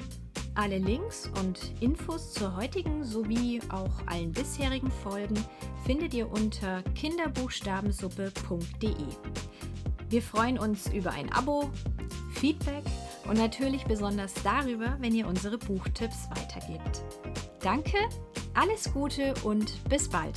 Alle 0.55 0.77
Links 0.77 1.29
und 1.41 1.73
Infos 1.81 2.31
zur 2.31 2.55
heutigen 2.55 3.03
sowie 3.03 3.59
auch 3.69 3.91
allen 4.07 4.31
bisherigen 4.31 4.89
Folgen 4.89 5.35
findet 5.85 6.13
ihr 6.13 6.31
unter 6.31 6.81
kinderbuchstabensuppe.de. 6.95 8.93
Wir 10.09 10.21
freuen 10.21 10.57
uns 10.57 10.87
über 10.93 11.11
ein 11.11 11.29
Abo, 11.33 11.69
Feedback 12.31 12.85
und 13.27 13.37
natürlich 13.37 13.85
besonders 13.85 14.33
darüber, 14.43 14.97
wenn 14.99 15.13
ihr 15.13 15.27
unsere 15.27 15.57
Buchtipps 15.57 16.29
weitergebt. 16.29 17.03
Danke, 17.61 17.97
alles 18.53 18.91
Gute 18.93 19.33
und 19.43 19.83
bis 19.89 20.09
bald. 20.09 20.35